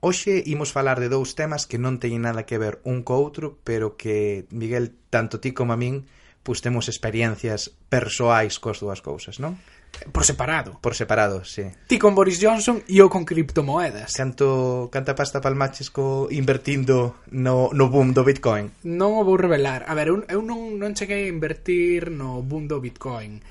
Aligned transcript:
Hoxe 0.00 0.40
imos 0.48 0.72
falar 0.72 0.96
de 0.96 1.12
dous 1.12 1.36
temas 1.36 1.68
que 1.68 1.76
non 1.76 2.00
teñen 2.00 2.24
nada 2.24 2.48
que 2.48 2.56
ver 2.56 2.80
un 2.88 3.04
co 3.04 3.20
outro, 3.20 3.60
pero 3.68 4.00
que, 4.00 4.48
Miguel, 4.48 4.96
tanto 5.12 5.44
ti 5.44 5.52
como 5.52 5.76
a 5.76 5.80
min, 5.80 6.08
pois 6.40 6.64
temos 6.64 6.88
experiencias 6.88 7.68
persoais 7.92 8.56
cos 8.56 8.80
dúas 8.80 9.04
cousas, 9.04 9.36
non? 9.44 9.60
Por 10.08 10.24
separado. 10.24 10.80
Por 10.80 10.96
separado, 10.96 11.44
sí. 11.44 11.68
Ti 11.84 12.00
con 12.00 12.16
Boris 12.16 12.40
Johnson 12.40 12.80
e 12.88 12.96
eu 12.96 13.12
con 13.12 13.28
criptomoedas. 13.28 14.16
Canto, 14.16 14.88
canta 14.88 15.12
pasta 15.12 15.44
palmaches 15.44 15.92
co 15.92 16.32
invertindo 16.32 17.20
no, 17.28 17.68
no 17.76 17.92
boom 17.92 18.16
do 18.16 18.24
Bitcoin? 18.24 18.72
Non 18.88 19.20
o 19.20 19.26
vou 19.28 19.36
revelar. 19.36 19.84
A 19.84 19.92
ver, 19.92 20.08
eu, 20.08 20.24
eu 20.32 20.40
non, 20.40 20.80
non 20.80 20.96
cheguei 20.96 21.28
a 21.28 21.32
invertir 21.32 22.08
no 22.08 22.40
boom 22.40 22.64
do 22.64 22.80
Bitcoin. 22.80 23.44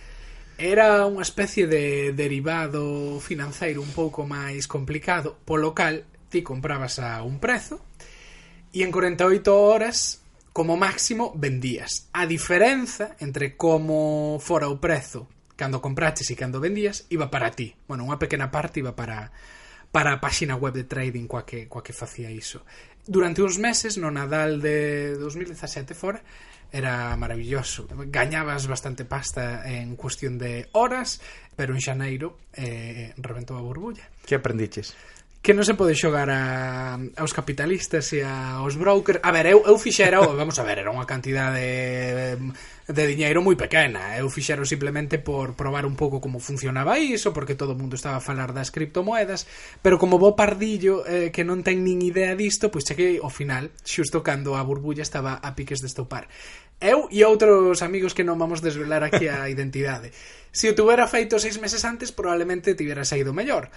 Era 0.57 1.05
unha 1.05 1.21
especie 1.21 1.70
de 1.70 2.11
derivado 2.18 3.21
financeiro 3.21 3.86
un 3.86 3.93
pouco 3.93 4.25
máis 4.25 4.66
complicado, 4.66 5.38
polo 5.45 5.77
cal 5.77 6.02
ti 6.30 6.46
comprabas 6.46 7.02
a 7.02 7.21
un 7.25 7.41
prezo 7.41 7.82
e 8.72 8.85
en 8.85 8.94
48 8.94 9.49
horas 9.49 10.22
como 10.53 10.77
máximo 10.77 11.34
vendías. 11.36 12.08
A 12.13 12.30
diferenza 12.30 13.17
entre 13.20 13.58
como 13.58 14.38
fora 14.39 14.70
o 14.70 14.77
prezo 14.77 15.27
cando 15.59 15.84
compraches 15.84 16.31
e 16.31 16.39
cando 16.39 16.63
vendías 16.63 17.03
iba 17.12 17.27
para 17.27 17.52
ti. 17.52 17.76
Bueno, 17.84 18.08
unha 18.08 18.16
pequena 18.16 18.48
parte 18.48 18.80
iba 18.80 18.95
para 18.95 19.34
para 19.91 20.13
a 20.13 20.22
páxina 20.22 20.55
web 20.55 20.72
de 20.72 20.86
trading 20.86 21.26
coa 21.26 21.44
que, 21.44 21.66
coa 21.66 21.81
que 21.81 21.98
facía 21.98 22.30
iso. 22.30 22.61
Durante 23.09 23.41
uns 23.41 23.58
meses, 23.58 23.98
no 23.98 24.14
Nadal 24.14 24.61
de 24.61 25.17
2017 25.17 25.98
fora, 25.98 26.22
era 26.72 27.17
maravilloso. 27.17 27.89
Gañabas 27.89 28.67
bastante 28.70 29.03
pasta 29.03 29.66
en 29.66 29.98
cuestión 29.98 30.38
de 30.38 30.70
horas, 30.77 31.22
pero 31.58 31.73
en 31.73 31.81
xaneiro 31.81 32.38
eh, 32.53 33.17
reventou 33.17 33.58
a 33.58 33.66
burbulla. 33.66 34.05
Que 34.30 34.38
aprendiches? 34.38 34.94
que 35.39 35.55
non 35.55 35.63
se 35.63 35.71
pode 35.71 35.95
xogar 35.95 36.27
a, 36.27 36.99
aos 37.16 37.31
capitalistas 37.31 38.11
e 38.11 38.20
aos 38.20 38.75
brokers. 38.75 39.23
A 39.23 39.31
ver, 39.31 39.55
eu, 39.55 39.63
eu 39.63 39.80
fixera, 39.80 40.19
vamos 40.41 40.59
a 40.59 40.67
ver, 40.67 40.83
era 40.83 40.91
unha 40.91 41.08
cantidade 41.08 41.55
de, 41.55 42.36
de 42.91 43.03
diñeiro 43.08 43.39
moi 43.39 43.55
pequena. 43.55 44.19
Eu 44.19 44.27
fixero 44.27 44.67
simplemente 44.67 45.16
por 45.16 45.55
probar 45.55 45.88
un 45.88 45.95
pouco 45.95 46.19
como 46.19 46.44
funcionaba 46.44 46.99
iso, 46.99 47.31
porque 47.31 47.55
todo 47.55 47.72
o 47.72 47.80
mundo 47.80 47.95
estaba 47.95 48.19
a 48.19 48.23
falar 48.23 48.52
das 48.52 48.67
criptomoedas, 48.67 49.47
pero 49.80 49.95
como 49.95 50.19
bo 50.19 50.36
pardillo 50.36 51.08
eh, 51.08 51.31
que 51.31 51.47
non 51.47 51.64
ten 51.64 51.88
nin 51.88 52.03
idea 52.03 52.36
disto, 52.36 52.67
pois 52.67 52.83
cheguei 52.83 53.23
ao 53.23 53.31
final, 53.31 53.71
xusto 53.88 54.19
cando 54.19 54.59
a 54.59 54.61
burbulla 54.67 55.08
estaba 55.08 55.39
a 55.39 55.55
piques 55.55 55.80
de 55.80 55.88
estopar. 55.88 56.27
Eu 56.83 57.08
e 57.11 57.23
outros 57.23 57.80
amigos 57.80 58.11
que 58.11 58.27
non 58.27 58.36
vamos 58.36 58.59
desvelar 58.59 59.08
aquí 59.08 59.31
a 59.31 59.47
identidade. 59.47 60.11
Se 60.52 60.67
o 60.67 60.75
tuvera 60.75 61.08
feito 61.08 61.39
seis 61.39 61.59
meses 61.59 61.83
antes, 61.88 62.11
probablemente 62.11 62.75
tivera 62.75 63.08
saído 63.08 63.31
mellor 63.31 63.71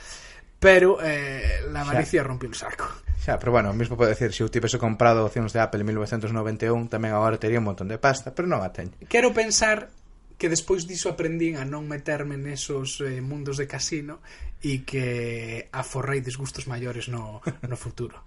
pero 0.63 1.03
eh, 1.03 1.67
la 1.75 1.83
avaricia 1.83 2.23
xa. 2.23 2.29
rompiu 2.31 2.47
o 2.47 2.55
saco. 2.55 2.87
Xa, 3.19 3.35
pero 3.43 3.51
bueno, 3.51 3.75
mesmo 3.75 3.99
pode 3.99 4.15
decir, 4.15 4.31
se 4.31 4.47
eu 4.47 4.49
tivese 4.49 4.79
comprado 4.79 5.27
opcións 5.27 5.51
de 5.51 5.59
Apple 5.59 5.83
en 5.83 5.91
1991, 5.91 6.87
tamén 6.87 7.11
agora 7.11 7.35
tería 7.35 7.59
un 7.59 7.67
montón 7.67 7.91
de 7.91 7.99
pasta, 7.99 8.31
pero 8.31 8.47
non 8.47 8.63
a 8.63 8.71
teño. 8.71 8.95
Quero 9.11 9.35
pensar 9.35 9.91
que 10.39 10.47
despois 10.47 10.87
diso 10.87 11.11
aprendín 11.11 11.59
a 11.59 11.67
non 11.67 11.91
meterme 11.91 12.39
nesos 12.39 13.03
eh, 13.03 13.19
mundos 13.19 13.59
de 13.59 13.67
casino 13.67 14.23
e 14.63 14.87
que 14.87 15.67
aforrei 15.75 16.23
disgustos 16.23 16.71
maiores 16.71 17.11
no, 17.11 17.43
no 17.67 17.75
futuro. 17.75 18.23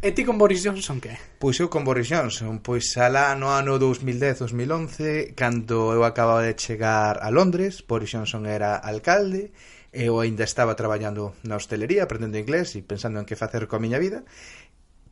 E 0.00 0.12
ti 0.12 0.24
con 0.24 0.40
Boris 0.40 0.64
Johnson 0.64 1.00
que? 1.04 1.16
Pois 1.36 1.60
eu 1.60 1.68
con 1.68 1.84
Boris 1.84 2.08
Johnson, 2.08 2.64
pois 2.64 2.96
alá 2.96 3.36
no 3.36 3.52
ano 3.52 3.76
2010-2011, 3.76 5.36
cando 5.36 5.92
eu 5.92 6.04
acababa 6.04 6.44
de 6.44 6.56
chegar 6.56 7.20
a 7.20 7.28
Londres, 7.28 7.84
Boris 7.84 8.12
Johnson 8.12 8.44
era 8.48 8.76
alcalde, 8.76 9.52
eu 9.94 10.18
aínda 10.18 10.42
estaba 10.42 10.74
traballando 10.74 11.38
na 11.46 11.54
hostelería, 11.54 12.04
aprendendo 12.04 12.36
inglés 12.36 12.74
e 12.74 12.82
pensando 12.82 13.22
en 13.22 13.26
que 13.30 13.38
facer 13.38 13.70
coa 13.70 13.78
miña 13.78 14.02
vida, 14.02 14.26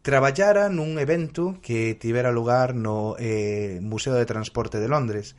traballara 0.02 0.66
nun 0.66 0.98
evento 0.98 1.62
que 1.62 1.94
tivera 1.94 2.34
lugar 2.34 2.74
no 2.74 3.14
eh, 3.22 3.78
Museo 3.78 4.18
de 4.18 4.26
Transporte 4.26 4.82
de 4.82 4.90
Londres 4.90 5.38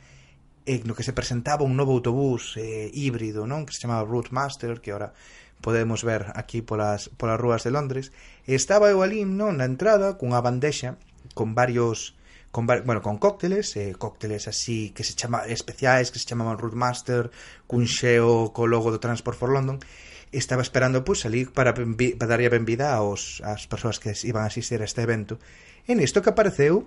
e 0.64 0.80
no 0.88 0.96
que 0.96 1.04
se 1.04 1.12
presentaba 1.12 1.68
un 1.68 1.76
novo 1.76 1.92
autobús 1.92 2.56
eh, 2.56 2.88
híbrido, 2.96 3.44
non? 3.44 3.68
que 3.68 3.76
se 3.76 3.84
chamaba 3.84 4.08
Routemaster, 4.08 4.80
que 4.80 4.96
ahora 4.96 5.12
podemos 5.60 6.00
ver 6.00 6.32
aquí 6.40 6.64
polas, 6.64 7.12
polas 7.20 7.36
rúas 7.36 7.60
de 7.68 7.70
Londres. 7.76 8.16
E 8.48 8.56
estaba 8.56 8.88
eu 8.88 9.04
ali, 9.04 9.28
non? 9.28 9.60
na 9.60 9.68
entrada, 9.68 10.16
cunha 10.16 10.40
bandexa 10.40 10.96
con 11.36 11.52
varios 11.52 12.16
con, 12.54 12.66
bueno, 12.66 13.02
con 13.02 13.18
cócteles, 13.18 13.74
eh, 13.74 13.96
cócteles 13.98 14.46
así 14.46 14.90
que 14.90 15.02
se 15.02 15.14
chama 15.14 15.44
especiais, 15.46 16.12
que 16.12 16.20
se 16.20 16.24
chamaban 16.24 16.56
Rootmaster, 16.56 17.32
cun 17.66 17.90
xeo 17.90 18.54
co 18.54 18.70
logo 18.70 18.94
do 18.94 19.02
Transport 19.02 19.34
for 19.34 19.50
London, 19.50 19.82
estaba 20.30 20.62
esperando 20.62 21.02
pois 21.02 21.18
pues, 21.18 21.26
salir 21.26 21.50
para, 21.50 21.74
para 21.74 22.30
darlle 22.30 22.46
a 22.46 22.54
benvida 22.54 22.94
aos, 22.94 23.42
as 23.42 23.66
persoas 23.66 23.98
que 23.98 24.14
iban 24.22 24.46
a 24.46 24.54
asistir 24.54 24.78
a 24.78 24.86
este 24.86 25.02
evento. 25.02 25.42
En 25.90 25.98
isto 25.98 26.22
que 26.22 26.30
apareceu 26.30 26.86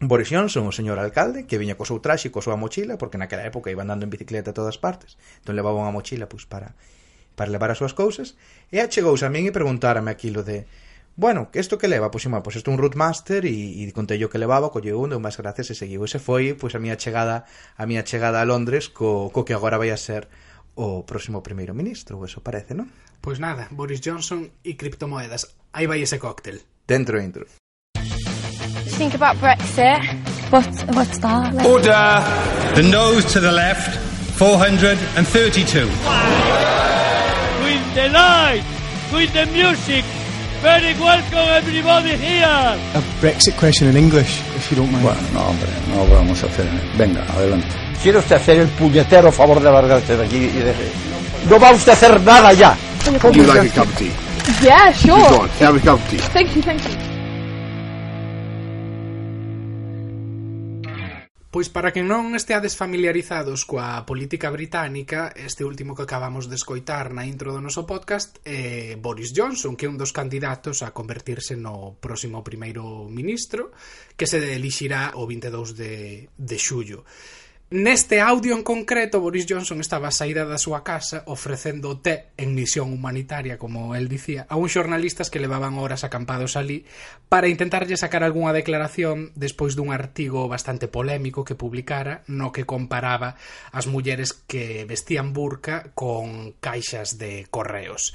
Boris 0.00 0.32
Johnson, 0.32 0.64
o 0.64 0.72
señor 0.72 0.96
alcalde, 0.96 1.44
que 1.44 1.60
viña 1.60 1.76
co 1.76 1.84
seu 1.84 2.00
traxe 2.00 2.28
e 2.28 2.32
co 2.32 2.40
súa 2.40 2.56
mochila, 2.56 2.96
porque 2.96 3.20
naquela 3.20 3.44
época 3.44 3.68
iba 3.68 3.84
andando 3.84 4.08
en 4.08 4.12
bicicleta 4.16 4.56
a 4.56 4.56
todas 4.56 4.80
partes, 4.80 5.20
entón 5.44 5.60
levaba 5.60 5.76
unha 5.76 5.92
mochila 5.92 6.24
pois, 6.24 6.48
pues, 6.48 6.56
para, 6.56 6.72
para 7.36 7.52
levar 7.52 7.68
as 7.68 7.76
súas 7.84 7.92
cousas, 7.92 8.40
e 8.72 8.80
achegouse 8.80 9.28
a 9.28 9.32
min 9.32 9.44
e 9.44 9.52
preguntarame 9.52 10.08
aquilo 10.08 10.40
de 10.40 10.64
bueno, 11.16 11.48
isto 11.54 11.78
que 11.80 11.88
leva? 11.88 12.10
Pois, 12.12 12.24
ima, 12.28 12.44
pois 12.44 12.56
isto 12.56 12.70
é 12.70 12.74
un 12.74 12.78
root 12.78 12.96
master 12.96 13.48
e, 13.48 13.82
e 13.82 13.92
contei 13.96 14.20
que 14.20 14.38
levaba, 14.38 14.68
colleu 14.68 15.00
un, 15.00 15.16
deu 15.16 15.20
máis 15.20 15.40
gracias 15.40 15.72
e 15.72 15.74
seguiu. 15.74 16.04
Ese 16.04 16.20
foi, 16.20 16.52
pois, 16.52 16.76
a 16.76 16.78
miña 16.78 17.00
chegada 17.00 17.48
a 17.80 17.84
miña 17.88 18.04
chegada 18.04 18.44
a 18.44 18.44
Londres 18.44 18.92
co, 18.92 19.32
co 19.32 19.48
que 19.48 19.56
agora 19.56 19.80
vai 19.80 19.88
a 19.88 19.96
ser 19.96 20.28
o 20.76 21.08
próximo 21.08 21.40
primeiro 21.40 21.72
ministro, 21.72 22.20
eso 22.20 22.44
parece, 22.44 22.76
non? 22.76 22.92
Pois 23.24 23.40
nada, 23.40 23.66
Boris 23.72 24.04
Johnson 24.04 24.52
e 24.60 24.76
criptomoedas. 24.76 25.56
Aí 25.72 25.88
vai 25.88 26.04
ese 26.04 26.20
cóctel. 26.20 26.60
Dentro 26.86 27.16
intro. 27.16 27.48
Think 29.00 29.16
about 29.16 29.40
Brexit. 29.40 30.04
What, 30.52 30.68
what's 30.94 31.18
that? 31.24 31.56
Like? 31.56 31.66
Order! 31.66 32.22
The 32.76 32.84
nose 32.84 33.24
to 33.32 33.40
the 33.40 33.50
left, 33.50 33.96
432. 34.36 35.88
Wow. 36.04 37.64
With 37.64 37.84
the 37.96 38.08
light, 38.12 38.64
with 39.12 39.32
the 39.32 39.46
music, 39.46 40.04
Very 40.62 40.94
welcome 40.98 41.48
everybody 41.50 42.16
here. 42.16 42.44
A 42.94 43.00
Brexit 43.20 43.56
question 43.58 43.88
in 43.88 43.96
English, 43.96 44.40
if 44.56 44.70
you 44.70 44.76
don't 44.76 44.90
mind. 44.90 45.04
Bueno, 45.04 45.20
no, 45.32 45.40
hombre, 45.50 45.68
no 45.88 46.06
vamos 46.14 46.42
a 46.42 46.46
hacer. 46.46 46.66
Venga, 46.96 47.22
adelante. 47.32 47.68
¿Quiere 48.02 48.18
usted 48.18 48.36
hacer 48.36 48.60
el 48.60 48.68
puñetero 48.68 49.30
favor 49.30 49.60
de 49.60 49.70
largarse 49.70 50.16
de 50.16 50.24
aquí 50.24 50.36
y 50.36 50.58
de... 50.60 50.74
No 51.48 51.58
va 51.60 51.72
usted 51.72 51.90
a 51.90 51.94
hacer 51.94 52.20
nada 52.22 52.52
ya. 52.52 52.76
Would 53.22 53.36
you 53.36 53.44
like 53.44 53.68
a 53.70 53.74
cup 53.74 53.86
of 53.86 53.98
tea? 53.98 54.10
Yeah, 54.62 54.92
sure. 54.92 55.28
Go 55.28 55.42
on, 55.42 55.48
have 55.60 55.76
a 55.76 55.80
cup 55.80 56.00
of 56.00 56.10
tea. 56.10 56.18
Thank 56.18 56.56
you, 56.56 56.62
thank 56.62 56.82
you. 56.82 57.05
Pois 61.56 61.72
para 61.72 61.88
que 61.88 62.04
non 62.04 62.36
esteades 62.36 62.76
familiarizados 62.76 63.64
coa 63.64 64.04
política 64.04 64.52
británica, 64.52 65.32
este 65.32 65.64
último 65.64 65.96
que 65.96 66.04
acabamos 66.04 66.52
de 66.52 66.60
escoitar 66.60 67.16
na 67.16 67.24
intro 67.24 67.48
do 67.48 67.64
noso 67.64 67.88
podcast 67.88 68.36
é 68.44 68.92
Boris 69.00 69.32
Johnson, 69.32 69.72
que 69.72 69.88
é 69.88 69.90
un 69.90 69.96
dos 69.96 70.12
candidatos 70.12 70.84
a 70.84 70.92
convertirse 70.92 71.56
no 71.56 71.96
próximo 71.96 72.44
primeiro 72.44 73.08
ministro, 73.08 73.72
que 74.20 74.28
se 74.28 74.36
elixirá 74.36 75.16
o 75.16 75.24
22 75.24 75.72
de, 75.72 76.28
de 76.36 76.56
xullo. 76.60 77.08
Neste 77.68 78.20
audio 78.20 78.54
en 78.54 78.62
concreto, 78.62 79.18
Boris 79.18 79.44
Johnson 79.48 79.80
estaba 79.82 80.14
saída 80.14 80.46
da 80.46 80.54
súa 80.54 80.86
casa 80.86 81.26
ofrecendo 81.26 81.98
té 81.98 82.30
en 82.38 82.54
misión 82.54 82.94
humanitaria, 82.94 83.58
como 83.58 83.98
el 83.98 84.06
dicía, 84.06 84.46
a 84.46 84.54
uns 84.54 84.70
xornalistas 84.70 85.34
que 85.34 85.42
levaban 85.42 85.74
horas 85.74 86.06
acampados 86.06 86.54
ali 86.54 86.86
para 87.26 87.50
intentarlle 87.50 87.98
sacar 87.98 88.22
algunha 88.22 88.54
declaración 88.54 89.34
despois 89.34 89.74
dun 89.74 89.90
artigo 89.90 90.46
bastante 90.46 90.86
polémico 90.86 91.42
que 91.42 91.58
publicara 91.58 92.22
no 92.30 92.54
que 92.54 92.62
comparaba 92.62 93.34
as 93.74 93.90
mulleres 93.90 94.30
que 94.30 94.86
vestían 94.86 95.34
burca 95.34 95.90
con 95.98 96.54
caixas 96.62 97.18
de 97.18 97.50
correos. 97.50 98.14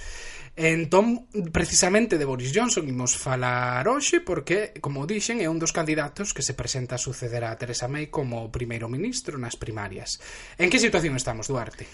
Entón, 0.56 1.28
precisamente 1.52 2.18
de 2.18 2.26
Boris 2.28 2.52
Johnson 2.54 2.84
imos 2.84 3.16
falar 3.16 3.88
hoxe 3.88 4.20
porque, 4.20 4.76
como 4.84 5.08
dixen, 5.08 5.40
é 5.40 5.48
un 5.48 5.64
dos 5.64 5.72
candidatos 5.72 6.36
que 6.36 6.44
se 6.44 6.54
presenta 6.54 7.00
a 7.00 7.02
suceder 7.02 7.48
a 7.48 7.56
Teresa 7.56 7.88
May 7.88 8.12
como 8.12 8.52
primeiro 8.52 8.92
ministro 8.92 9.40
nas 9.40 9.56
primarias. 9.56 10.20
En 10.60 10.68
que 10.68 10.84
situación 10.84 11.16
estamos, 11.16 11.48
Duarte? 11.48 11.88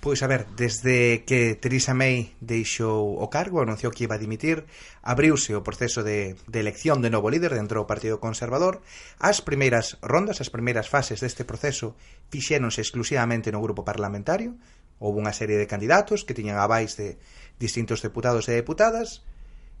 Pois 0.00 0.24
a 0.24 0.26
ver, 0.26 0.46
desde 0.56 1.28
que 1.28 1.60
Theresa 1.60 1.92
May 1.92 2.32
deixou 2.40 3.20
o 3.20 3.28
cargo, 3.28 3.60
anunciou 3.60 3.92
que 3.92 4.08
iba 4.08 4.16
a 4.16 4.22
dimitir, 4.22 4.64
abriuse 5.04 5.52
o 5.52 5.60
proceso 5.60 6.00
de, 6.00 6.40
de 6.48 6.58
elección 6.58 7.04
de 7.04 7.12
novo 7.12 7.28
líder 7.28 7.52
dentro 7.52 7.84
do 7.84 7.86
Partido 7.86 8.16
Conservador. 8.16 8.80
As 9.20 9.44
primeiras 9.44 10.00
rondas, 10.00 10.40
as 10.40 10.48
primeiras 10.48 10.88
fases 10.88 11.20
deste 11.20 11.44
proceso 11.44 12.00
fixéronse 12.32 12.80
exclusivamente 12.80 13.52
no 13.52 13.60
grupo 13.60 13.84
parlamentario, 13.84 14.56
Houve 15.00 15.24
unha 15.24 15.32
serie 15.32 15.56
de 15.56 15.64
candidatos 15.64 16.28
que 16.28 16.36
tiñan 16.36 16.60
abais 16.60 16.94
de 17.00 17.16
distintos 17.56 18.04
deputados 18.04 18.46
e 18.46 18.54
deputadas, 18.54 19.24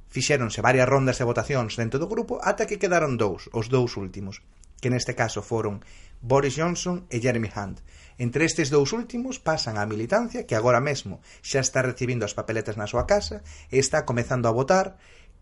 fixéronse 0.08 0.64
varias 0.64 0.88
rondas 0.88 1.20
de 1.20 1.28
votacións 1.28 1.76
dentro 1.76 2.00
do 2.00 2.10
grupo 2.10 2.40
ata 2.40 2.64
que 2.66 2.80
quedaron 2.80 3.20
dous, 3.20 3.52
os 3.52 3.68
dous 3.68 4.00
últimos, 4.00 4.42
que 4.80 4.88
neste 4.88 5.12
caso 5.14 5.44
foron 5.44 5.84
Boris 6.24 6.56
Johnson 6.56 7.06
e 7.12 7.20
Jeremy 7.20 7.52
Hunt. 7.52 7.84
Entre 8.20 8.44
estes 8.44 8.68
dous 8.68 8.92
últimos 8.96 9.38
pasan 9.38 9.76
a 9.76 9.84
militancia 9.84 10.44
que 10.48 10.56
agora 10.56 10.80
mesmo 10.80 11.20
xa 11.40 11.60
está 11.60 11.80
recibindo 11.84 12.24
as 12.24 12.36
papeletas 12.36 12.80
na 12.80 12.88
súa 12.88 13.04
casa 13.04 13.44
e 13.68 13.76
está 13.78 14.08
comezando 14.08 14.48
a 14.48 14.56
votar 14.56 14.96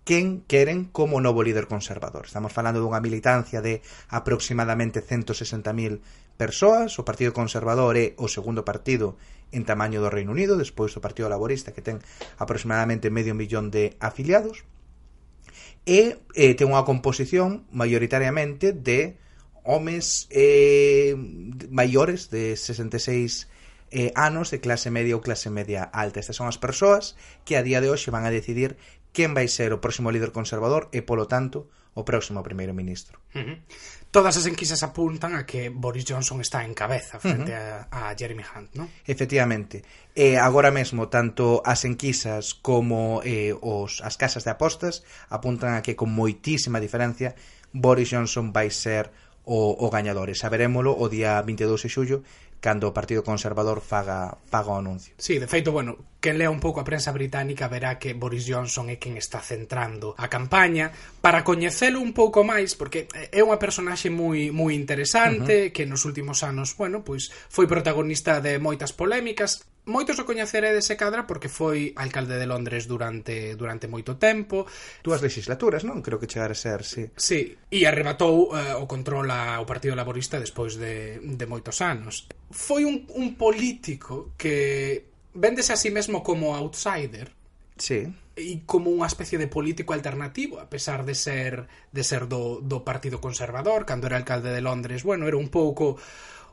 quen 0.08 0.46
queren 0.48 0.88
como 0.88 1.20
novo 1.20 1.42
líder 1.42 1.68
conservador. 1.68 2.24
Estamos 2.30 2.54
falando 2.54 2.80
dunha 2.80 3.02
militancia 3.02 3.60
de 3.60 3.84
aproximadamente 4.08 5.04
160.000 5.04 6.00
persoas, 6.38 6.96
o 6.96 7.04
Partido 7.04 7.36
Conservador 7.36 7.98
é 7.98 8.16
o 8.16 8.30
segundo 8.30 8.64
partido 8.64 9.20
en 9.52 9.64
tamaño 9.64 10.00
do 10.00 10.12
Reino 10.12 10.32
Unido, 10.32 10.56
despois 10.56 10.92
do 10.92 11.04
Partido 11.04 11.28
Laborista 11.28 11.72
que 11.72 11.84
ten 11.84 12.00
aproximadamente 12.36 13.12
medio 13.12 13.32
millón 13.36 13.72
de 13.72 13.96
afiliados 14.00 14.64
e 15.88 16.20
eh, 16.36 16.52
ten 16.52 16.68
unha 16.68 16.84
composición 16.84 17.64
maioritariamente 17.72 18.76
de 18.76 19.16
homes 19.64 20.28
eh, 20.28 21.16
maiores 21.68 22.28
de 22.28 22.56
66 22.56 23.48
eh, 23.90 24.12
anos 24.16 24.52
de 24.52 24.60
clase 24.60 24.92
media 24.92 25.16
ou 25.16 25.24
clase 25.24 25.48
media 25.48 25.84
alta. 25.84 26.20
Estas 26.20 26.36
son 26.36 26.48
as 26.48 26.60
persoas 26.60 27.16
que 27.48 27.56
a 27.56 27.64
día 27.64 27.80
de 27.80 27.88
hoxe 27.88 28.12
van 28.12 28.28
a 28.28 28.32
decidir 28.32 28.76
quen 29.16 29.32
vai 29.32 29.48
ser 29.48 29.72
o 29.72 29.80
próximo 29.80 30.12
líder 30.12 30.32
conservador 30.32 30.92
e, 30.92 31.00
polo 31.00 31.24
tanto, 31.24 31.72
o 31.98 32.06
próximo 32.06 32.46
primeiro 32.46 32.70
ministro. 32.70 33.18
Uh 33.34 33.42
-huh. 33.42 33.56
Todas 34.14 34.38
as 34.38 34.46
enquisas 34.46 34.80
apuntan 34.86 35.34
a 35.34 35.42
que 35.42 35.68
Boris 35.68 36.06
Johnson 36.06 36.38
está 36.40 36.62
en 36.62 36.72
cabeza 36.72 37.18
frente 37.18 37.50
uh 37.50 37.58
-huh. 37.58 37.90
a, 37.90 38.14
a 38.14 38.16
Jeremy 38.16 38.46
Hunt, 38.46 38.70
non? 38.78 38.86
Efectivamente. 39.02 39.82
E 40.14 40.38
agora 40.38 40.70
mesmo 40.70 41.10
tanto 41.10 41.58
as 41.66 41.82
enquisas 41.82 42.54
como 42.54 43.20
eh, 43.26 43.50
os, 43.58 43.98
as 44.00 44.14
casas 44.14 44.46
de 44.46 44.54
apostas 44.54 45.02
apuntan 45.28 45.74
a 45.74 45.82
que 45.82 45.98
con 45.98 46.14
moitísima 46.14 46.78
diferencia 46.78 47.34
Boris 47.74 48.08
Johnson 48.14 48.54
vai 48.54 48.70
ser 48.70 49.10
o, 49.48 49.74
o 49.80 49.90
gañador. 49.90 50.30
E 50.30 50.36
saberémolo 50.38 50.94
o 50.94 51.08
día 51.10 51.40
22 51.42 51.82
de 51.82 51.90
xullo 51.90 52.18
cando 52.60 52.90
o 52.90 52.92
Partido 52.92 53.22
Conservador 53.22 53.80
faga, 53.80 54.36
faga 54.50 54.74
o 54.74 54.78
anuncio. 54.78 55.14
Sí, 55.18 55.38
de 55.38 55.46
feito, 55.46 55.70
bueno, 55.70 55.96
quen 56.18 56.38
lea 56.38 56.50
un 56.50 56.58
pouco 56.58 56.82
a 56.82 56.88
prensa 56.88 57.14
británica 57.14 57.70
verá 57.70 57.98
que 57.98 58.14
Boris 58.14 58.46
Johnson 58.46 58.90
é 58.90 58.98
quen 58.98 59.14
está 59.14 59.38
centrando 59.38 60.18
a 60.18 60.26
campaña 60.26 60.90
para 61.22 61.46
coñecelo 61.46 62.02
un 62.02 62.10
pouco 62.10 62.42
máis, 62.42 62.74
porque 62.74 63.06
é 63.14 63.40
unha 63.42 63.62
personaxe 63.62 64.10
moi 64.10 64.50
moi 64.50 64.74
interesante, 64.74 65.54
uh 65.54 65.64
-huh. 65.70 65.74
que 65.74 65.86
nos 65.86 66.02
últimos 66.02 66.42
anos, 66.42 66.74
bueno, 66.74 67.06
pois 67.06 67.30
foi 67.30 67.70
protagonista 67.70 68.42
de 68.42 68.58
moitas 68.58 68.90
polémicas, 68.90 69.62
moitos 69.88 70.20
o 70.20 70.28
coñeceredes 70.28 70.84
se 70.84 70.94
cadra 70.94 71.24
porque 71.24 71.48
foi 71.48 71.96
alcalde 71.96 72.36
de 72.36 72.46
Londres 72.46 72.84
durante 72.86 73.56
durante 73.56 73.88
moito 73.88 74.20
tempo. 74.20 74.68
Duas 75.02 75.24
legislaturas, 75.24 75.82
non? 75.82 76.04
Creo 76.04 76.20
que 76.20 76.30
chegar 76.30 76.52
a 76.52 76.58
ser, 76.58 76.84
sí. 76.84 77.08
Sí, 77.16 77.56
e 77.72 77.88
arrebatou 77.88 78.52
eh, 78.52 78.76
o 78.76 78.84
control 78.84 79.32
ao 79.32 79.64
Partido 79.64 79.96
Laborista 79.96 80.36
despois 80.38 80.76
de, 80.76 81.18
de 81.18 81.46
moitos 81.48 81.80
anos. 81.80 82.28
Foi 82.52 82.84
un, 82.84 83.08
un 83.16 83.34
político 83.34 84.36
que 84.36 85.08
véndese 85.34 85.72
a 85.72 85.80
sí 85.80 85.90
mesmo 85.90 86.22
como 86.22 86.54
outsider. 86.54 87.32
Sí. 87.78 88.06
E 88.38 88.62
como 88.66 88.94
unha 88.94 89.10
especie 89.10 89.34
de 89.34 89.50
político 89.50 89.94
alternativo, 89.94 90.62
a 90.62 90.70
pesar 90.70 91.02
de 91.02 91.14
ser 91.14 91.66
de 91.90 92.02
ser 92.06 92.30
do, 92.30 92.62
do 92.62 92.86
Partido 92.86 93.18
Conservador, 93.18 93.82
cando 93.82 94.06
era 94.06 94.18
alcalde 94.18 94.54
de 94.54 94.62
Londres, 94.62 95.02
bueno, 95.02 95.26
era 95.26 95.38
un 95.38 95.50
pouco 95.50 95.98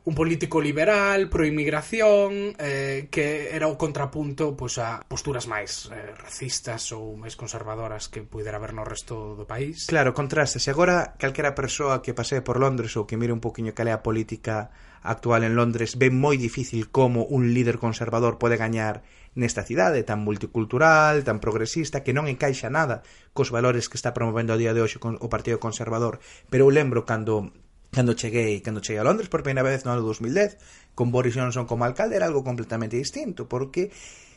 un 0.06 0.14
político 0.14 0.62
liberal, 0.62 1.30
proimigración, 1.30 2.54
eh, 2.60 3.08
que 3.10 3.50
era 3.50 3.66
o 3.66 3.74
contrapunto 3.74 4.54
pois, 4.54 4.78
a 4.78 5.02
posturas 5.02 5.50
máis 5.50 5.90
eh, 5.90 6.14
racistas 6.14 6.94
ou 6.94 7.18
máis 7.18 7.34
conservadoras 7.34 8.06
que 8.06 8.22
pudera 8.22 8.62
haber 8.62 8.78
no 8.78 8.86
resto 8.86 9.34
do 9.34 9.50
país. 9.50 9.90
Claro, 9.90 10.14
contrasta. 10.14 10.62
Se 10.62 10.70
agora, 10.70 11.18
calquera 11.18 11.58
persoa 11.58 12.06
que 12.06 12.14
pase 12.14 12.46
por 12.46 12.62
Londres 12.62 12.94
ou 13.02 13.10
que 13.10 13.18
mire 13.18 13.34
un 13.34 13.42
poquinho 13.42 13.74
cal 13.74 13.90
é 13.90 13.94
a 13.98 14.06
política 14.06 14.70
actual 15.02 15.42
en 15.42 15.58
Londres 15.58 15.98
ve 15.98 16.14
moi 16.14 16.38
difícil 16.38 16.94
como 16.94 17.26
un 17.26 17.54
líder 17.54 17.82
conservador 17.82 18.38
pode 18.38 18.62
gañar 18.62 19.02
nesta 19.34 19.66
cidade 19.66 20.06
tan 20.06 20.22
multicultural, 20.22 21.26
tan 21.26 21.42
progresista, 21.42 22.06
que 22.06 22.14
non 22.14 22.30
encaixa 22.30 22.70
nada 22.70 23.02
cos 23.34 23.50
valores 23.50 23.90
que 23.90 23.98
está 23.98 24.14
promovendo 24.14 24.54
a 24.54 24.60
día 24.62 24.78
de 24.78 24.86
hoxe 24.86 25.02
o 25.02 25.28
Partido 25.34 25.58
Conservador. 25.58 26.22
Pero 26.54 26.70
eu 26.70 26.72
lembro 26.72 27.10
cando 27.10 27.52
cando 27.96 28.12
cheguei, 28.20 28.60
cando 28.60 28.84
cheguei 28.84 29.00
a 29.00 29.08
Londres 29.08 29.32
por 29.32 29.40
primeira 29.40 29.64
vez 29.64 29.88
no 29.88 29.96
ano 29.96 30.04
2010, 30.04 30.60
con 30.92 31.16
Boris 31.16 31.40
Johnson 31.40 31.64
como 31.64 31.88
alcalde 31.88 32.20
era 32.20 32.28
algo 32.28 32.44
completamente 32.44 33.00
distinto, 33.00 33.48
porque 33.48 33.88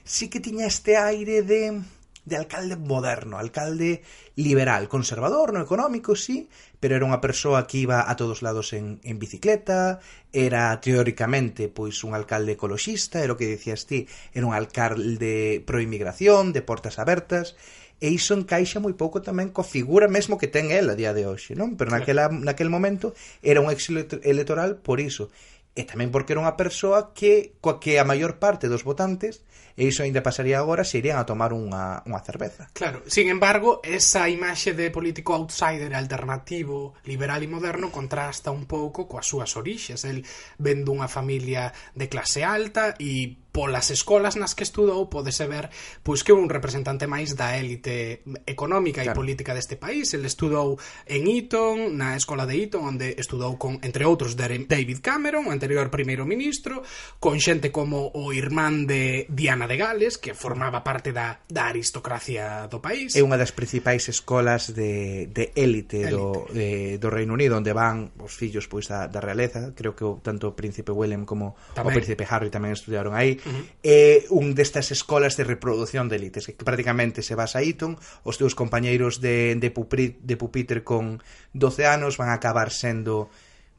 sí 0.07 0.31
que 0.31 0.39
tiña 0.39 0.71
este 0.71 0.95
aire 0.95 1.43
de 1.43 1.83
de 2.29 2.37
alcalde 2.37 2.77
moderno, 2.77 3.39
alcalde 3.39 4.03
liberal, 4.37 4.87
conservador 4.89 5.53
no 5.53 5.63
económico, 5.63 6.15
sí, 6.15 6.49
pero 6.79 6.95
era 6.95 7.09
unha 7.09 7.25
persoa 7.25 7.67
que 7.67 7.83
iba 7.83 8.05
a 8.05 8.15
todos 8.15 8.45
lados 8.45 8.77
en, 8.77 9.01
en 9.03 9.17
bicicleta, 9.19 9.99
era 10.31 10.77
teóricamente 10.79 11.67
pois 11.73 12.05
un 12.05 12.13
alcalde 12.15 12.55
ecoloxista, 12.55 13.25
era 13.25 13.35
o 13.35 13.41
que 13.41 13.49
dicías 13.49 13.89
ti, 13.89 14.05
era 14.37 14.47
un 14.47 14.55
alcalde 14.55 15.65
pro 15.65 15.83
inmigración, 15.83 16.53
de 16.53 16.63
portas 16.63 17.01
abertas, 17.01 17.57
e 17.99 18.09
iso 18.15 18.35
encaixa 18.35 18.79
moi 18.79 18.95
pouco 18.95 19.19
tamén 19.21 19.51
co 19.51 19.67
figura 19.67 20.07
mesmo 20.07 20.39
que 20.39 20.47
ten 20.47 20.71
ela 20.71 20.95
a 20.95 20.99
día 20.99 21.13
de 21.13 21.27
hoxe, 21.27 21.59
non? 21.59 21.75
Pero 21.75 21.91
naquela, 21.91 22.31
naquel 22.31 22.71
momento 22.71 23.15
era 23.43 23.59
un 23.59 23.69
éxito 23.69 24.23
electoral 24.23 24.79
por 24.79 25.03
iso 25.03 25.31
e 25.79 25.87
tamén 25.87 26.11
porque 26.11 26.35
era 26.35 26.43
unha 26.43 26.59
persoa 26.59 27.15
que 27.15 27.55
coa 27.63 27.79
que 27.79 28.03
a 28.03 28.07
maior 28.07 28.43
parte 28.43 28.67
dos 28.67 28.83
votantes 28.83 29.47
e 29.79 29.87
iso 29.87 30.03
ainda 30.03 30.27
pasaría 30.27 30.59
agora 30.59 30.83
se 30.83 30.99
irían 30.99 31.23
a 31.23 31.27
tomar 31.27 31.55
unha, 31.55 32.03
unha 32.03 32.19
cerveza. 32.27 32.67
Claro, 32.75 33.07
sin 33.07 33.31
embargo, 33.31 33.79
esa 33.87 34.27
imaxe 34.27 34.75
de 34.75 34.91
político 34.91 35.39
outsider 35.39 35.95
alternativo, 35.95 36.99
liberal 37.07 37.47
e 37.47 37.49
moderno 37.49 37.95
contrasta 37.95 38.51
un 38.51 38.67
pouco 38.67 39.07
coas 39.07 39.31
súas 39.31 39.55
orixes. 39.55 40.03
El 40.03 40.27
vendo 40.59 40.91
unha 40.91 41.07
familia 41.07 41.71
de 41.95 42.11
clase 42.11 42.43
alta 42.43 42.99
e 42.99 43.39
polas 43.59 43.91
escolas 43.91 44.39
nas 44.39 44.55
que 44.55 44.63
estudou 44.63 45.11
podese 45.11 45.51
ver 45.51 45.67
pois 46.07 46.23
que 46.23 46.31
un 46.31 46.47
representante 46.47 47.11
máis 47.11 47.35
da 47.35 47.59
élite 47.59 48.23
económica 48.47 49.03
claro. 49.03 49.19
e 49.19 49.19
política 49.19 49.51
deste 49.51 49.75
país. 49.75 50.15
El 50.15 50.23
estudou 50.31 50.79
en 51.11 51.27
Eton, 51.27 51.99
na 51.99 52.15
escola 52.15 52.47
de 52.47 52.55
Eton, 52.55 52.95
onde 52.95 53.19
estudou 53.19 53.59
con 53.59 53.83
entre 53.83 54.07
outros 54.07 54.39
David 54.39 55.03
Cameron, 55.03 55.51
o 55.51 55.51
anterior 55.51 55.91
primeiro 55.91 56.23
ministro, 56.23 56.87
con 57.19 57.43
xente 57.43 57.75
como 57.75 58.15
o 58.15 58.31
irmán 58.31 58.87
de 58.87 59.27
Diana 59.27 59.67
de 59.67 59.75
Gales, 59.75 60.23
que 60.23 60.39
formaba 60.39 60.87
parte 60.87 61.11
da, 61.11 61.43
da 61.51 61.67
aristocracia 61.67 62.71
do 62.71 62.79
país. 62.79 63.19
É 63.19 63.27
unha 63.27 63.35
das 63.35 63.51
principais 63.51 64.07
escolas 64.07 64.71
de, 64.71 65.27
de 65.35 65.51
élite, 65.59 66.07
élite. 66.07 66.15
Do, 66.15 66.47
de, 66.55 67.03
do 67.03 67.11
Reino 67.11 67.35
Unido, 67.35 67.59
onde 67.59 67.75
van 67.75 68.15
os 68.23 68.39
fillos 68.39 68.71
pois 68.71 68.87
da, 68.87 69.11
da 69.11 69.19
realeza. 69.19 69.75
Creo 69.75 69.99
que 69.99 70.07
o, 70.07 70.23
tanto 70.23 70.53
o 70.53 70.55
príncipe 70.55 70.95
William 70.95 71.27
como 71.27 71.59
tamén. 71.75 71.91
o 71.91 71.97
príncipe 71.99 72.23
Harry 72.23 72.55
tamén 72.55 72.79
estudiaron 72.79 73.19
aí. 73.19 73.43
-huh. 73.49 73.65
é 73.83 74.25
un 74.29 74.55
destas 74.55 74.93
escolas 74.93 75.37
de 75.37 75.45
reprodución 75.45 76.09
de 76.09 76.17
élites 76.17 76.47
que 76.47 76.65
prácticamente 76.65 77.23
se 77.23 77.35
basa 77.35 77.65
Eton, 77.65 77.97
os 78.25 78.37
teus 78.37 78.55
compañeiros 78.55 79.21
de, 79.21 79.57
de, 79.57 79.71
pupri, 79.71 80.21
de 80.21 80.37
pupitre 80.37 80.85
con 80.85 81.23
12 81.53 81.87
anos 81.87 82.17
van 82.17 82.31
a 82.31 82.39
acabar 82.39 82.71
sendo 82.71 83.31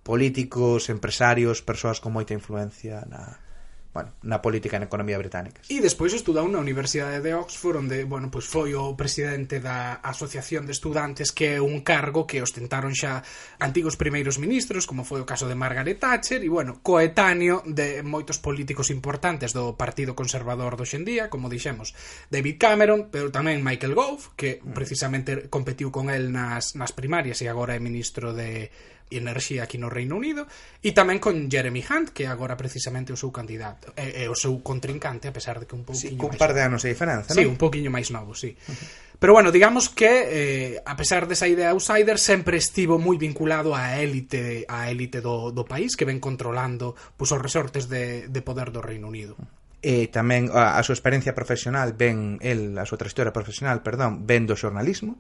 políticos, 0.04 0.90
empresarios, 0.90 1.62
persoas 1.62 2.02
con 2.02 2.16
moita 2.16 2.34
influencia 2.34 3.06
na, 3.06 3.38
bueno, 3.90 4.14
na 4.22 4.38
política 4.38 4.78
e 4.78 4.82
na 4.82 4.86
economía 4.86 5.18
británicas. 5.18 5.66
E 5.66 5.82
despois 5.82 6.14
estudou 6.14 6.46
na 6.46 6.62
Universidade 6.62 7.26
de 7.26 7.34
Oxford, 7.34 7.82
onde, 7.82 8.06
bueno, 8.06 8.30
pois 8.30 8.46
foi 8.46 8.78
o 8.78 8.94
presidente 8.94 9.58
da 9.58 9.98
Asociación 10.06 10.70
de 10.70 10.78
Estudantes, 10.78 11.34
que 11.34 11.58
é 11.58 11.62
un 11.62 11.82
cargo 11.82 12.30
que 12.30 12.38
ostentaron 12.38 12.94
xa 12.94 13.26
antigos 13.58 13.98
primeiros 13.98 14.38
ministros, 14.38 14.86
como 14.86 15.02
foi 15.02 15.26
o 15.26 15.28
caso 15.28 15.50
de 15.50 15.58
Margaret 15.58 15.98
Thatcher, 15.98 16.46
e, 16.46 16.50
bueno, 16.54 16.86
coetáneo 16.86 17.66
de 17.66 18.06
moitos 18.06 18.38
políticos 18.38 18.94
importantes 18.94 19.58
do 19.58 19.74
Partido 19.74 20.14
Conservador 20.14 20.78
do 20.78 20.86
xendía, 20.86 21.34
como 21.34 21.50
dixemos, 21.50 21.98
David 22.30 22.62
Cameron, 22.62 23.10
pero 23.10 23.34
tamén 23.34 23.66
Michael 23.66 23.98
Gove, 23.98 24.38
que 24.38 24.62
mm. 24.62 24.78
precisamente 24.78 25.32
competiu 25.50 25.90
con 25.90 26.14
el 26.14 26.30
nas, 26.30 26.78
nas 26.78 26.94
primarias 26.94 27.42
e 27.42 27.50
agora 27.50 27.74
é 27.74 27.82
ministro 27.82 28.38
de 28.38 28.70
enerxía 29.10 29.66
aquí 29.66 29.78
no 29.82 29.90
Reino 29.90 30.16
Unido 30.16 30.46
e 30.80 30.94
tamén 30.94 31.18
con 31.18 31.50
Jeremy 31.50 31.82
Hunt 31.82 32.14
que 32.14 32.30
agora 32.30 32.54
precisamente 32.54 33.10
o 33.12 33.18
seu 33.18 33.34
candidato 33.34 33.90
é, 33.98 34.24
é 34.24 34.26
o 34.30 34.38
seu 34.38 34.62
contrincante 34.62 35.28
a 35.28 35.34
pesar 35.34 35.58
de 35.58 35.66
que 35.66 35.74
un 35.74 35.84
pouquiño 35.84 36.14
sí, 36.14 36.30
un 36.30 36.38
par 36.38 36.54
de 36.54 36.62
anos 36.62 36.86
de 36.86 36.94
diferenza, 36.94 37.34
sí, 37.34 37.42
non? 37.42 37.58
Un 37.58 37.60
pouquiño 37.60 37.90
máis 37.90 38.14
novo, 38.14 38.38
sí. 38.38 38.54
Uh 38.54 38.74
-huh. 38.74 39.10
Pero 39.20 39.34
bueno, 39.34 39.52
digamos 39.52 39.90
que 39.90 40.76
eh, 40.78 40.82
a 40.86 40.96
pesar 40.96 41.28
desa 41.28 41.44
idea 41.44 41.76
outsider 41.76 42.16
sempre 42.16 42.56
estivo 42.56 42.96
moi 42.96 43.20
vinculado 43.20 43.76
á 43.76 44.00
élite 44.00 44.64
á 44.72 44.88
élite 44.88 45.20
do, 45.20 45.52
do 45.52 45.68
país 45.68 46.00
que 46.00 46.08
ven 46.08 46.24
controlando 46.24 46.96
pues, 47.20 47.36
os 47.36 47.42
resortes 47.44 47.92
de, 47.92 48.32
de 48.32 48.42
poder 48.42 48.72
do 48.72 48.80
Reino 48.80 49.12
Unido. 49.12 49.36
E 49.84 50.08
tamén 50.08 50.48
a, 50.56 50.80
a 50.80 50.82
súa 50.88 50.96
experiencia 50.96 51.36
profesional 51.36 51.92
ven 51.92 52.40
el, 52.40 52.80
a 52.80 52.88
súa 52.88 52.96
trayectoria 52.96 53.36
profesional, 53.36 53.84
perdón, 53.84 54.24
ven 54.24 54.48
do 54.48 54.56
xornalismo 54.56 55.20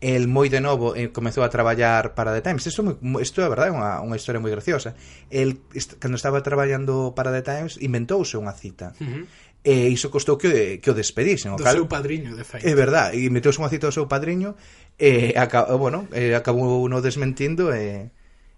el 0.00 0.28
moi 0.28 0.52
de 0.52 0.60
novo 0.60 0.92
eh, 0.92 1.08
comezou 1.08 1.40
a 1.40 1.48
traballar 1.48 2.12
para 2.12 2.34
The 2.36 2.44
Times. 2.44 2.68
Isto, 2.68 2.84
moi, 2.84 3.24
isto 3.24 3.40
é 3.40 3.48
verdade, 3.48 3.72
unha, 3.72 4.04
unha 4.04 4.16
historia 4.16 4.42
moi 4.42 4.52
graciosa. 4.52 4.92
El, 5.32 5.64
est, 5.72 5.96
cando 5.96 6.20
estaba 6.20 6.44
traballando 6.44 7.16
para 7.16 7.32
The 7.32 7.42
Times, 7.42 7.80
inventouse 7.80 8.36
unha 8.36 8.52
cita. 8.52 8.92
Uh 9.00 9.04
-huh. 9.04 9.24
E 9.66 9.90
iso 9.90 10.14
costou 10.14 10.38
que, 10.38 10.78
que 10.78 10.92
o 10.92 10.94
despedisen. 10.94 11.50
O 11.50 11.58
do 11.58 11.64
cal... 11.64 11.74
seu 11.74 11.88
padriño, 11.88 12.36
de 12.36 12.44
feito. 12.44 12.62
É 12.62 12.72
verdade, 12.76 13.18
e 13.18 13.26
meteuse 13.32 13.58
unha 13.58 13.72
cita 13.72 13.88
do 13.88 13.94
seu 13.96 14.06
padriño, 14.06 14.54
e 15.00 15.34
acabou, 15.34 15.80
bueno, 15.80 16.06
e 16.12 16.36
acabou 16.36 16.84
uno 16.84 17.02
desmentindo, 17.02 17.72
e, 17.72 18.12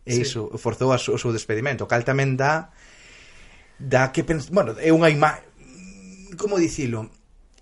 e 0.04 0.12
sí. 0.12 0.26
iso 0.26 0.52
forzou 0.58 0.90
a 0.92 0.98
o 0.98 1.16
seu 1.16 1.30
despedimento. 1.32 1.86
O 1.86 1.88
cal 1.88 2.02
tamén 2.02 2.34
dá, 2.34 2.74
dá 3.78 4.10
que 4.10 4.26
pens... 4.26 4.50
bueno, 4.50 4.76
é 4.76 4.90
unha 4.90 5.08
imaxe 5.08 5.46
como 6.36 6.60
dicilo 6.60 7.08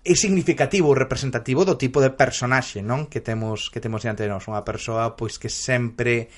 é 0.07 0.15
significativo, 0.15 0.95
representativo 0.95 1.67
do 1.67 1.75
tipo 1.75 1.99
de 1.99 2.15
personaxe, 2.15 2.79
non? 2.79 3.11
Que 3.11 3.19
temos 3.19 3.67
que 3.67 3.83
temos 3.83 4.07
diante 4.07 4.23
de 4.23 4.31
nós, 4.31 4.47
unha 4.47 4.63
persoa 4.63 5.13
pois 5.19 5.35
que 5.35 5.51
sempre 5.51 6.31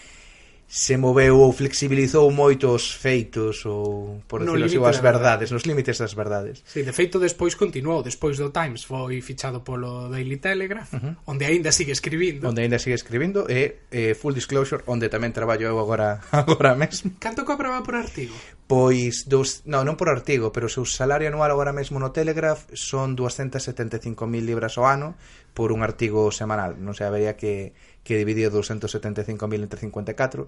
se 0.70 0.98
moveu 0.98 1.42
ou 1.42 1.50
flexibilizou 1.52 2.30
moito 2.30 2.70
os 2.70 2.94
feitos 2.94 3.66
ou 3.66 4.22
por 4.30 4.46
no 4.46 4.54
decirlo 4.54 4.86
así, 4.86 4.98
as 4.98 5.02
verdades, 5.02 5.50
nos 5.50 5.66
límites 5.66 5.98
das 5.98 6.14
verdades. 6.14 6.62
Sí, 6.62 6.86
de 6.86 6.94
feito 6.94 7.18
despois 7.18 7.58
continuou, 7.58 8.06
despois 8.06 8.38
do 8.38 8.54
Times 8.54 8.86
foi 8.86 9.18
fichado 9.26 9.66
polo 9.66 10.14
Daily 10.14 10.38
Telegraph, 10.38 10.94
uh 10.94 11.02
-huh. 11.02 11.14
onde 11.26 11.50
aínda 11.50 11.74
sigue 11.74 11.90
escribindo. 11.90 12.46
Onde 12.46 12.62
aínda 12.62 12.78
sigue 12.78 12.94
escribindo 12.94 13.50
e 13.50 13.90
eh, 13.90 14.14
full 14.14 14.38
disclosure 14.38 14.86
onde 14.86 15.10
tamén 15.10 15.34
traballo 15.34 15.66
eu 15.66 15.78
agora 15.82 16.22
agora 16.30 16.78
mesmo. 16.78 17.18
Canto 17.18 17.42
cobraba 17.42 17.82
por 17.82 17.98
artigo? 17.98 18.38
Pois, 18.70 19.26
dos, 19.26 19.66
non, 19.66 19.82
non 19.82 19.98
por 19.98 20.14
artigo, 20.14 20.54
pero 20.54 20.70
o 20.70 20.74
seu 20.74 20.86
salario 20.86 21.26
anual 21.26 21.50
agora 21.50 21.74
mesmo 21.74 21.98
no 21.98 22.14
Telegraph 22.14 22.70
son 22.78 23.18
275.000 23.18 24.14
libras 24.46 24.78
ao 24.78 24.86
ano 24.86 25.18
por 25.58 25.74
un 25.74 25.82
artigo 25.82 26.30
semanal. 26.30 26.78
Non 26.78 26.94
se 26.94 27.02
habería 27.02 27.34
que, 27.34 27.74
que 28.06 28.14
dividir 28.14 28.54
275.000 28.54 29.66
entre 29.66 29.82
54. 29.82 30.46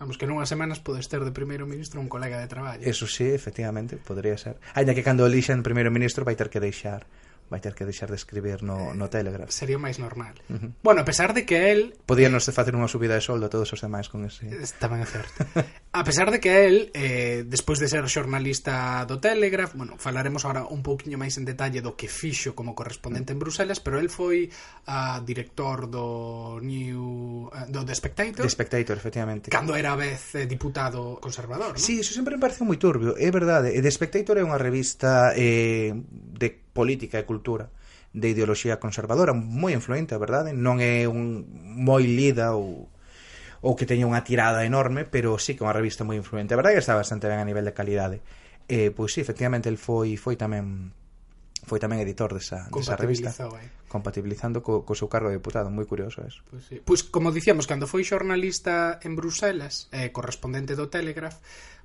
Vamos, 0.00 0.16
que 0.16 0.24
nunhas 0.24 0.48
semanas 0.48 0.80
podes 0.80 1.12
ter 1.12 1.20
de 1.20 1.36
primeiro 1.36 1.68
ministro 1.68 2.00
un 2.00 2.08
colega 2.08 2.40
de 2.40 2.48
traballo. 2.48 2.80
Eso 2.80 3.04
sí, 3.04 3.28
efectivamente, 3.28 4.00
podría 4.00 4.40
ser. 4.40 4.56
Ainda 4.72 4.96
que 4.96 5.04
cando 5.04 5.28
elixen 5.28 5.60
primeiro 5.60 5.92
ministro 5.92 6.24
vai 6.24 6.40
ter 6.40 6.48
que 6.48 6.64
deixar 6.64 7.04
vai 7.50 7.60
ter 7.60 7.74
que 7.74 7.84
deixar 7.84 8.08
de 8.08 8.14
escribir 8.14 8.62
no, 8.62 8.92
eh, 8.92 8.94
no 8.94 9.10
Telegraph. 9.10 9.50
Sería 9.50 9.76
o 9.76 9.82
máis 9.82 9.98
normal. 9.98 10.38
Uh 10.46 10.56
-huh. 10.56 10.70
Bueno, 10.86 11.02
a 11.02 11.04
pesar 11.04 11.34
de 11.34 11.44
que 11.44 11.74
el... 11.74 11.98
Podían 12.06 12.30
nos 12.30 12.46
facer 12.46 12.78
unha 12.78 12.86
subida 12.86 13.18
de 13.18 13.20
soldo 13.20 13.50
a 13.50 13.52
todos 13.52 13.66
os 13.74 13.80
demais 13.82 14.06
con 14.06 14.22
ese... 14.24 14.46
Tamén 14.78 15.02
é 15.02 15.08
certo. 15.10 15.42
a 15.90 16.02
pesar 16.06 16.30
de 16.30 16.38
que 16.38 16.64
el, 16.64 16.94
eh, 16.94 17.42
despois 17.42 17.82
de 17.82 17.90
ser 17.90 18.06
xornalista 18.06 19.02
do 19.04 19.18
Telegraph, 19.18 19.74
bueno, 19.74 19.98
falaremos 19.98 20.46
agora 20.46 20.62
un 20.70 20.86
pouquiño 20.86 21.18
máis 21.18 21.34
en 21.36 21.44
detalle 21.44 21.82
do 21.82 21.98
que 21.98 22.06
fixo 22.06 22.54
como 22.54 22.78
correspondente 22.78 23.34
uh 23.34 23.34
-huh. 23.34 23.42
en 23.42 23.44
Bruselas, 23.44 23.82
pero 23.82 23.98
el 23.98 24.08
foi 24.08 24.46
a 24.86 25.18
uh, 25.18 25.26
director 25.26 25.90
do 25.90 26.62
New... 26.62 27.50
Uh, 27.50 27.66
do 27.66 27.82
The 27.82 27.94
Spectator. 27.98 28.46
The 28.46 28.54
Spectator, 28.54 28.94
efectivamente. 28.94 29.50
Cando 29.50 29.74
era 29.74 29.90
a 29.92 29.98
vez 29.98 30.38
eh, 30.38 30.46
diputado 30.46 31.18
conservador, 31.18 31.74
non? 31.74 31.82
Sí, 31.82 31.98
iso 31.98 32.14
sempre 32.14 32.38
me 32.38 32.40
pareceu 32.40 32.62
moi 32.62 32.78
turbio, 32.78 33.18
é 33.18 33.30
verdade. 33.34 33.74
Eh, 33.74 33.82
The 33.82 33.90
Spectator 33.90 34.38
é 34.38 34.44
unha 34.46 34.60
revista 34.60 35.34
eh, 35.34 35.90
de 35.90 36.69
política 36.72 37.18
e 37.18 37.28
cultura 37.28 37.70
de 38.12 38.28
ideoloxía 38.30 38.82
conservadora 38.82 39.32
moi 39.32 39.70
influente, 39.70 40.14
a 40.14 40.22
verdade, 40.22 40.50
non 40.50 40.82
é 40.82 41.06
un 41.06 41.46
moi 41.78 42.02
lida 42.02 42.58
ou 42.58 42.90
ou 43.60 43.76
que 43.76 43.84
teña 43.84 44.08
unha 44.08 44.24
tirada 44.24 44.64
enorme, 44.64 45.04
pero 45.04 45.36
sí 45.36 45.52
que 45.52 45.62
é 45.62 45.66
unha 45.68 45.76
revista 45.76 46.02
moi 46.02 46.16
influente. 46.16 46.56
A 46.56 46.58
verdade 46.58 46.80
que 46.80 46.84
está 46.84 46.96
bastante 46.96 47.28
ben 47.28 47.38
a 47.38 47.46
nivel 47.46 47.68
de 47.68 47.76
calidade. 47.76 48.24
Eh, 48.72 48.88
pois 48.88 49.12
sí, 49.12 49.20
efectivamente 49.20 49.68
el 49.68 49.76
foi 49.76 50.16
foi 50.16 50.34
tamén 50.34 50.96
foi 51.68 51.76
tamén 51.76 52.00
editor 52.00 52.32
desa, 52.32 52.66
desa 52.72 52.96
revista 52.96 53.30
eh. 53.30 53.68
compatibilizando 53.92 54.64
co, 54.64 54.82
co 54.88 54.96
seu 54.96 55.12
cargo 55.12 55.28
de 55.28 55.36
deputado 55.36 55.68
moi 55.68 55.84
curioso 55.84 56.24
eso. 56.24 56.40
pois, 56.48 56.64
sí. 56.64 56.80
pois 56.80 57.04
como 57.04 57.28
dicíamos, 57.36 57.68
cando 57.68 57.84
foi 57.84 58.00
xornalista 58.00 58.96
en 59.04 59.12
Bruselas 59.12 59.92
eh, 59.92 60.08
correspondente 60.08 60.72
do 60.72 60.88
Telegraph 60.88 61.36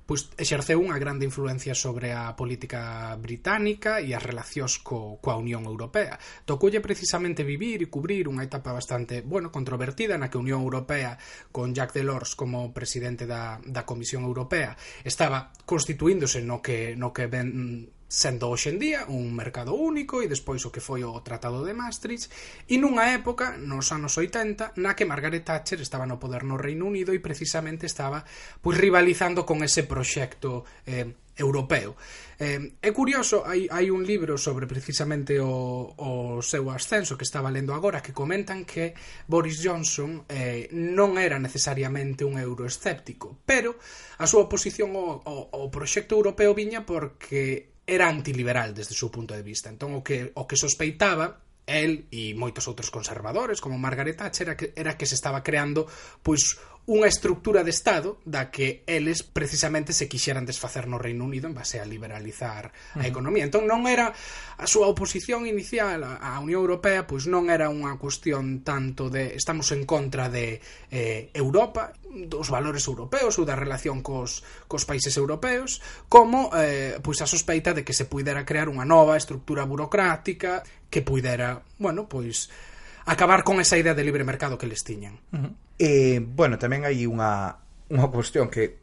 pois 0.06 0.30
exerceu 0.38 0.78
unha 0.78 0.96
grande 1.02 1.26
influencia 1.26 1.74
sobre 1.74 2.14
a 2.14 2.32
política 2.38 3.12
británica 3.18 3.98
e 3.98 4.14
as 4.14 4.22
relacións 4.22 4.78
co, 4.78 5.18
coa 5.18 5.34
Unión 5.34 5.66
Europea. 5.66 6.14
Tocoulle 6.46 6.78
precisamente 6.78 7.42
vivir 7.42 7.82
e 7.82 7.90
cubrir 7.90 8.30
unha 8.30 8.46
etapa 8.46 8.70
bastante, 8.70 9.26
bueno, 9.26 9.50
controvertida 9.50 10.14
na 10.14 10.30
que 10.30 10.38
a 10.38 10.44
Unión 10.46 10.62
Europea, 10.62 11.18
con 11.50 11.74
Jacques 11.74 11.98
Delors 11.98 12.38
como 12.38 12.70
presidente 12.70 13.26
da, 13.26 13.58
da 13.66 13.82
Comisión 13.82 14.22
Europea, 14.22 14.78
estaba 15.02 15.50
constituíndose 15.66 16.38
no 16.40 16.62
que, 16.62 16.94
no 16.94 17.10
que 17.10 17.26
ben 17.26 17.95
sendo 18.06 18.50
hoxe 18.50 18.70
en 18.70 18.78
día 18.78 19.04
un 19.10 19.34
mercado 19.34 19.74
único 19.74 20.22
e 20.22 20.30
despois 20.30 20.62
o 20.62 20.70
que 20.70 20.84
foi 20.84 21.02
o 21.02 21.18
Tratado 21.26 21.66
de 21.66 21.74
Maastricht 21.74 22.30
e 22.70 22.78
nunha 22.78 23.10
época, 23.10 23.58
nos 23.58 23.90
anos 23.90 24.14
80, 24.14 24.78
na 24.78 24.94
que 24.94 25.08
Margaret 25.08 25.42
Thatcher 25.42 25.82
estaba 25.82 26.06
no 26.06 26.22
poder 26.22 26.46
no 26.46 26.54
Reino 26.54 26.86
Unido 26.86 27.10
e 27.10 27.18
precisamente 27.18 27.90
estaba 27.90 28.22
pois 28.62 28.78
rivalizando 28.78 29.42
con 29.42 29.66
ese 29.66 29.82
proxecto 29.82 30.62
eh, 30.86 31.18
europeo. 31.36 31.96
Eh, 32.38 32.78
é 32.80 32.90
curioso, 32.92 33.44
hai, 33.44 33.66
hai 33.68 33.90
un 33.90 34.06
libro 34.06 34.38
sobre 34.38 34.70
precisamente 34.70 35.42
o, 35.42 35.92
o 35.98 36.40
seu 36.46 36.70
ascenso 36.70 37.18
que 37.18 37.26
estaba 37.26 37.50
lendo 37.50 37.74
agora 37.74 38.00
que 38.00 38.14
comentan 38.14 38.64
que 38.64 38.94
Boris 39.26 39.60
Johnson 39.60 40.24
eh, 40.30 40.70
non 40.72 41.18
era 41.18 41.42
necesariamente 41.42 42.24
un 42.24 42.38
euroescéptico, 42.38 43.42
pero 43.44 43.76
a 44.22 44.30
súa 44.30 44.46
oposición 44.48 44.94
ao, 44.96 45.26
ao, 45.26 45.40
ao 45.52 45.72
proxecto 45.74 46.16
europeo 46.16 46.54
viña 46.54 46.86
porque 46.88 47.75
era 47.86 48.10
antiliberal 48.10 48.74
desde 48.74 48.92
o 48.92 48.98
seu 48.98 49.08
punto 49.14 49.32
de 49.32 49.46
vista. 49.46 49.70
Entón 49.70 49.94
o 49.94 50.02
que 50.02 50.34
o 50.34 50.44
que 50.44 50.58
sospeitaba 50.58 51.45
el 51.66 52.06
e 52.14 52.32
moitos 52.38 52.70
outros 52.70 52.94
conservadores 52.94 53.58
como 53.58 53.74
Margaret 53.74 54.16
Thatcher 54.16 54.54
era 54.54 54.56
que, 54.56 54.66
era 54.78 54.94
que 54.94 55.06
se 55.06 55.18
estaba 55.18 55.42
creando 55.42 55.90
pois 56.22 56.56
unha 56.86 57.10
estructura 57.10 57.66
de 57.66 57.74
Estado 57.74 58.22
da 58.22 58.46
que 58.46 58.86
eles 58.86 59.26
precisamente 59.26 59.90
se 59.90 60.06
quixeran 60.06 60.46
desfacer 60.46 60.86
no 60.86 61.02
Reino 61.02 61.26
Unido 61.26 61.50
en 61.50 61.58
base 61.58 61.82
a 61.82 61.84
liberalizar 61.84 62.70
a 62.94 63.02
economía. 63.02 63.42
Entón 63.42 63.66
non 63.66 63.90
era 63.90 64.14
a 64.14 64.66
súa 64.70 64.86
oposición 64.86 65.50
inicial 65.50 66.06
á 66.06 66.38
Unión 66.38 66.62
Europea, 66.62 67.02
pois 67.02 67.26
non 67.26 67.50
era 67.50 67.66
unha 67.74 67.98
cuestión 67.98 68.62
tanto 68.62 69.10
de 69.10 69.34
estamos 69.34 69.74
en 69.74 69.82
contra 69.82 70.30
de 70.30 70.62
eh, 70.94 71.34
Europa, 71.34 71.90
dos 72.06 72.54
valores 72.54 72.86
europeos 72.86 73.34
ou 73.34 73.44
da 73.44 73.58
relación 73.58 73.98
cos, 73.98 74.46
cos 74.70 74.86
países 74.86 75.18
europeos, 75.18 75.82
como 76.06 76.54
eh, 76.54 77.02
pois 77.02 77.18
a 77.18 77.26
sospeita 77.26 77.74
de 77.74 77.82
que 77.82 77.98
se 77.98 78.06
pudera 78.06 78.46
crear 78.46 78.70
unha 78.70 78.86
nova 78.86 79.18
estructura 79.18 79.66
burocrática 79.66 80.62
que 80.90 81.02
puidera, 81.02 81.62
bueno, 81.78 82.08
pois 82.08 82.50
acabar 83.06 83.44
con 83.44 83.60
esa 83.60 83.78
idea 83.78 83.94
de 83.94 84.04
libre 84.04 84.24
mercado 84.24 84.58
que 84.58 84.66
les 84.66 84.84
tiñan. 84.84 85.20
Uh 85.32 85.38
-huh. 85.38 85.52
Eh, 85.78 86.20
bueno, 86.20 86.58
tamén 86.58 86.84
hai 86.84 87.06
unha 87.06 87.62
unha 87.86 88.08
cuestión 88.10 88.50
que 88.50 88.82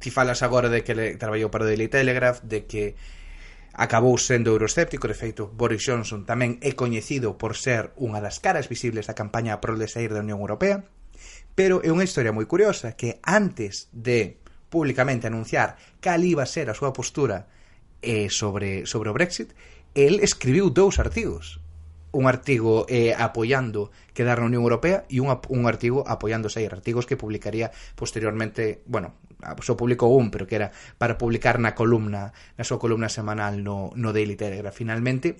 ti 0.00 0.10
falas 0.10 0.42
agora 0.42 0.68
de 0.68 0.84
que 0.84 0.94
le, 0.94 1.16
traballou 1.16 1.52
para 1.52 1.64
o 1.64 1.68
Daily 1.68 1.88
Telegraph, 1.88 2.40
de 2.44 2.64
que 2.64 2.96
acabou 3.72 4.18
sendo 4.18 4.50
euroscéptico, 4.50 5.06
de 5.06 5.14
feito, 5.14 5.48
Boris 5.48 5.84
Johnson 5.86 6.26
tamén 6.26 6.58
é 6.60 6.74
coñecido 6.74 7.38
por 7.38 7.54
ser 7.56 7.94
unha 7.96 8.18
das 8.18 8.42
caras 8.42 8.66
visibles 8.66 9.06
da 9.06 9.14
campaña 9.14 9.60
pro 9.62 9.78
de 9.78 9.86
sair 9.86 10.10
da 10.10 10.24
Unión 10.24 10.42
Europea, 10.42 10.84
pero 11.54 11.84
é 11.84 11.88
unha 11.92 12.04
historia 12.04 12.34
moi 12.34 12.48
curiosa 12.48 12.96
que 12.98 13.22
antes 13.22 13.88
de 13.92 14.40
públicamente 14.72 15.28
anunciar 15.28 15.76
cal 16.02 16.24
iba 16.24 16.42
a 16.42 16.50
ser 16.50 16.68
a 16.68 16.76
súa 16.76 16.92
postura 16.92 17.46
eh, 18.02 18.28
sobre, 18.32 18.86
sobre 18.88 19.12
o 19.12 19.16
Brexit, 19.16 19.52
el 19.94 20.20
escribiu 20.20 20.70
dous 20.70 20.98
artigos 20.98 21.60
un 22.12 22.26
artigo 22.26 22.86
eh, 22.88 23.14
apoiando 23.14 23.90
quedar 24.14 24.42
na 24.42 24.50
Unión 24.50 24.66
Europea 24.66 25.06
e 25.06 25.22
un, 25.22 25.30
un 25.30 25.62
artigo 25.70 26.02
apoiando 26.06 26.50
sair 26.50 26.74
artigos 26.74 27.06
que 27.06 27.14
publicaría 27.14 27.70
posteriormente, 27.94 28.82
bueno, 28.90 29.14
só 29.62 29.78
publicou 29.78 30.10
un, 30.18 30.34
pero 30.34 30.46
que 30.46 30.58
era 30.58 30.74
para 30.98 31.14
publicar 31.14 31.62
na 31.62 31.78
columna, 31.78 32.34
na 32.58 32.66
súa 32.66 32.82
columna 32.82 33.06
semanal 33.06 33.62
no, 33.62 33.94
no 33.94 34.10
Daily 34.10 34.34
Telegraph. 34.34 34.74
Finalmente, 34.74 35.38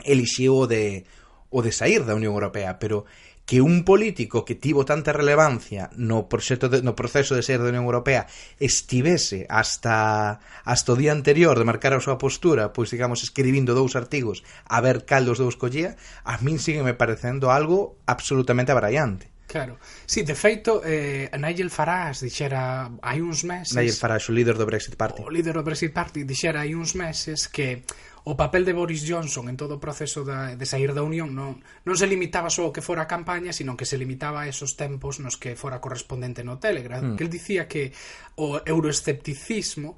elixiu 0.00 0.64
o 0.64 0.66
de 0.66 1.04
o 1.50 1.60
de 1.66 1.74
sair 1.74 2.06
da 2.06 2.16
Unión 2.16 2.32
Europea, 2.32 2.78
pero 2.78 3.04
que 3.50 3.60
un 3.60 3.82
político 3.82 4.44
que 4.44 4.54
tivo 4.54 4.84
tanta 4.84 5.12
relevancia 5.12 5.90
no 5.98 6.28
proxecto 6.30 6.68
de, 6.68 6.86
no 6.86 6.94
proceso 6.94 7.34
de 7.34 7.42
ser 7.42 7.58
da 7.58 7.74
Unión 7.74 7.82
Europea 7.82 8.30
estivese 8.62 9.42
hasta 9.50 10.38
hasta 10.62 10.94
o 10.94 10.94
día 10.94 11.10
anterior 11.10 11.58
de 11.58 11.66
marcar 11.66 11.90
a 11.90 11.98
súa 11.98 12.14
postura, 12.14 12.70
pois 12.70 12.94
digamos 12.94 13.26
escribindo 13.26 13.74
dous 13.74 13.98
artigos 13.98 14.46
a 14.70 14.78
ver 14.78 15.02
cal 15.02 15.26
dos 15.26 15.42
dous 15.42 15.58
collía, 15.58 15.98
a 16.22 16.38
min 16.46 16.62
sigue 16.62 16.86
me 16.86 16.94
parecendo 16.94 17.50
algo 17.50 17.98
absolutamente 18.06 18.70
abraiante. 18.70 19.34
Claro. 19.50 19.82
Sí, 20.06 20.22
de 20.22 20.38
feito, 20.38 20.78
eh, 20.86 21.26
Nigel 21.34 21.74
Farage 21.74 22.30
dixera 22.30 22.86
hai 23.02 23.18
uns 23.18 23.42
meses... 23.42 23.74
Nigel 23.74 23.98
Farage, 23.98 24.30
o 24.30 24.34
líder 24.38 24.54
do 24.54 24.62
Brexit 24.62 24.94
Party. 24.94 25.26
O 25.26 25.30
líder 25.34 25.58
do 25.58 25.66
Brexit 25.66 25.90
Party 25.90 26.22
dixera 26.22 26.62
hai 26.62 26.78
uns 26.78 26.94
meses 26.94 27.50
que 27.50 27.82
o 28.24 28.36
papel 28.36 28.64
de 28.64 28.76
Boris 28.76 29.06
Johnson 29.08 29.48
en 29.48 29.56
todo 29.56 29.76
o 29.76 29.82
proceso 29.82 30.24
da, 30.24 30.56
de 30.56 30.66
sair 30.68 30.92
da 30.92 31.00
Unión 31.00 31.32
non, 31.32 31.60
non 31.86 31.96
se 31.96 32.10
limitaba 32.10 32.52
só 32.52 32.68
ao 32.68 32.74
que 32.74 32.84
fora 32.84 33.06
a 33.06 33.10
campaña, 33.10 33.54
sino 33.56 33.78
que 33.78 33.88
se 33.88 33.96
limitaba 33.96 34.44
a 34.44 34.50
esos 34.50 34.76
tempos 34.76 35.22
nos 35.22 35.40
que 35.40 35.56
fora 35.56 35.80
correspondente 35.80 36.44
no 36.44 36.60
Telegram. 36.60 37.00
Mm. 37.00 37.16
Que 37.16 37.24
el 37.24 37.32
dicía 37.32 37.64
que 37.64 37.92
o 38.36 38.60
euroescepticismo 38.60 39.96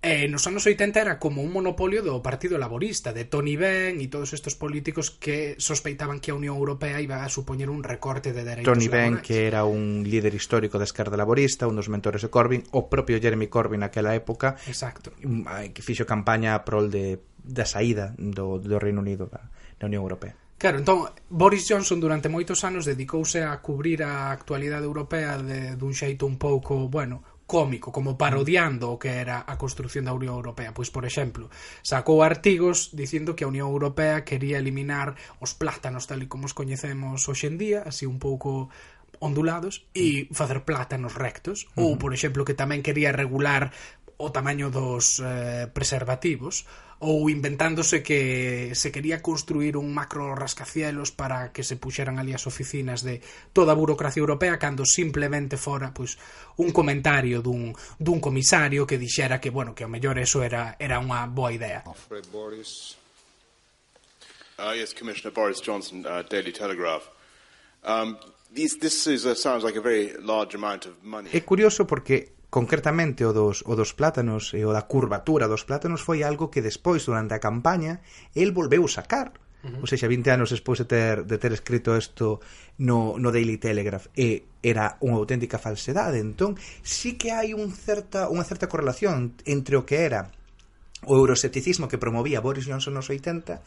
eh, 0.00 0.28
nos 0.28 0.46
anos 0.46 0.64
80 0.64 1.00
era 1.00 1.18
como 1.18 1.42
un 1.42 1.50
monopolio 1.50 2.06
do 2.06 2.22
Partido 2.22 2.54
Laborista, 2.54 3.10
de 3.10 3.26
Tony 3.26 3.58
Benn 3.58 3.98
e 3.98 4.06
todos 4.06 4.30
estes 4.30 4.54
políticos 4.54 5.10
que 5.10 5.58
sospeitaban 5.58 6.22
que 6.22 6.30
a 6.30 6.38
Unión 6.38 6.54
Europea 6.54 7.02
iba 7.02 7.26
a 7.26 7.28
supoñer 7.28 7.66
un 7.66 7.82
recorte 7.82 8.30
de 8.30 8.46
dereitos 8.46 8.70
Tony 8.70 8.86
laborais. 8.86 9.18
Benn, 9.18 9.26
que 9.26 9.50
era 9.50 9.66
un 9.66 10.06
líder 10.06 10.38
histórico 10.38 10.78
da 10.78 10.86
esquerda 10.86 11.18
laborista, 11.18 11.66
un 11.66 11.74
dos 11.74 11.90
mentores 11.90 12.22
de 12.22 12.30
Corbyn, 12.30 12.62
o 12.70 12.86
propio 12.86 13.18
Jeremy 13.18 13.50
Corbyn 13.50 13.82
naquela 13.82 14.14
época, 14.14 14.54
Exacto. 14.70 15.10
Mm, 15.18 15.66
eh, 15.66 15.68
que 15.74 15.82
fixo 15.82 16.06
campaña 16.06 16.54
a 16.54 16.62
prol 16.62 16.94
de 16.94 17.18
da 17.48 17.64
saída 17.64 18.12
do, 18.20 18.60
do 18.60 18.76
Reino 18.76 19.00
Unido 19.00 19.26
da, 19.32 19.48
da 19.80 19.88
Unión 19.88 20.04
Europea. 20.04 20.36
Claro, 20.58 20.78
entón, 20.78 21.08
Boris 21.30 21.64
Johnson 21.64 22.02
durante 22.02 22.28
moitos 22.28 22.66
anos 22.66 22.84
dedicouse 22.84 23.40
a 23.40 23.56
cubrir 23.64 24.04
a 24.04 24.34
actualidade 24.34 24.84
europea 24.84 25.40
de, 25.40 25.78
dun 25.80 25.96
xeito 25.96 26.28
un 26.28 26.36
pouco, 26.36 26.90
bueno, 26.90 27.22
cómico, 27.48 27.90
como 27.90 28.18
parodiando 28.18 28.92
o 28.92 28.98
que 29.00 29.22
era 29.22 29.46
a 29.48 29.56
construción 29.56 30.04
da 30.04 30.12
Unión 30.12 30.36
Europea. 30.36 30.76
Pois, 30.76 30.92
por 30.92 31.08
exemplo, 31.08 31.48
sacou 31.80 32.20
artigos 32.20 32.92
dicindo 32.92 33.32
que 33.32 33.46
a 33.46 33.50
Unión 33.50 33.72
Europea 33.72 34.26
quería 34.26 34.60
eliminar 34.60 35.16
os 35.40 35.56
plátanos 35.56 36.04
tal 36.04 36.20
e 36.20 36.28
como 36.28 36.44
os 36.44 36.52
coñecemos 36.52 37.24
hoxendía, 37.24 37.88
así 37.88 38.04
un 38.04 38.20
pouco 38.20 38.68
ondulados 39.18 39.88
e 39.96 40.28
facer 40.30 40.62
plátanos 40.62 41.16
rectos 41.16 41.66
uh 41.74 41.82
-huh. 41.82 41.96
ou 41.96 41.98
por 41.98 42.14
exemplo 42.14 42.44
que 42.46 42.54
tamén 42.54 42.84
quería 42.84 43.10
regular 43.10 43.72
o 44.18 44.34
tamaño 44.34 44.70
dos 44.70 45.22
eh, 45.22 45.70
preservativos 45.70 46.66
ou 46.98 47.30
inventándose 47.30 48.02
que 48.02 48.74
se 48.74 48.90
quería 48.90 49.22
construir 49.22 49.78
un 49.78 49.94
macro 49.94 50.34
rascacielos 50.34 51.14
para 51.14 51.54
que 51.54 51.62
se 51.62 51.78
puxeran 51.78 52.18
ali 52.18 52.34
as 52.34 52.50
oficinas 52.50 53.06
de 53.06 53.22
toda 53.54 53.70
a 53.70 53.78
burocracia 53.78 54.18
europea 54.18 54.58
cando 54.58 54.82
simplemente 54.82 55.54
fora 55.54 55.94
pois, 55.94 56.18
un 56.58 56.74
comentario 56.74 57.38
dun, 57.38 57.70
dun 58.02 58.18
comisario 58.18 58.82
que 58.82 58.98
dixera 58.98 59.38
que, 59.38 59.54
bueno, 59.54 59.78
que 59.78 59.86
ao 59.86 59.92
mellor 59.92 60.18
eso 60.18 60.42
era, 60.42 60.74
era 60.82 60.98
unha 60.98 61.22
boa 61.30 61.54
idea. 61.54 61.86
Boris. 62.34 62.98
Uh, 64.58 64.74
yes, 64.74 64.90
Commissioner 64.90 65.30
Boris 65.30 65.62
Johnson, 65.62 66.02
uh, 66.02 66.26
Daily 66.26 66.50
Telegraph. 66.50 67.06
Um, 67.86 68.18
these, 68.50 68.74
this 68.82 69.06
is, 69.06 69.22
uh, 69.22 69.38
sounds 69.38 69.62
like 69.62 69.78
a 69.78 69.80
very 69.80 70.18
large 70.18 70.58
amount 70.58 70.90
of 70.90 70.98
money. 71.06 71.30
É 71.30 71.38
curioso 71.46 71.86
porque 71.86 72.37
concretamente 72.50 73.24
o 73.28 73.32
dos, 73.32 73.60
o 73.68 73.76
dos 73.76 73.92
plátanos 73.92 74.56
e 74.56 74.64
o 74.64 74.72
da 74.72 74.88
curvatura 74.88 75.48
dos 75.48 75.68
plátanos 75.68 76.00
foi 76.00 76.24
algo 76.24 76.48
que 76.48 76.64
despois 76.64 77.04
durante 77.04 77.36
a 77.36 77.44
campaña 77.44 78.00
el 78.32 78.56
volveu 78.56 78.88
sacar. 78.88 79.36
Uh 79.58 79.68
-huh. 79.68 79.80
Ou 79.84 79.86
seja, 79.90 80.08
20 80.08 80.30
anos 80.32 80.48
despois 80.54 80.78
de 80.80 80.86
ter, 80.86 81.26
de 81.26 81.36
ter 81.36 81.52
escrito 81.52 81.92
isto 81.92 82.40
no, 82.78 83.18
no 83.18 83.28
Daily 83.34 83.58
Telegraph. 83.58 84.08
E 84.16 84.48
era 84.62 84.96
unha 85.04 85.18
auténtica 85.20 85.60
falsedade. 85.60 86.22
Entón, 86.22 86.56
sí 86.80 87.20
que 87.20 87.34
hai 87.34 87.52
un 87.52 87.68
certa, 87.74 88.30
unha 88.32 88.46
certa 88.46 88.70
correlación 88.70 89.36
entre 89.44 89.76
o 89.76 89.84
que 89.84 90.08
era 90.08 90.32
o 91.04 91.14
euroscepticismo 91.14 91.86
que 91.86 92.00
promovía 92.00 92.40
Boris 92.40 92.66
Johnson 92.66 92.96
nos 92.96 93.10
80 93.10 93.62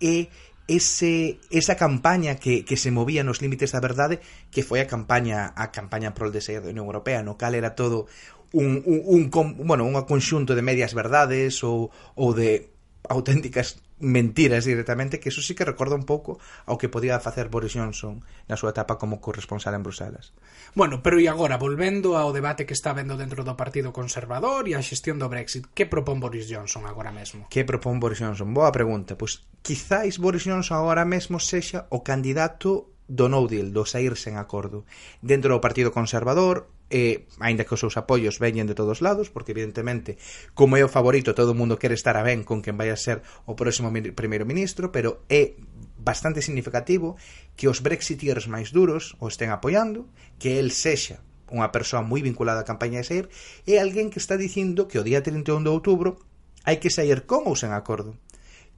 e 0.00 0.32
ese, 0.70 1.42
esa 1.50 1.74
campaña 1.74 2.38
que, 2.38 2.64
que 2.64 2.78
se 2.78 2.94
movía 2.94 3.26
nos 3.26 3.42
límites 3.42 3.74
da 3.74 3.82
verdade 3.82 4.22
que 4.54 4.62
foi 4.62 4.78
a 4.78 4.86
campaña 4.86 5.50
a 5.58 5.74
campaña 5.74 6.14
pro 6.14 6.30
deseo 6.30 6.62
da 6.62 6.70
Unión 6.70 6.86
Europea 6.86 7.26
no 7.26 7.34
cal 7.34 7.58
era 7.58 7.74
todo 7.74 8.06
un, 8.54 8.82
un, 8.86 9.30
un 9.30 9.66
bueno, 9.66 9.82
un 9.82 9.98
conxunto 10.06 10.54
de 10.54 10.62
medias 10.62 10.94
verdades 10.94 11.66
ou, 11.66 11.90
ou 12.14 12.30
de 12.30 12.70
auténticas 13.10 13.82
mentiras 14.00 14.64
directamente 14.64 15.20
que 15.20 15.28
eso 15.28 15.42
sí 15.42 15.54
que 15.54 15.64
recorda 15.64 15.94
un 15.94 16.08
pouco 16.08 16.40
ao 16.64 16.80
que 16.80 16.88
podía 16.88 17.20
facer 17.20 17.52
Boris 17.52 17.76
Johnson 17.76 18.24
na 18.48 18.56
súa 18.56 18.72
etapa 18.72 18.96
como 18.96 19.20
corresponsal 19.20 19.76
en 19.76 19.84
Bruselas. 19.84 20.32
Bueno, 20.72 21.04
pero 21.04 21.20
e 21.20 21.28
agora, 21.28 21.60
volvendo 21.60 22.16
ao 22.16 22.32
debate 22.32 22.64
que 22.64 22.72
está 22.72 22.96
vendo 22.96 23.20
dentro 23.20 23.44
do 23.44 23.58
Partido 23.60 23.92
Conservador 23.92 24.64
e 24.66 24.72
a 24.72 24.82
xestión 24.82 25.20
do 25.20 25.28
Brexit, 25.28 25.68
que 25.76 25.84
propón 25.84 26.18
Boris 26.18 26.48
Johnson 26.48 26.88
agora 26.88 27.12
mesmo? 27.12 27.44
Que 27.52 27.68
propón 27.68 28.00
Boris 28.00 28.24
Johnson? 28.24 28.56
Boa 28.56 28.72
pregunta. 28.72 29.20
Pois 29.20 29.44
quizáis 29.62 30.18
Boris 30.18 30.44
Johnson 30.44 30.80
agora 30.80 31.04
mesmo 31.04 31.38
sexa 31.40 31.86
o 31.90 32.00
candidato 32.00 32.90
do 33.10 33.26
no 33.28 33.46
deal, 33.50 33.74
do 33.74 33.82
sair 33.84 34.14
sen 34.14 34.38
acordo. 34.38 34.86
Dentro 35.18 35.50
do 35.50 35.60
Partido 35.60 35.90
Conservador, 35.90 36.70
eh, 36.94 37.26
aínda 37.42 37.66
que 37.66 37.74
os 37.74 37.82
seus 37.82 37.98
apoios 37.98 38.38
veñen 38.38 38.70
de 38.70 38.78
todos 38.78 39.02
lados, 39.02 39.34
porque 39.34 39.50
evidentemente, 39.50 40.14
como 40.54 40.78
é 40.78 40.82
o 40.86 40.90
favorito, 40.90 41.34
todo 41.34 41.52
o 41.52 41.58
mundo 41.58 41.78
quere 41.78 41.98
estar 41.98 42.14
a 42.14 42.22
ben 42.22 42.46
con 42.46 42.62
quen 42.62 42.78
vai 42.78 42.94
a 42.94 42.98
ser 42.98 43.22
o 43.50 43.58
próximo 43.58 43.90
primeiro 44.14 44.46
ministro, 44.46 44.94
pero 44.94 45.26
é 45.26 45.58
bastante 45.98 46.40
significativo 46.40 47.18
que 47.58 47.66
os 47.66 47.82
brexiteers 47.82 48.46
máis 48.46 48.70
duros 48.70 49.18
o 49.18 49.26
estén 49.26 49.50
apoiando, 49.50 50.06
que 50.38 50.62
el 50.62 50.70
sexa 50.70 51.20
unha 51.50 51.74
persoa 51.74 52.06
moi 52.06 52.22
vinculada 52.22 52.62
á 52.62 52.68
campaña 52.68 53.02
de 53.02 53.06
sair, 53.10 53.26
e 53.66 53.82
alguén 53.82 54.06
que 54.06 54.22
está 54.22 54.38
dicindo 54.38 54.86
que 54.86 55.02
o 55.02 55.06
día 55.06 55.18
31 55.18 55.66
de 55.66 55.70
outubro 55.74 56.22
hai 56.62 56.78
que 56.78 56.94
sair 56.94 57.26
con 57.26 57.50
ou 57.50 57.58
sen 57.58 57.74
acordo 57.74 58.14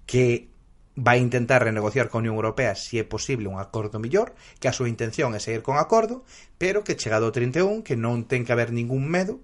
que 0.09 0.52
vai 0.95 1.19
intentar 1.21 1.65
renegociar 1.65 2.09
con 2.09 2.21
a 2.21 2.23
Unión 2.29 2.37
Europea 2.37 2.77
se 2.77 3.01
é 3.01 3.05
posible 3.05 3.49
un 3.49 3.57
acordo 3.57 3.97
millor, 3.97 4.37
que 4.61 4.69
a 4.69 4.77
súa 4.77 4.93
intención 4.93 5.33
é 5.33 5.41
seguir 5.41 5.65
con 5.65 5.81
acordo, 5.81 6.25
pero 6.61 6.85
que 6.85 7.01
chegado 7.01 7.25
ao 7.25 7.33
31 7.33 7.81
que 7.81 7.97
non 7.97 8.29
ten 8.29 8.45
que 8.45 8.53
haber 8.53 8.77
ningún 8.77 9.09
medo 9.09 9.41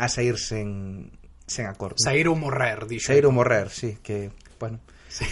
a 0.00 0.08
sair 0.08 0.40
sen, 0.40 1.12
sen 1.44 1.68
acordo. 1.68 2.00
Sair 2.00 2.24
ou 2.30 2.36
morrer, 2.38 2.88
dixo. 2.88 3.12
Sair 3.12 3.28
ou 3.28 3.34
morrer, 3.34 3.68
sí, 3.68 4.00
que, 4.00 4.32
bueno. 4.56 4.80
Sí. 5.12 5.28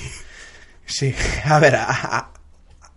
sí. 0.85 1.09
A 1.49 1.57
ver, 1.57 1.81
a, 1.81 1.89
a, 1.89 2.19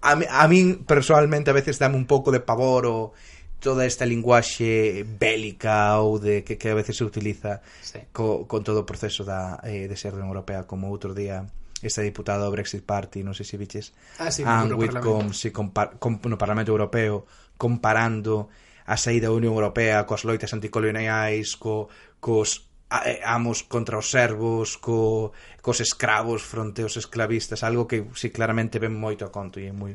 a, 0.03 0.11
a 0.11 0.43
min 0.51 0.83
personalmente 0.83 1.51
a 1.51 1.55
veces 1.55 1.79
dame 1.79 1.95
un 1.95 2.07
pouco 2.07 2.31
de 2.31 2.43
pavor 2.43 2.91
o 2.91 3.15
toda 3.59 3.85
esta 3.85 4.03
linguaxe 4.07 5.03
bélica 5.03 5.99
ou 5.99 6.19
de 6.19 6.43
que, 6.43 6.55
que 6.59 6.71
a 6.71 6.75
veces 6.75 6.95
se 6.95 7.03
utiliza 7.03 7.63
sí. 7.83 7.99
co, 8.11 8.47
con 8.47 8.63
todo 8.63 8.83
o 8.83 8.87
proceso 8.87 9.27
da, 9.27 9.59
eh, 9.67 9.87
de 9.87 9.95
ser 9.99 10.15
Unión 10.15 10.31
Europea 10.31 10.63
como 10.63 10.87
outro 10.87 11.11
día 11.11 11.43
este 11.83 12.03
diputado 12.03 12.43
do 12.43 12.51
Brexit 12.51 12.83
Party, 12.83 13.23
non 13.23 13.31
sei 13.31 13.47
se 13.47 13.55
viches, 13.55 13.95
ah, 14.19 14.31
sí, 14.31 14.43
Anwit 14.43 14.99
con, 14.99 15.31
si, 15.31 15.53
compar, 15.55 15.95
com, 15.99 16.19
no 16.27 16.35
Parlamento 16.35 16.75
Europeo 16.75 17.23
comparando 17.55 18.51
a 18.89 18.97
saída 18.97 19.29
da 19.29 19.37
Unión 19.37 19.53
Europea 19.53 20.03
coas 20.03 20.25
loitas 20.25 20.51
anticoloniais, 20.51 21.55
co, 21.55 21.87
cos 22.17 22.67
eh, 22.89 23.21
amos 23.23 23.61
contra 23.63 24.01
os 24.01 24.09
servos, 24.09 24.81
co, 24.81 25.31
cos 25.61 25.79
escravos 25.79 26.41
fronte 26.41 26.81
aos 26.83 26.97
esclavistas, 26.97 27.61
algo 27.63 27.85
que 27.85 28.09
si 28.17 28.33
claramente 28.33 28.81
ven 28.81 28.97
moito 28.97 29.23
a 29.23 29.31
conto 29.31 29.61
e 29.61 29.69
é 29.69 29.73
moi 29.75 29.93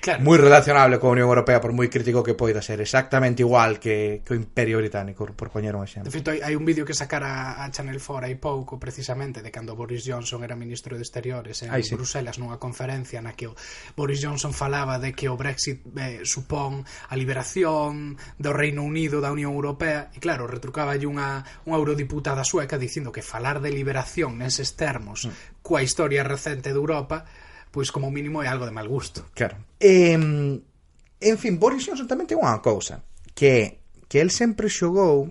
Claro. 0.00 0.24
Moi 0.24 0.40
relacionable 0.40 0.96
coa 0.96 1.12
Unión 1.12 1.28
Europea 1.28 1.60
por 1.60 1.76
moi 1.76 1.92
crítico 1.92 2.24
que 2.24 2.32
poida 2.32 2.64
ser, 2.64 2.80
exactamente 2.80 3.44
igual 3.44 3.76
que, 3.76 4.24
que 4.24 4.32
o 4.32 4.36
Imperio 4.36 4.80
Británico, 4.80 5.28
por 5.36 5.52
poñer 5.52 5.76
un 5.76 5.84
exemplo. 5.84 6.08
De 6.08 6.14
feito, 6.16 6.32
hai, 6.32 6.56
un 6.56 6.64
vídeo 6.64 6.88
que 6.88 6.96
sacara 6.96 7.60
a 7.60 7.68
Channel 7.68 8.00
4 8.00 8.24
hai 8.24 8.40
pouco, 8.40 8.80
precisamente, 8.80 9.44
de 9.44 9.52
cando 9.52 9.76
Boris 9.76 10.00
Johnson 10.08 10.40
era 10.40 10.56
ministro 10.56 10.96
de 10.96 11.04
Exteriores 11.04 11.60
en 11.60 11.76
Ay, 11.76 11.84
sí. 11.84 12.00
Bruselas 12.00 12.40
nunha 12.40 12.56
conferencia 12.56 13.20
na 13.20 13.36
que 13.36 13.52
o 13.52 13.54
Boris 13.92 14.24
Johnson 14.24 14.56
falaba 14.56 14.96
de 14.96 15.12
que 15.12 15.28
o 15.28 15.36
Brexit 15.36 15.84
eh, 16.00 16.24
supón 16.24 16.80
a 17.12 17.14
liberación 17.14 18.16
do 18.40 18.56
Reino 18.56 18.80
Unido 18.80 19.20
da 19.20 19.28
Unión 19.28 19.52
Europea 19.52 20.08
e 20.16 20.18
claro, 20.18 20.48
retrucaba 20.48 20.96
unha, 20.96 21.44
unha 21.68 21.76
eurodiputada 21.76 22.40
sueca 22.40 22.80
dicindo 22.80 23.12
que 23.12 23.20
falar 23.20 23.60
de 23.60 23.68
liberación 23.68 24.40
neses 24.40 24.80
termos 24.80 25.28
mm. 25.28 25.60
coa 25.60 25.84
historia 25.84 26.24
recente 26.24 26.72
de 26.72 26.80
Europa 26.80 27.28
pois 27.70 27.94
como 27.94 28.10
mínimo 28.10 28.42
é 28.42 28.48
algo 28.50 28.66
de 28.66 28.74
mal 28.74 28.86
gusto. 28.86 29.26
Claro. 29.34 29.58
Eh, 29.78 30.14
en 30.14 31.36
fin, 31.38 31.58
Boris 31.58 31.86
Johnson 31.86 32.10
tamén 32.10 32.26
ten 32.26 32.38
unha 32.38 32.58
cousa, 32.62 33.02
que 33.34 33.80
que 34.10 34.20
el 34.20 34.34
sempre 34.34 34.66
xogou 34.66 35.30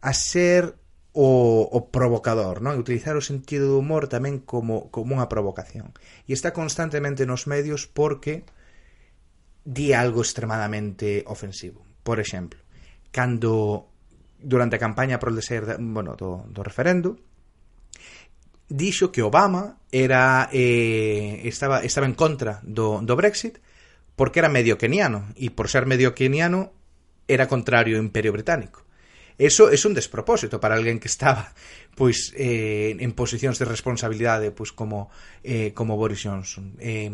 a 0.00 0.12
ser 0.16 0.74
o, 1.12 1.68
o 1.68 1.92
provocador, 1.92 2.64
non? 2.64 2.72
E 2.72 2.80
utilizar 2.80 3.12
o 3.12 3.20
sentido 3.20 3.68
do 3.68 3.84
humor 3.84 4.08
tamén 4.08 4.40
como, 4.40 4.88
como 4.88 5.12
unha 5.12 5.28
provocación. 5.28 5.92
E 6.24 6.32
está 6.32 6.56
constantemente 6.56 7.28
nos 7.28 7.44
medios 7.44 7.84
porque 7.84 8.48
di 9.68 9.92
algo 9.92 10.24
extremadamente 10.24 11.28
ofensivo. 11.28 11.84
Por 12.00 12.24
exemplo, 12.24 12.56
cando 13.12 13.92
durante 14.40 14.80
a 14.80 14.82
campaña 14.82 15.20
pro 15.20 15.36
deser, 15.36 15.76
bueno, 15.76 16.16
do, 16.16 16.48
do 16.48 16.64
referendo, 16.64 17.20
dixo 18.68 19.10
que 19.10 19.24
Obama 19.24 19.80
era 19.90 20.48
eh, 20.52 21.40
estaba, 21.44 21.80
estaba 21.80 22.06
en 22.06 22.14
contra 22.14 22.60
do, 22.62 23.00
do 23.00 23.16
Brexit 23.16 23.58
porque 24.14 24.38
era 24.38 24.52
medio 24.52 24.76
keniano 24.76 25.32
e 25.34 25.48
por 25.48 25.72
ser 25.72 25.88
medio 25.88 26.12
keniano 26.12 26.76
era 27.28 27.48
contrario 27.48 27.96
ao 27.96 28.04
Imperio 28.04 28.32
Británico. 28.32 28.84
Eso 29.38 29.70
es 29.70 29.86
un 29.86 29.94
despropósito 29.94 30.58
para 30.58 30.74
alguén 30.74 30.98
que 30.98 31.08
estaba 31.08 31.54
pois 31.94 32.34
eh, 32.36 32.98
en 32.98 33.10
posicións 33.14 33.56
de 33.56 33.66
responsabilidade 33.66 34.52
pois 34.52 34.74
como 34.74 35.08
eh, 35.46 35.72
como 35.72 35.96
Boris 35.96 36.26
Johnson. 36.26 36.74
Eh, 36.82 37.10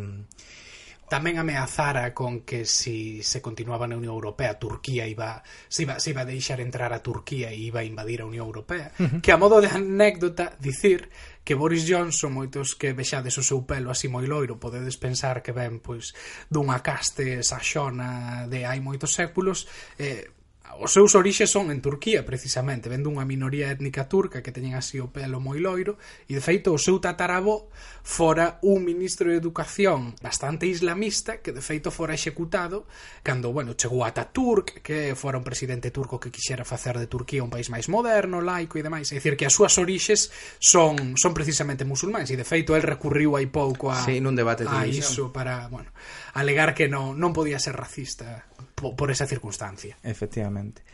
tamén 1.05 1.37
ameazara 1.37 2.17
con 2.17 2.49
que 2.49 2.65
si 2.65 3.21
se 3.21 3.45
continuaba 3.45 3.85
na 3.85 4.01
Unión 4.01 4.17
Europea 4.17 4.57
Turquía 4.57 5.05
iba 5.05 5.45
se 5.69 5.85
iba, 5.85 6.01
se 6.01 6.17
iba 6.17 6.25
a 6.25 6.29
deixar 6.29 6.65
entrar 6.65 6.97
a 6.97 7.05
Turquía 7.05 7.53
e 7.53 7.61
iba 7.61 7.85
a 7.85 7.87
invadir 7.87 8.25
a 8.25 8.29
Unión 8.29 8.49
Europea 8.49 8.91
uh 8.97 9.05
-huh. 9.05 9.21
que 9.21 9.33
a 9.33 9.37
modo 9.37 9.61
de 9.61 9.69
anécdota 9.69 10.57
dicir 10.57 11.13
que 11.45 11.55
Boris 11.55 11.85
Johnson, 11.85 12.33
moitos 12.33 12.73
que 12.75 12.97
vexades 12.97 13.37
o 13.37 13.45
seu 13.45 13.63
pelo 13.69 13.93
así 13.93 14.09
moi 14.09 14.25
loiro, 14.25 14.57
podedes 14.57 14.97
pensar 14.97 15.45
que 15.45 15.53
ven 15.53 15.79
pois 15.85 16.17
dunha 16.49 16.81
caste 16.81 17.45
saxona 17.45 18.49
de 18.49 18.65
hai 18.65 18.81
moitos 18.81 19.13
séculos, 19.13 19.69
eh, 20.01 20.33
os 20.81 20.91
seus 20.93 21.15
orixes 21.15 21.51
son 21.51 21.71
en 21.71 21.81
Turquía, 21.85 22.25
precisamente, 22.25 22.89
vendo 22.89 23.13
unha 23.13 23.29
minoría 23.29 23.71
étnica 23.71 24.09
turca 24.09 24.43
que 24.43 24.51
teñen 24.51 24.75
así 24.75 24.99
o 24.99 25.13
pelo 25.13 25.39
moi 25.39 25.61
loiro, 25.61 26.01
e 26.27 26.35
de 26.35 26.43
feito 26.43 26.73
o 26.73 26.81
seu 26.81 26.99
tatarabó 26.99 27.69
fora 28.05 28.59
un 28.61 28.85
ministro 28.85 29.31
de 29.31 29.37
Educación 29.37 30.15
bastante 30.21 30.67
islamista 30.67 31.41
que 31.41 31.57
de 31.57 31.65
feito 31.65 31.91
fora 31.91 32.13
executado 32.13 32.85
cando, 33.25 33.51
bueno, 33.51 33.73
chegou 33.73 34.05
ata 34.05 34.29
Turk 34.29 34.85
que 34.85 35.17
fora 35.17 35.41
un 35.41 35.43
presidente 35.43 35.91
turco 35.91 36.21
que 36.21 36.29
quixera 36.29 36.69
facer 36.69 37.01
de 37.01 37.09
Turquía 37.09 37.43
un 37.43 37.49
país 37.49 37.73
máis 37.73 37.89
moderno, 37.89 38.45
laico 38.45 38.77
e 38.77 38.85
demais 38.85 39.09
é 39.09 39.17
dicir 39.17 39.41
que 39.41 39.49
as 39.49 39.57
súas 39.57 39.81
orixes 39.81 40.29
son 40.61 41.17
son 41.17 41.33
precisamente 41.33 41.89
musulmáns 41.89 42.29
e 42.29 42.37
de 42.37 42.45
feito 42.45 42.77
el 42.77 42.85
recurriu 42.85 43.41
hai 43.41 43.49
pouco 43.49 43.89
a, 43.89 43.97
sí, 44.05 44.21
nun 44.21 44.37
debate 44.37 44.69
a 44.69 44.85
iso 44.85 45.33
para, 45.33 45.73
bueno, 45.73 45.89
alegar 46.37 46.77
que 46.77 46.93
non, 46.93 47.17
non 47.17 47.33
podía 47.33 47.57
ser 47.57 47.73
racista 47.73 48.45
por, 48.77 48.93
por 49.01 49.09
esa 49.09 49.25
circunstancia. 49.25 49.97
Efectivamente. 50.05 50.85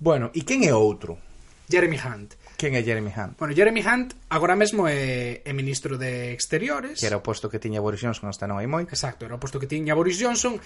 Bueno, 0.00 0.32
e 0.32 0.40
quen 0.40 0.64
é 0.64 0.72
outro? 0.72 1.20
Jeremy 1.68 2.00
Hunt. 2.00 2.32
Quen 2.56 2.74
é 2.74 2.82
Jeremy 2.82 3.12
Hunt? 3.12 3.36
Bueno, 3.38 3.54
Jeremy 3.54 3.84
Hunt 3.84 4.16
agora 4.32 4.56
mesmo 4.56 4.88
é, 4.88 5.44
é 5.44 5.52
ministro 5.52 6.00
de 6.00 6.32
Exteriores. 6.32 6.98
Que 6.98 7.06
era 7.06 7.20
o 7.20 7.22
posto 7.22 7.52
que 7.52 7.60
tiña 7.60 7.84
Boris 7.84 8.00
Johnson 8.00 8.32
hasta 8.32 8.48
non 8.48 8.56
hai 8.56 8.66
moi. 8.66 8.88
Exacto, 8.88 9.28
era 9.28 9.36
o 9.36 9.40
posto 9.40 9.60
que 9.60 9.68
tiña 9.68 9.92
Boris 9.92 10.16
Johnson. 10.16 10.56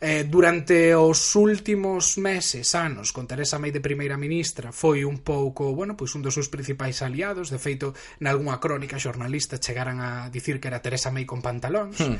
Eh, 0.00 0.24
durante 0.24 0.94
os 0.96 1.36
últimos 1.36 2.16
meses, 2.16 2.72
anos, 2.72 3.12
con 3.12 3.28
Teresa 3.28 3.60
May 3.60 3.68
de 3.68 3.84
primeira 3.84 4.16
ministra, 4.16 4.72
foi 4.72 5.04
un 5.04 5.20
pouco, 5.20 5.76
bueno, 5.76 5.92
pois 5.92 6.16
un 6.16 6.24
dos 6.24 6.32
seus 6.32 6.48
principais 6.48 7.02
aliados. 7.02 7.52
De 7.52 7.60
feito, 7.60 7.92
nalgúnha 8.22 8.56
crónica 8.62 8.96
xornalista 8.96 9.60
chegaran 9.60 10.00
a 10.00 10.32
dicir 10.32 10.56
que 10.62 10.72
era 10.72 10.80
Teresa 10.80 11.12
May 11.12 11.28
con 11.28 11.44
pantalóns. 11.44 12.00
Hmm. 12.00 12.16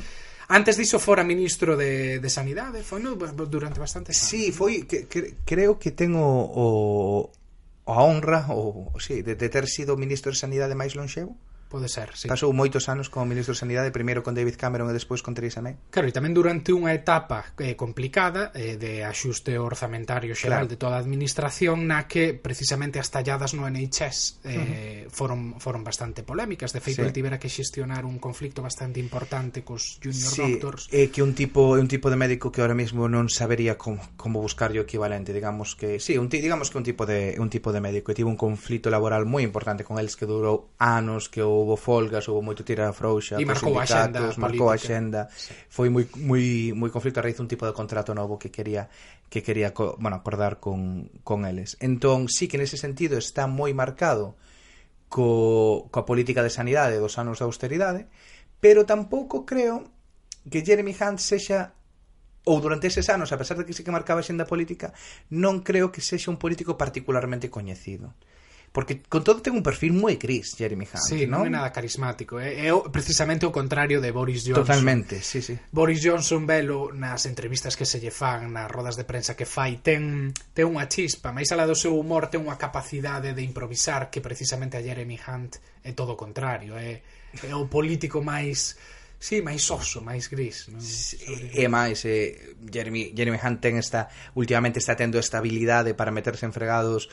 Antes 0.51 0.75
diso 0.75 0.99
fora 0.99 1.23
ministro 1.23 1.79
de, 1.79 2.19
de 2.19 2.29
Sanidade, 2.29 2.83
foi 2.83 2.99
no, 2.99 3.15
durante 3.47 3.79
bastante 3.79 4.11
anos. 4.11 4.19
Sí, 4.19 4.51
foi, 4.51 4.83
que, 4.83 5.07
que, 5.07 5.39
creo 5.47 5.79
que 5.79 5.95
ten 5.95 6.11
o, 6.13 6.27
o, 6.27 7.31
a 7.85 8.03
honra 8.03 8.45
ou, 8.49 8.93
si, 8.99 9.23
de, 9.23 9.35
de 9.35 9.49
ter 9.49 9.65
sido 9.67 9.97
ministro 9.97 10.31
de 10.31 10.39
Sanidade 10.39 10.77
máis 10.77 10.93
lonxevo? 10.93 11.37
Pode 11.71 11.87
ser, 11.87 12.11
sí. 12.19 12.27
Pasou 12.27 12.51
moitos 12.51 12.91
anos 12.91 13.07
como 13.07 13.23
ministro 13.23 13.55
de 13.55 13.63
Sanidade, 13.63 13.95
primeiro 13.95 14.27
con 14.27 14.35
David 14.35 14.59
Cameron 14.59 14.91
e 14.91 14.93
despois 14.93 15.23
con 15.23 15.31
Theresa 15.31 15.63
May. 15.63 15.79
Claro, 15.87 16.03
e 16.03 16.11
tamén 16.11 16.35
durante 16.35 16.75
unha 16.75 16.91
etapa 16.91 17.55
eh, 17.55 17.79
complicada 17.79 18.51
eh, 18.51 18.75
de 18.75 19.07
axuste 19.07 19.55
orzamentario 19.55 20.35
xeral 20.35 20.67
claro. 20.67 20.71
de 20.71 20.75
toda 20.75 20.99
a 20.99 21.01
administración 21.01 21.87
na 21.87 22.11
que 22.11 22.35
precisamente 22.35 22.99
as 22.99 23.07
talladas 23.07 23.55
no 23.55 23.63
NHS 23.63 24.43
eh, 24.43 25.07
uh 25.07 25.07
-huh. 25.07 25.15
foron, 25.15 25.63
foron 25.63 25.87
bastante 25.87 26.27
polémicas. 26.27 26.75
De 26.75 26.83
feito, 26.83 26.99
sí. 26.99 27.07
el 27.07 27.15
tivera 27.15 27.39
que 27.39 27.47
xestionar 27.47 28.03
un 28.03 28.19
conflicto 28.19 28.59
bastante 28.59 28.99
importante 28.99 29.63
cos 29.63 29.95
junior 30.03 30.27
sí, 30.27 30.59
doctors. 30.59 30.91
É 30.91 31.07
eh, 31.07 31.07
que 31.07 31.23
un 31.23 31.31
tipo 31.31 31.79
un 31.79 31.87
tipo 31.87 32.11
de 32.11 32.19
médico 32.19 32.51
que 32.51 32.59
ahora 32.59 32.75
mismo 32.75 33.07
non 33.07 33.31
sabería 33.31 33.79
como, 33.79 34.03
como 34.19 34.43
buscar 34.43 34.75
o 34.75 34.83
equivalente, 34.83 35.31
digamos 35.31 35.79
que, 35.79 36.03
sí, 36.03 36.19
un 36.19 36.27
digamos 36.27 36.67
que 36.67 36.75
un 36.75 36.83
tipo 36.83 37.07
de 37.07 37.39
un 37.39 37.47
tipo 37.47 37.71
de 37.71 37.79
médico 37.79 38.11
que 38.11 38.17
tivo 38.19 38.27
un 38.27 38.35
conflito 38.35 38.91
laboral 38.91 39.23
moi 39.23 39.39
importante 39.39 39.87
con 39.87 39.95
eles 39.95 40.19
que 40.19 40.27
durou 40.27 40.75
anos 40.75 41.31
que 41.31 41.39
o 41.39 41.60
houve 41.61 41.77
folgas, 41.77 42.25
houve 42.25 42.41
moito 42.41 42.65
tira 42.65 42.89
da 42.89 42.93
frouxa, 42.93 43.37
e 43.37 43.45
marcou 43.45 43.77
a 43.77 43.85
xenda, 43.85 44.33
marcou 44.41 44.73
a 44.73 44.77
xenda. 44.81 45.29
Sí. 45.29 45.53
Foi 45.69 45.87
moi 45.93 46.09
moi 46.17 46.73
moi 46.73 46.89
conflito 46.89 47.21
a 47.21 47.23
raíz 47.23 47.37
un 47.37 47.47
tipo 47.47 47.69
de 47.69 47.77
contrato 47.77 48.17
novo 48.17 48.41
que 48.41 48.49
quería 48.49 48.89
que 49.29 49.45
quería, 49.45 49.71
bueno, 50.01 50.17
acordar 50.17 50.59
con 50.59 51.07
con 51.23 51.45
eles. 51.45 51.77
Entón, 51.79 52.27
sí 52.27 52.49
que 52.49 52.57
nese 52.57 52.75
sentido 52.75 53.21
está 53.21 53.45
moi 53.45 53.71
marcado 53.77 54.35
co 55.11 55.87
coa 55.93 56.07
política 56.07 56.41
de 56.41 56.49
sanidade 56.49 56.97
dos 56.97 57.21
anos 57.21 57.39
de 57.39 57.45
austeridade, 57.45 58.09
pero 58.63 58.89
tampouco 58.89 59.45
creo 59.45 59.85
que 60.49 60.65
Jeremy 60.65 60.95
Hunt 60.97 61.19
sexa 61.21 61.77
ou 62.43 62.57
durante 62.57 62.89
eses 62.89 63.05
anos, 63.13 63.29
a 63.29 63.37
pesar 63.37 63.61
de 63.61 63.65
que 63.69 63.73
sí 63.75 63.85
que 63.85 63.93
marcaba 63.93 64.23
a 64.23 64.25
xenda 64.25 64.49
política, 64.49 64.97
non 65.29 65.61
creo 65.61 65.93
que 65.93 66.01
sexa 66.01 66.33
un 66.33 66.41
político 66.41 66.73
particularmente 66.73 67.53
coñecido 67.53 68.17
porque 68.71 69.03
con 69.03 69.23
todo 69.23 69.43
ten 69.43 69.51
un 69.51 69.63
perfil 69.63 69.91
moi 69.91 70.15
gris 70.15 70.55
Jeremy 70.55 70.87
Hunt, 70.87 71.03
sí, 71.03 71.27
non? 71.27 71.43
non 71.43 71.51
é 71.51 71.51
nada 71.51 71.75
carismático, 71.75 72.39
¿eh? 72.39 72.55
eh, 72.55 72.71
é, 72.71 72.71
é 72.71 72.87
precisamente 72.87 73.43
o 73.43 73.51
contrario 73.51 73.99
de 73.99 74.15
Boris 74.15 74.47
Johnson. 74.47 74.63
Totalmente, 74.63 75.19
sí, 75.19 75.43
sí. 75.43 75.59
Boris 75.75 75.99
Johnson 75.99 76.47
velo 76.47 76.95
nas 76.95 77.27
entrevistas 77.27 77.75
que 77.75 77.83
se 77.83 77.99
lle 77.99 78.15
fan, 78.15 78.47
nas 78.55 78.71
rodas 78.71 78.95
de 78.95 79.03
prensa 79.03 79.35
que 79.35 79.43
fai, 79.43 79.83
ten 79.83 80.31
ten 80.55 80.71
unha 80.71 80.87
chispa, 80.87 81.35
máis 81.35 81.51
alá 81.51 81.67
do 81.67 81.75
seu 81.75 81.91
humor 81.99 82.31
ten 82.31 82.47
unha 82.47 82.55
capacidade 82.55 83.35
de 83.35 83.43
improvisar 83.43 84.07
que 84.07 84.23
precisamente 84.23 84.79
a 84.79 84.83
Jeremy 84.83 85.19
Hunt 85.19 85.59
é 85.83 85.91
todo 85.91 86.15
o 86.15 86.19
contrario, 86.19 86.79
é, 86.79 87.03
é 87.43 87.51
o 87.51 87.67
político 87.67 88.23
máis 88.23 88.79
Sí, 89.21 89.37
máis 89.45 89.69
oso, 89.69 90.01
máis 90.01 90.33
gris 90.33 90.65
non? 90.65 90.81
E 90.81 91.69
máis 91.69 92.01
eh, 92.09 92.57
Jeremy, 92.57 93.13
Jeremy 93.13 93.37
Hunt 93.37 93.61
ten 93.61 93.77
esta 93.77 94.09
Últimamente 94.33 94.81
está 94.81 94.97
tendo 94.97 95.21
esta 95.21 95.37
habilidade 95.37 95.93
Para 95.93 96.09
meterse 96.09 96.49
en 96.49 96.57
fregados 96.57 97.05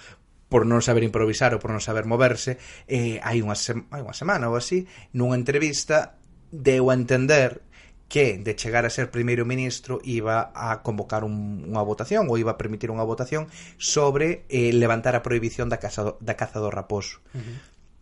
por 0.49 0.65
non 0.65 0.81
saber 0.81 1.05
improvisar 1.05 1.53
ou 1.53 1.61
por 1.61 1.71
non 1.71 1.85
saber 1.85 2.09
moverse, 2.09 2.57
eh, 2.89 3.21
hai, 3.21 3.45
unha 3.45 3.57
hai 3.93 4.01
unha 4.01 4.17
semana 4.17 4.49
ou 4.49 4.57
así, 4.57 4.89
nunha 5.13 5.37
entrevista 5.37 6.17
deu 6.49 6.89
a 6.89 6.97
entender 6.97 7.69
que 8.09 8.41
de 8.41 8.57
chegar 8.57 8.89
a 8.89 8.91
ser 8.91 9.13
primeiro 9.13 9.45
ministro 9.45 10.01
iba 10.03 10.51
a 10.57 10.81
convocar 10.81 11.29
un, 11.29 11.69
unha 11.69 11.85
votación 11.85 12.25
ou 12.33 12.41
iba 12.41 12.57
a 12.57 12.61
permitir 12.61 12.89
unha 12.89 13.05
votación 13.05 13.53
sobre 13.77 14.49
eh, 14.49 14.73
levantar 14.73 15.13
a 15.13 15.21
prohibición 15.21 15.69
da, 15.69 15.77
casa 15.77 16.03
do, 16.03 16.13
da 16.25 16.33
caza 16.33 16.59
do 16.59 16.73
raposo. 16.73 17.21
Uh 17.37 17.45
-huh. 17.45 17.57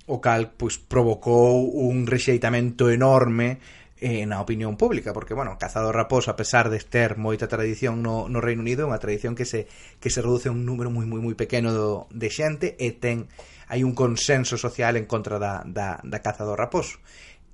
O 0.07 0.23
cal 0.23 0.55
pois, 0.55 0.79
provocou 0.79 1.67
un 1.67 2.07
rexeitamento 2.07 2.87
enorme 2.87 3.59
eh, 4.01 4.27
na 4.27 4.41
opinión 4.41 4.77
pública, 4.77 5.13
porque, 5.13 5.33
bueno, 5.33 5.57
Cazador 5.59 5.97
Raposo, 5.97 6.31
a 6.31 6.37
pesar 6.37 6.69
de 6.69 6.79
ter 6.81 7.17
moita 7.17 7.49
tradición 7.49 8.03
no, 8.05 8.29
no 8.29 8.45
Reino 8.45 8.61
Unido, 8.61 8.85
é 8.85 8.91
unha 8.93 9.01
tradición 9.01 9.33
que 9.33 9.49
se, 9.49 9.65
que 10.01 10.13
se 10.13 10.21
reduce 10.21 10.49
a 10.49 10.55
un 10.55 10.69
número 10.69 10.93
moi, 10.93 11.09
moi, 11.09 11.21
moi 11.25 11.33
pequeno 11.33 11.73
do, 11.73 12.05
de 12.13 12.29
xente 12.29 12.77
e 12.77 12.93
ten 13.01 13.25
hai 13.73 13.81
un 13.83 13.97
consenso 13.97 14.61
social 14.61 15.01
en 15.01 15.09
contra 15.09 15.41
da, 15.41 15.65
da, 15.65 15.99
da 16.05 16.21
caza 16.21 16.45
do 16.45 16.55
raposo. 16.55 17.01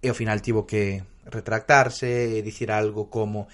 E 0.02 0.10
ao 0.10 0.18
final 0.18 0.42
tivo 0.42 0.66
que 0.66 1.06
retractarse 1.30 2.34
e 2.34 2.42
dicir 2.42 2.74
algo 2.74 3.06
como 3.06 3.46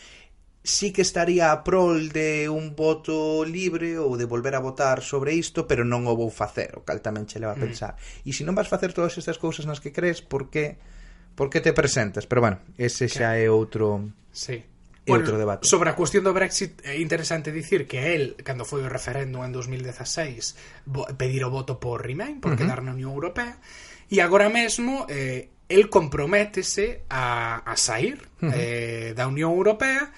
sí 0.64 0.92
que 0.92 1.04
estaría 1.04 1.52
a 1.52 1.64
prol 1.64 2.08
de 2.08 2.48
un 2.48 2.72
voto 2.72 3.44
libre 3.44 4.00
ou 4.00 4.16
de 4.16 4.24
volver 4.24 4.56
a 4.56 4.64
votar 4.64 5.04
sobre 5.04 5.36
isto, 5.36 5.68
pero 5.68 5.84
non 5.84 6.08
o 6.08 6.16
vou 6.16 6.32
facer, 6.32 6.72
o 6.76 6.84
cal 6.88 7.04
tamén 7.04 7.28
che 7.28 7.36
leva 7.36 7.52
a 7.52 7.60
mm. 7.60 7.64
pensar. 7.68 7.92
Mm. 8.00 8.28
E 8.28 8.30
se 8.32 8.42
non 8.48 8.56
vas 8.56 8.68
facer 8.68 8.96
todas 8.96 9.12
estas 9.20 9.36
cousas 9.36 9.68
nas 9.68 9.80
que 9.80 9.92
crees, 9.92 10.24
por 10.24 10.48
que 10.48 10.80
por 11.38 11.50
que 11.50 11.60
te 11.60 11.72
presentas, 11.72 12.26
pero 12.26 12.40
bueno, 12.40 12.58
ese 12.74 13.06
xa 13.06 13.38
é 13.38 13.46
outro 13.46 14.10
sí. 14.34 14.58
é 14.58 14.66
bueno, 15.06 15.22
outro 15.22 15.38
debate. 15.38 15.70
Sobre 15.70 15.86
a 15.86 15.94
cuestión 15.94 16.26
do 16.26 16.34
Brexit 16.34 16.82
é 16.82 16.98
interesante 16.98 17.54
dicir 17.54 17.86
que 17.86 18.10
el, 18.18 18.34
cando 18.42 18.66
foi 18.66 18.82
o 18.82 18.90
referéndum 18.90 19.46
en 19.46 19.54
2016, 19.54 20.82
pedir 21.14 21.46
o 21.46 21.50
voto 21.54 21.78
por 21.78 22.02
Remain, 22.02 22.42
por 22.42 22.50
uh 22.50 22.58
-huh. 22.58 22.66
quedar 22.66 22.82
na 22.82 22.90
Unión 22.90 23.14
Europea, 23.14 23.54
e 24.10 24.18
agora 24.18 24.50
mesmo 24.50 25.06
eh, 25.06 25.54
el 25.70 25.86
comprométese 25.86 27.06
a, 27.06 27.62
a 27.62 27.74
sair 27.78 28.18
uh 28.42 28.50
-huh. 28.50 28.58
eh, 28.58 29.08
da 29.14 29.30
Unión 29.30 29.54
Europea, 29.54 30.10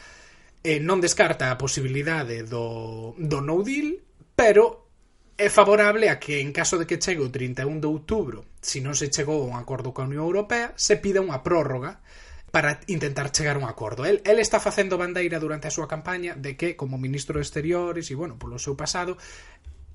eh, 0.64 0.80
non 0.80 1.04
descarta 1.04 1.52
a 1.52 1.60
posibilidade 1.60 2.48
do, 2.48 3.12
do 3.20 3.44
no 3.44 3.60
deal, 3.60 4.00
pero 4.32 4.88
é 5.40 5.48
favorable 5.48 6.12
a 6.12 6.20
que, 6.20 6.44
en 6.44 6.52
caso 6.52 6.76
de 6.76 6.84
que 6.84 7.00
chegue 7.00 7.24
o 7.24 7.32
31 7.32 7.80
de 7.80 7.88
outubro, 7.88 8.44
se 8.60 8.84
non 8.84 8.92
se 8.92 9.08
chegou 9.08 9.40
a 9.40 9.48
un 9.48 9.56
acordo 9.56 9.96
coa 9.96 10.04
Unión 10.04 10.28
Europea, 10.28 10.76
se 10.76 11.00
pida 11.00 11.24
unha 11.24 11.40
prórroga 11.40 12.04
para 12.52 12.76
intentar 12.92 13.32
chegar 13.32 13.56
a 13.56 13.62
un 13.64 13.68
acordo. 13.68 14.04
El, 14.04 14.20
el 14.28 14.36
está 14.36 14.60
facendo 14.60 15.00
bandeira 15.00 15.40
durante 15.40 15.64
a 15.64 15.72
súa 15.72 15.88
campaña 15.88 16.36
de 16.36 16.60
que, 16.60 16.76
como 16.76 17.00
ministro 17.00 17.40
de 17.40 17.46
Exteriores 17.46 18.12
e, 18.12 18.14
bueno, 18.18 18.36
polo 18.36 18.60
seu 18.60 18.76
pasado, 18.76 19.16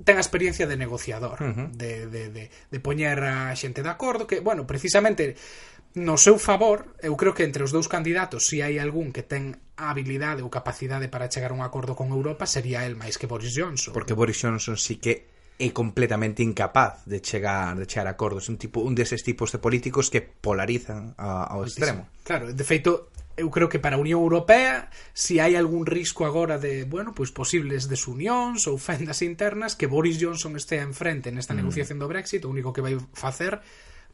ten 0.02 0.18
a 0.18 0.26
experiencia 0.26 0.66
de 0.66 0.82
negociador, 0.82 1.38
uh 1.38 1.54
-huh. 1.54 1.68
de, 1.78 2.10
de, 2.10 2.24
de, 2.34 2.44
de 2.50 2.80
poñer 2.82 3.22
a 3.22 3.54
xente 3.54 3.86
de 3.86 3.92
acordo, 3.94 4.26
que, 4.26 4.42
bueno, 4.42 4.66
precisamente 4.66 5.38
no 5.96 6.18
seu 6.18 6.36
favor, 6.42 6.98
eu 7.00 7.16
creo 7.16 7.38
que 7.38 7.48
entre 7.48 7.64
os 7.64 7.72
dous 7.72 7.88
candidatos, 7.88 8.50
se 8.50 8.66
hai 8.66 8.82
algún 8.82 9.16
que 9.16 9.24
ten 9.24 9.56
a 9.78 9.94
habilidade 9.94 10.44
ou 10.44 10.50
capacidade 10.50 11.08
para 11.08 11.32
chegar 11.32 11.54
a 11.54 11.56
un 11.56 11.64
acordo 11.64 11.96
con 11.96 12.12
Europa, 12.12 12.50
sería 12.50 12.84
el 12.84 13.00
máis 13.00 13.16
que 13.16 13.30
Boris 13.30 13.56
Johnson. 13.56 13.96
Porque 13.96 14.18
Boris 14.18 14.42
Johnson 14.42 14.76
sí 14.76 15.00
que 15.00 15.35
é 15.58 15.72
completamente 15.72 16.44
incapaz 16.44 17.08
de 17.08 17.24
chegar 17.24 17.80
de 17.80 17.88
chegar 17.88 18.08
a 18.08 18.20
acordos, 18.20 18.52
un 18.52 18.60
tipo 18.60 18.84
un 18.84 18.96
deses 18.96 19.24
tipos 19.24 19.56
de 19.56 19.60
políticos 19.60 20.12
que 20.12 20.20
polarizan 20.20 21.16
a, 21.16 21.48
ao 21.48 21.64
extremo. 21.64 22.12
Claro, 22.28 22.52
de 22.52 22.66
feito 22.68 23.08
eu 23.38 23.52
creo 23.52 23.68
que 23.68 23.80
para 23.80 23.96
a 23.96 24.00
Unión 24.00 24.24
Europea 24.24 24.92
se 25.12 25.36
si 25.36 25.44
hai 25.44 25.56
algún 25.56 25.88
risco 25.88 26.24
agora 26.24 26.60
de, 26.60 26.84
bueno, 26.88 27.12
pois 27.12 27.32
posibles 27.32 27.88
desunións 27.92 28.68
ou 28.68 28.80
fendas 28.80 29.24
internas 29.24 29.76
que 29.76 29.92
Boris 29.92 30.20
Johnson 30.20 30.56
estea 30.56 30.84
enfrente 30.84 31.32
nesta 31.32 31.52
mm. 31.56 31.60
negociación 31.64 32.00
do 32.00 32.08
Brexit, 32.08 32.44
o 32.48 32.52
único 32.52 32.72
que 32.72 32.84
vai 32.84 32.96
facer 33.16 33.60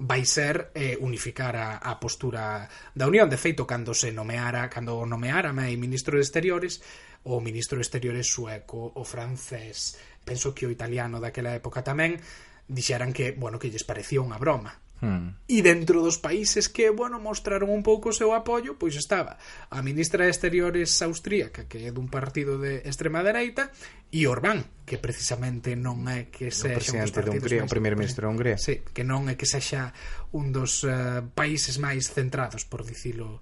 vai 0.02 0.26
ser 0.26 0.74
eh, 0.74 0.98
unificar 0.98 1.54
a, 1.56 1.78
a 1.78 2.02
postura 2.02 2.66
da 2.98 3.06
Unión. 3.06 3.30
De 3.30 3.38
feito, 3.38 3.70
cando 3.70 3.94
se 3.94 4.10
nomeara, 4.10 4.66
cando 4.70 5.06
nomeara 5.06 5.54
mai 5.54 5.78
ministro 5.78 6.18
de 6.18 6.26
Exteriores, 6.26 6.82
o 7.30 7.38
ministro 7.38 7.78
de 7.78 7.86
Exteriores 7.86 8.26
sueco, 8.26 8.90
o 8.98 9.04
francés, 9.06 10.02
penso 10.24 10.54
que 10.54 10.66
o 10.66 10.74
italiano 10.74 11.20
daquela 11.20 11.54
época 11.56 11.82
tamén, 11.86 12.22
dixeran 12.68 13.12
que, 13.12 13.32
bueno, 13.34 13.60
que 13.60 13.70
lles 13.70 13.84
parecía 13.84 14.24
unha 14.24 14.40
broma. 14.40 14.78
Hmm. 15.02 15.34
E 15.50 15.66
dentro 15.66 16.06
dos 16.06 16.22
países 16.22 16.70
que, 16.70 16.94
bueno, 16.94 17.18
mostraron 17.18 17.74
un 17.74 17.82
pouco 17.82 18.14
o 18.14 18.16
seu 18.16 18.38
apoio, 18.38 18.78
pois 18.78 18.94
estaba 18.94 19.42
a 19.74 19.82
ministra 19.82 20.30
de 20.30 20.30
Exteriores 20.30 20.94
austríaca, 21.02 21.66
que 21.66 21.90
é 21.90 21.92
dun 21.92 22.06
partido 22.06 22.62
de 22.62 22.86
extrema 22.86 23.26
dereita, 23.26 23.74
e 24.14 24.30
Orbán, 24.30 24.86
que 24.86 25.02
precisamente 25.02 25.74
non 25.74 26.06
é 26.06 26.30
que 26.30 26.54
sexa 26.54 26.70
o 26.70 26.78
presidente 26.78 27.18
de 27.18 27.34
Hungría, 27.34 27.66
o 27.66 27.74
primeiro 27.74 27.98
ministro 27.98 28.30
de 28.30 28.30
Hungría. 28.30 28.58
Sí, 28.62 28.86
que 28.94 29.02
non 29.02 29.26
é 29.26 29.34
que 29.34 29.50
sexa 29.50 29.90
un 30.38 30.54
dos 30.54 30.86
uh, 30.86 31.26
países 31.34 31.82
máis 31.82 32.14
centrados, 32.14 32.62
por 32.70 32.86
dicilo, 32.86 33.42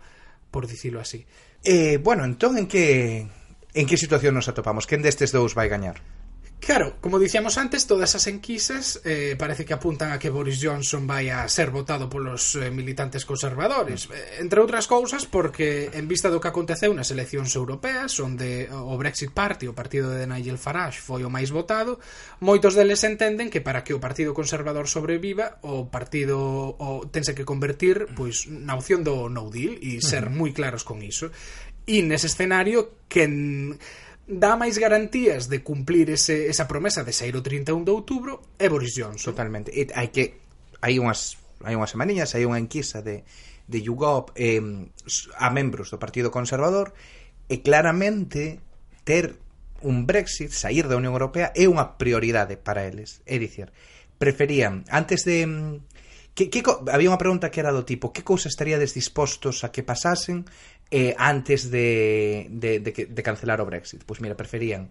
por 0.56 0.64
dicilo 0.64 1.04
así. 1.04 1.28
Eh, 1.68 2.00
bueno, 2.00 2.24
entón 2.24 2.56
en 2.56 2.72
que 2.72 3.28
en 3.76 3.86
que 3.86 4.00
situación 4.00 4.32
nos 4.32 4.48
atopamos? 4.48 4.88
Quen 4.88 5.04
destes 5.04 5.36
dous 5.36 5.60
vai 5.60 5.68
gañar? 5.68 6.00
Claro, 6.60 6.98
como 7.00 7.20
dicíamos 7.20 7.58
antes, 7.58 7.88
todas 7.88 8.14
as 8.20 8.28
enquisas 8.28 9.00
eh, 9.08 9.40
parece 9.40 9.64
que 9.64 9.72
apuntan 9.72 10.12
a 10.12 10.20
que 10.20 10.30
Boris 10.30 10.60
Johnson 10.60 11.08
vai 11.08 11.32
a 11.32 11.48
ser 11.48 11.72
votado 11.72 12.12
polos 12.12 12.60
eh, 12.60 12.68
militantes 12.68 13.24
conservadores, 13.24 14.06
mm. 14.06 14.12
eh, 14.12 14.44
entre 14.44 14.60
outras 14.60 14.84
cousas 14.84 15.24
porque 15.24 15.88
en 15.96 16.06
vista 16.12 16.28
do 16.28 16.44
que 16.44 16.52
aconteceu 16.52 16.92
nas 16.92 17.16
eleccións 17.16 17.56
europeas, 17.56 18.20
onde 18.20 18.68
o 18.70 18.92
Brexit 19.00 19.32
Party, 19.32 19.72
o 19.72 19.74
partido 19.74 20.12
de 20.12 20.28
Nigel 20.28 20.60
Farage, 20.60 21.00
foi 21.00 21.24
o 21.24 21.32
máis 21.32 21.48
votado, 21.48 21.98
moitos 22.44 22.76
deles 22.76 23.02
entenden 23.08 23.48
que 23.48 23.64
para 23.64 23.82
que 23.88 23.96
o 23.96 24.04
Partido 24.04 24.36
Conservador 24.36 24.92
sobreviva, 24.92 25.64
o 25.64 25.88
partido 25.88 26.76
o, 26.76 27.08
tense 27.08 27.32
que 27.32 27.48
convertir 27.48 28.12
pois 28.20 28.52
na 28.52 28.76
opción 28.76 29.02
do 29.08 29.32
no 29.32 29.48
deal 29.48 29.80
e 29.80 30.04
ser 30.04 30.28
moi 30.28 30.52
claros 30.52 30.84
con 30.84 31.00
iso. 31.00 31.32
E 31.88 32.04
nese 32.04 32.28
escenario 32.28 33.08
que 33.08 33.26
en 33.26 33.80
dá 34.30 34.54
máis 34.54 34.78
garantías 34.78 35.50
de 35.50 35.66
cumplir 35.66 36.14
ese, 36.14 36.54
esa 36.54 36.70
promesa 36.70 37.02
de 37.02 37.18
sair 37.18 37.34
o 37.34 37.42
31 37.42 37.82
de 37.82 37.92
outubro 37.92 38.46
é 38.62 38.70
Boris 38.70 38.94
Johnson. 38.94 39.34
Totalmente. 39.34 39.74
E 39.74 39.90
hai 39.98 40.14
que 40.14 40.46
hai 40.86 41.02
unhas 41.02 41.42
hai 41.66 41.74
unhas 41.74 41.90
semaniñas, 41.90 42.38
hai 42.38 42.46
unha 42.46 42.62
enquisa 42.62 43.02
de 43.02 43.26
de 43.70 43.82
YouGov 43.86 44.34
eh, 44.34 44.62
a 45.38 45.50
membros 45.50 45.94
do 45.94 46.02
Partido 46.02 46.30
Conservador 46.30 46.94
e 47.50 47.62
claramente 47.62 48.62
ter 49.06 49.38
un 49.82 50.06
Brexit, 50.06 50.52
sair 50.52 50.86
da 50.86 50.98
Unión 50.98 51.14
Europea 51.18 51.54
é 51.58 51.66
unha 51.66 51.98
prioridade 51.98 52.58
para 52.58 52.86
eles. 52.86 53.26
É 53.26 53.42
dicir, 53.42 53.74
preferían 54.22 54.86
antes 54.90 55.26
de 55.26 55.46
que, 56.34 56.50
que 56.50 56.62
había 56.94 57.10
unha 57.10 57.22
pregunta 57.22 57.50
que 57.50 57.62
era 57.62 57.74
do 57.74 57.86
tipo, 57.86 58.14
que 58.14 58.26
cousas 58.26 58.54
estaríades 58.54 58.94
dispostos 58.94 59.66
a 59.66 59.74
que 59.74 59.86
pasasen 59.86 60.46
eh, 60.92 61.16
antes 61.18 61.70
de, 61.70 62.48
de, 62.50 62.80
de, 62.80 62.92
de 62.92 63.24
cancelar 63.24 63.62
o 63.62 63.70
Brexit. 63.70 64.04
Pois 64.04 64.22
mira, 64.22 64.36
preferían 64.36 64.90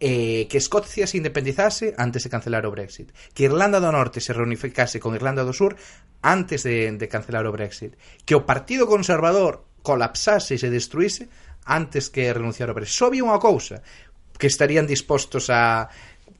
eh, 0.00 0.46
que 0.48 0.58
Escocia 0.58 1.06
se 1.06 1.16
independizase 1.16 1.94
antes 1.96 2.24
de 2.24 2.30
cancelar 2.30 2.66
o 2.66 2.74
Brexit, 2.74 3.14
que 3.32 3.48
Irlanda 3.48 3.80
do 3.80 3.88
Norte 3.88 4.20
se 4.20 4.36
reunificase 4.36 5.00
con 5.00 5.16
Irlanda 5.16 5.46
do 5.46 5.56
Sur 5.56 5.76
antes 6.20 6.66
de, 6.66 6.92
de 6.92 7.06
cancelar 7.08 7.46
o 7.48 7.54
Brexit, 7.54 7.96
que 8.26 8.36
o 8.36 8.44
Partido 8.44 8.84
Conservador 8.84 9.64
colapsase 9.80 10.58
e 10.58 10.60
se 10.60 10.68
destruíse 10.68 11.30
antes 11.64 12.12
que 12.12 12.28
renunciar 12.28 12.68
ao 12.68 12.76
Brexit. 12.76 12.98
Só 12.98 13.06
había 13.08 13.24
unha 13.24 13.40
cousa 13.40 13.80
que 14.36 14.50
estarían 14.50 14.84
dispostos 14.84 15.48
a 15.48 15.88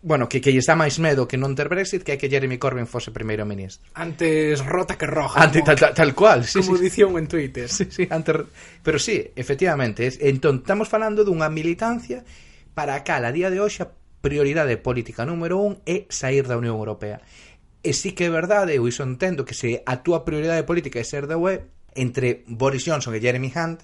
bueno, 0.06 0.28
que, 0.28 0.40
que 0.40 0.54
lle 0.54 0.62
está 0.62 0.78
máis 0.78 1.02
medo 1.02 1.26
que 1.26 1.34
non 1.34 1.58
ter 1.58 1.66
Brexit 1.66 2.06
que 2.06 2.14
é 2.14 2.16
que 2.16 2.30
Jeremy 2.30 2.62
Corbyn 2.62 2.86
fose 2.86 3.10
primeiro 3.10 3.42
ministro. 3.42 3.90
Antes 3.98 4.62
rota 4.62 4.94
que 4.94 5.02
roja. 5.02 5.42
Antes, 5.42 5.66
tal, 5.66 5.74
tal, 5.74 5.90
tal 5.98 6.14
cual, 6.14 6.46
sí, 6.46 6.62
como 6.62 6.78
sí, 6.78 6.86
dicían 6.86 7.18
en 7.18 7.26
Twitter. 7.26 7.66
Sí, 7.66 7.90
sí, 7.90 8.06
antes, 8.06 8.46
pero 8.86 9.02
sí, 9.02 9.34
efectivamente, 9.34 10.06
es, 10.06 10.22
entón 10.22 10.62
estamos 10.62 10.86
falando 10.86 11.26
dunha 11.26 11.50
militancia 11.50 12.22
para 12.70 12.94
a 12.94 13.02
cal 13.02 13.26
a 13.26 13.34
día 13.34 13.50
de 13.50 13.58
hoxe 13.58 13.82
a 13.82 13.90
prioridade 14.22 14.78
política 14.78 15.26
número 15.26 15.58
un 15.58 15.82
é 15.82 16.06
sair 16.06 16.46
da 16.46 16.54
Unión 16.54 16.78
Europea. 16.78 17.18
E 17.82 17.90
sí 17.90 18.14
que 18.14 18.30
é 18.30 18.30
verdade, 18.30 18.78
eu 18.78 18.86
iso 18.86 19.02
entendo 19.02 19.42
que 19.42 19.58
se 19.58 19.82
a 19.82 20.06
túa 20.06 20.22
prioridade 20.22 20.62
política 20.62 21.02
é 21.02 21.06
ser 21.06 21.26
da 21.26 21.34
UE 21.34 21.66
entre 21.98 22.46
Boris 22.46 22.86
Johnson 22.86 23.10
e 23.10 23.18
Jeremy 23.18 23.50
Hunt, 23.50 23.82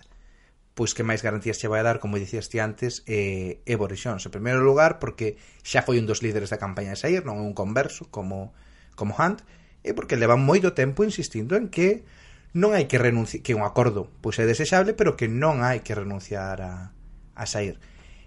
pois 0.74 0.96
que 0.96 1.04
máis 1.04 1.20
garantías 1.20 1.60
che 1.60 1.68
vai 1.68 1.84
a 1.84 1.86
dar, 1.86 2.00
como 2.00 2.16
dicías 2.16 2.48
ti 2.48 2.56
antes, 2.56 3.04
é, 3.04 3.60
é 3.68 3.74
Boris 3.76 4.00
Johnson. 4.00 4.32
En 4.32 4.36
primeiro 4.36 4.64
lugar, 4.64 4.96
porque 4.96 5.36
xa 5.60 5.84
foi 5.84 6.00
un 6.00 6.08
dos 6.08 6.24
líderes 6.24 6.48
da 6.48 6.56
campaña 6.56 6.96
de 6.96 7.00
sair, 7.00 7.28
non 7.28 7.36
é 7.40 7.44
un 7.44 7.52
converso 7.52 8.08
como, 8.08 8.56
como 8.96 9.12
Hunt, 9.12 9.44
e 9.84 9.92
porque 9.92 10.16
leva 10.16 10.40
moito 10.40 10.72
tempo 10.72 11.04
insistindo 11.04 11.58
en 11.60 11.68
que 11.68 12.08
non 12.56 12.72
hai 12.72 12.88
que 12.88 12.96
renunciar, 12.96 13.44
que 13.44 13.56
un 13.56 13.64
acordo 13.64 14.08
pois 14.24 14.40
é 14.40 14.48
desexable, 14.48 14.96
pero 14.96 15.16
que 15.16 15.28
non 15.28 15.60
hai 15.60 15.84
que 15.84 15.96
renunciar 15.96 16.64
a, 16.64 16.92
a 17.36 17.44
sair. 17.44 17.76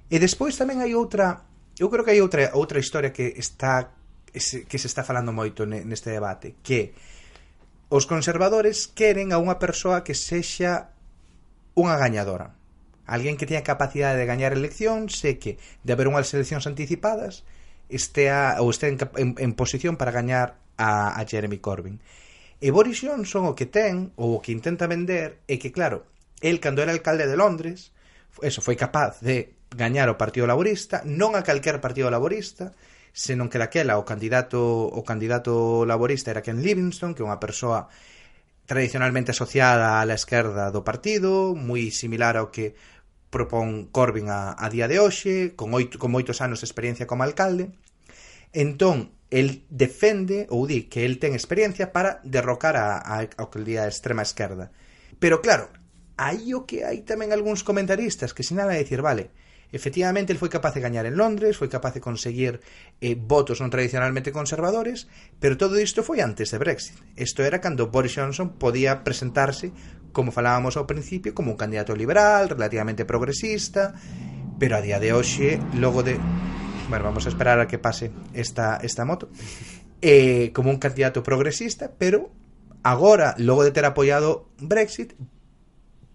E 0.10 0.21
despois 0.21 0.53
tamén 0.53 0.86
hai 0.86 0.93
outra, 0.93 1.49
eu 1.81 1.89
creo 1.89 2.05
que 2.05 2.13
hai 2.13 2.21
outra 2.21 2.53
outra 2.53 2.77
historia 2.77 3.10
que 3.10 3.34
está 3.38 3.89
que 4.36 4.77
se 4.77 4.88
está 4.91 5.01
falando 5.01 5.31
moito 5.31 5.65
neste 5.65 6.12
debate, 6.12 6.60
que 6.62 6.93
os 7.88 8.05
conservadores 8.05 8.91
queren 8.91 9.31
a 9.31 9.39
unha 9.39 9.62
persoa 9.62 10.03
que 10.03 10.17
sexa 10.17 10.93
unha 11.75 11.99
gañadora. 11.99 12.55
Alguén 13.05 13.38
que 13.38 13.45
teña 13.45 13.61
capacidade 13.61 14.17
de 14.17 14.25
gañar 14.25 14.55
eleccións 14.55 15.21
e 15.27 15.38
que, 15.38 15.61
de 15.85 15.91
haber 15.93 16.09
unhas 16.09 16.31
eleccións 16.33 16.65
anticipadas, 16.65 17.45
estea, 17.91 18.57
ou 18.63 18.73
estea 18.73 18.89
en, 18.89 18.97
en, 19.19 19.29
en 19.38 19.51
posición 19.53 19.93
para 19.99 20.15
gañar 20.15 20.57
a, 20.79 21.13
a 21.13 21.21
Jeremy 21.27 21.61
Corbyn. 21.61 22.01
E 22.63 22.71
Boris 22.73 23.03
Johnson 23.03 23.45
o 23.45 23.53
que 23.53 23.69
ten, 23.69 24.15
ou 24.17 24.39
o 24.39 24.41
que 24.41 24.55
intenta 24.55 24.89
vender, 24.89 25.43
é 25.45 25.61
que, 25.61 25.69
claro, 25.69 26.07
el, 26.41 26.57
cando 26.63 26.81
era 26.81 26.95
alcalde 26.95 27.29
de 27.29 27.38
Londres, 27.38 27.93
eso 28.41 28.63
foi 28.63 28.73
capaz 28.79 29.21
de 29.21 29.53
gañar 29.75 30.09
o 30.09 30.17
Partido 30.17 30.47
Laborista, 30.49 31.03
non 31.05 31.35
a 31.38 31.45
calquer 31.45 31.77
Partido 31.83 32.09
Laborista, 32.09 32.73
senón 33.15 33.47
que 33.47 33.61
daquela 33.61 33.95
o 33.95 34.03
candidato 34.03 34.59
o 34.91 35.01
candidato 35.07 35.88
laborista 35.88 36.35
era 36.35 36.43
Ken 36.43 36.59
Livingstone, 36.59 37.15
que 37.15 37.23
é 37.23 37.27
unha 37.27 37.39
persoa 37.39 37.88
tradicionalmente 38.65 39.32
asociada 39.32 40.01
á 40.01 40.06
esquerda 40.13 40.73
do 40.73 40.82
partido, 40.82 41.54
moi 41.54 41.93
similar 41.93 42.38
ao 42.38 42.49
que 42.49 42.73
propón 43.30 43.91
Corbyn 43.91 44.32
a, 44.32 44.56
a 44.58 44.67
día 44.73 44.88
de 44.88 44.97
hoxe, 44.97 45.54
con, 45.60 45.73
oito, 45.75 45.99
con 46.01 46.10
moitos 46.10 46.41
anos 46.41 46.62
de 46.62 46.67
experiencia 46.69 47.06
como 47.06 47.28
alcalde. 47.28 47.75
Entón, 48.56 49.12
el 49.30 49.67
defende 49.67 50.47
ou 50.49 50.65
di 50.65 50.88
que 50.88 51.04
el 51.04 51.19
ten 51.19 51.36
experiencia 51.36 51.91
para 51.91 52.23
derrocar 52.23 52.80
a, 52.80 52.97
a, 52.97 53.28
a, 53.28 53.45
a 53.45 53.89
extrema 53.91 54.23
esquerda. 54.23 54.71
Pero 55.19 55.43
claro, 55.43 55.69
aí 56.15 56.56
o 56.56 56.63
que 56.63 56.88
hai 56.88 57.04
tamén 57.04 57.36
algúns 57.36 57.62
comentaristas 57.62 58.32
que 58.32 58.47
sinala 58.47 58.73
a 58.73 58.82
dicir, 58.82 59.04
vale, 59.04 59.36
Efectivamente, 59.75 60.31
el 60.31 60.39
foi 60.39 60.47
capaz 60.47 60.71
de 60.71 60.79
gañar 60.79 61.03
en 61.03 61.19
Londres, 61.19 61.59
foi 61.59 61.67
capaz 61.67 61.91
de 61.91 61.99
conseguir 61.99 62.63
eh, 63.03 63.19
votos 63.19 63.59
non 63.59 63.67
tradicionalmente 63.67 64.31
conservadores, 64.31 65.11
pero 65.35 65.59
todo 65.59 65.75
isto 65.75 65.99
foi 65.99 66.23
antes 66.23 66.55
de 66.55 66.63
Brexit. 66.63 66.95
Isto 67.19 67.43
era 67.43 67.59
cando 67.59 67.91
Boris 67.91 68.15
Johnson 68.15 68.55
podía 68.55 69.03
presentarse, 69.03 69.75
como 70.15 70.31
falábamos 70.31 70.79
ao 70.79 70.88
principio, 70.88 71.35
como 71.35 71.51
un 71.51 71.59
candidato 71.59 71.91
liberal, 71.91 72.47
relativamente 72.47 73.03
progresista, 73.03 73.91
pero 74.55 74.79
a 74.79 74.81
día 74.81 75.03
de 75.03 75.11
hoxe, 75.11 75.59
logo 75.75 76.07
de... 76.07 76.15
Bueno, 76.88 77.03
vamos 77.03 77.27
a 77.27 77.29
esperar 77.35 77.59
a 77.59 77.67
que 77.67 77.75
pase 77.75 78.15
esta, 78.31 78.79
esta 78.79 79.03
moto. 79.03 79.27
Eh, 79.99 80.55
como 80.55 80.71
un 80.71 80.79
candidato 80.79 81.19
progresista, 81.19 81.91
pero 81.99 82.31
agora, 82.79 83.35
logo 83.43 83.67
de 83.67 83.75
ter 83.75 83.83
apoiado 83.83 84.47
Brexit, 84.55 85.19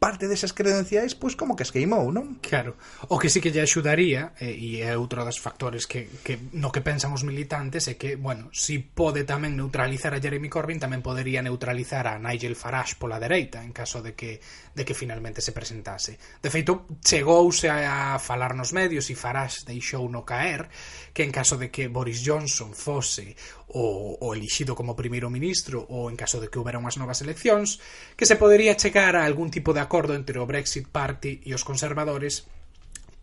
parte 0.00 0.32
desas 0.32 0.56
credenciais, 0.56 1.12
pois 1.12 1.36
como 1.36 1.52
que 1.52 1.62
esqueimou, 1.68 2.08
non? 2.08 2.40
Claro, 2.40 2.80
o 3.12 3.20
que 3.20 3.28
sí 3.28 3.44
que 3.44 3.52
lle 3.52 3.60
axudaría, 3.60 4.32
e, 4.40 4.56
e 4.56 4.68
é 4.80 4.96
outro 4.96 5.20
dos 5.20 5.36
factores 5.36 5.84
que, 5.84 6.08
que 6.24 6.40
no 6.56 6.72
que 6.72 6.80
pensan 6.80 7.12
os 7.12 7.20
militantes, 7.20 7.84
é 7.84 8.00
que, 8.00 8.16
bueno, 8.16 8.48
si 8.56 8.80
pode 8.80 9.28
tamén 9.28 9.60
neutralizar 9.60 10.16
a 10.16 10.22
Jeremy 10.24 10.48
Corbyn, 10.48 10.80
tamén 10.80 11.04
podería 11.04 11.44
neutralizar 11.44 12.08
a 12.08 12.16
Nigel 12.16 12.56
Farage 12.56 12.96
pola 12.96 13.20
dereita, 13.20 13.60
en 13.60 13.76
caso 13.76 14.00
de 14.00 14.16
que 14.16 14.40
de 14.74 14.84
que 14.84 14.94
finalmente 14.94 15.42
se 15.42 15.52
presentase. 15.52 16.18
De 16.42 16.50
feito, 16.50 16.86
chegouse 17.02 17.68
a 17.68 18.18
falar 18.22 18.54
nos 18.54 18.70
medios 18.70 19.10
e 19.10 19.18
Farage 19.18 19.66
deixou 19.66 20.06
no 20.06 20.22
caer 20.22 20.70
que 21.10 21.26
en 21.26 21.34
caso 21.34 21.58
de 21.58 21.74
que 21.74 21.90
Boris 21.90 22.22
Johnson 22.22 22.70
fose 22.72 23.34
o, 23.74 24.18
o 24.22 24.28
elixido 24.34 24.78
como 24.78 24.94
primeiro 24.94 25.30
ministro 25.30 25.82
ou 25.90 26.06
en 26.06 26.14
caso 26.14 26.38
de 26.38 26.46
que 26.46 26.58
houbera 26.58 26.78
unhas 26.78 26.98
novas 26.98 27.18
eleccións, 27.22 27.82
que 28.14 28.26
se 28.26 28.38
podería 28.38 28.78
chegar 28.78 29.18
a 29.18 29.26
algún 29.26 29.50
tipo 29.50 29.74
de 29.74 29.82
acordo 29.82 30.14
entre 30.14 30.38
o 30.38 30.46
Brexit 30.46 30.86
Party 30.86 31.42
e 31.42 31.50
os 31.50 31.66
conservadores 31.66 32.46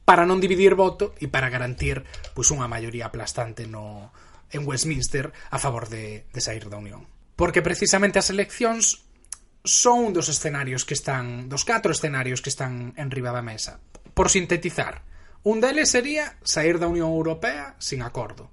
para 0.07 0.27
non 0.27 0.39
dividir 0.39 0.75
voto 0.75 1.15
e 1.19 1.27
para 1.31 1.51
garantir 1.51 2.03
pois 2.35 2.51
unha 2.51 2.67
maioría 2.67 3.07
aplastante 3.07 3.67
no 3.67 4.11
en 4.51 4.63
Westminster 4.63 5.31
a 5.51 5.59
favor 5.59 5.91
de, 5.91 6.23
de 6.31 6.39
sair 6.39 6.67
da 6.71 6.79
Unión. 6.79 7.03
Porque 7.35 7.61
precisamente 7.61 8.19
as 8.19 8.31
eleccións 8.31 9.06
son 9.67 10.09
un 10.09 10.13
dos 10.13 10.31
escenarios 10.31 10.83
que 10.87 10.95
están, 10.95 11.49
dos 11.51 11.67
catro 11.67 11.91
escenarios 11.91 12.41
que 12.41 12.49
están 12.49 12.93
en 12.97 13.11
riba 13.11 13.35
da 13.35 13.43
mesa. 13.43 13.79
Por 14.15 14.31
sintetizar, 14.31 15.03
un 15.43 15.61
deles 15.61 15.91
sería 15.91 16.39
sair 16.41 16.79
da 16.79 16.87
Unión 16.87 17.11
Europea 17.11 17.75
sin 17.77 18.01
acordo. 18.01 18.49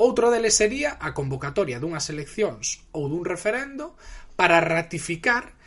Outro 0.00 0.30
deles 0.32 0.56
sería 0.56 0.96
a 0.96 1.12
convocatoria 1.12 1.76
dunhas 1.82 2.08
eleccións 2.08 2.86
ou 2.96 3.10
dun 3.10 3.26
referendo 3.26 3.98
para 4.38 4.60
ratificar 4.64 5.58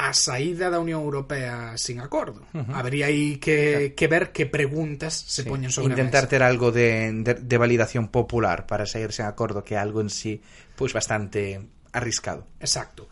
a 0.00 0.16
saída 0.16 0.72
da 0.72 0.80
Unión 0.80 1.04
Europea 1.04 1.76
sin 1.76 2.00
acordo. 2.00 2.44
Uh 2.56 2.64
-huh. 2.64 2.76
Habería 2.76 3.12
aí 3.12 3.36
que, 3.36 3.92
que 3.92 4.08
ver 4.08 4.32
que 4.32 4.48
preguntas 4.48 5.12
se 5.12 5.44
sí. 5.44 5.48
poñen 5.48 5.72
sobre 5.72 5.92
Intentar 5.92 6.24
a 6.24 6.28
mesa. 6.28 6.32
ter 6.32 6.42
algo 6.42 6.72
de, 6.72 7.12
de, 7.20 7.34
de 7.40 7.56
validación 7.56 8.08
popular 8.08 8.64
para 8.64 8.84
sair 8.88 9.12
sen 9.12 9.28
acordo, 9.28 9.64
que 9.64 9.76
é 9.76 9.80
algo 9.80 10.00
en 10.00 10.08
sí 10.08 10.40
pois 10.76 10.92
bastante 10.92 11.60
arriscado. 11.92 12.48
Exacto. 12.60 13.08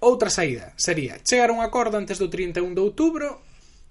Outra 0.00 0.32
saída 0.32 0.72
sería 0.80 1.20
chegar 1.22 1.52
a 1.52 1.56
un 1.56 1.60
acordo 1.60 2.00
antes 2.00 2.16
do 2.16 2.32
31 2.32 2.72
de 2.72 2.82
outubro 2.82 3.44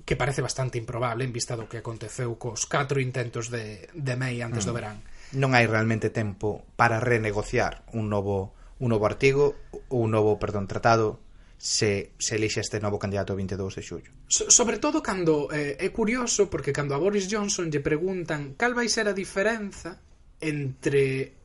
que 0.04 0.18
parece 0.18 0.42
bastante 0.42 0.82
improbable 0.82 1.22
en 1.22 1.30
vista 1.30 1.54
do 1.54 1.70
que 1.70 1.78
aconteceu 1.78 2.34
cos 2.42 2.66
catro 2.66 2.98
intentos 2.98 3.54
de, 3.54 3.88
de 3.94 4.14
May 4.18 4.42
antes 4.42 4.66
mm. 4.66 4.68
do 4.68 4.74
verán. 4.74 4.98
Non 5.38 5.54
hai 5.54 5.70
realmente 5.70 6.10
tempo 6.10 6.66
para 6.74 6.98
renegociar 6.98 7.86
un 7.94 8.10
novo 8.10 8.58
un 8.80 8.96
novo 8.96 9.06
artigo, 9.06 9.60
un 9.92 10.12
novo, 10.12 10.40
perdón, 10.40 10.66
tratado 10.66 11.20
se, 11.60 12.12
se 12.18 12.36
elixe 12.40 12.64
este 12.64 12.80
novo 12.80 12.98
candidato 12.98 13.36
o 13.36 13.38
22 13.38 13.76
de 13.76 13.84
xullo. 13.84 14.12
So, 14.32 14.48
sobre 14.48 14.80
todo 14.80 15.04
cando 15.04 15.52
eh, 15.52 15.76
é 15.76 15.92
curioso 15.92 16.48
porque 16.48 16.72
cando 16.72 16.96
a 16.96 17.02
Boris 17.04 17.28
Johnson 17.28 17.68
lle 17.68 17.84
preguntan 17.84 18.56
cal 18.56 18.72
vai 18.72 18.88
ser 18.88 19.12
a 19.12 19.14
diferenza 19.14 20.00
entre 20.40 21.39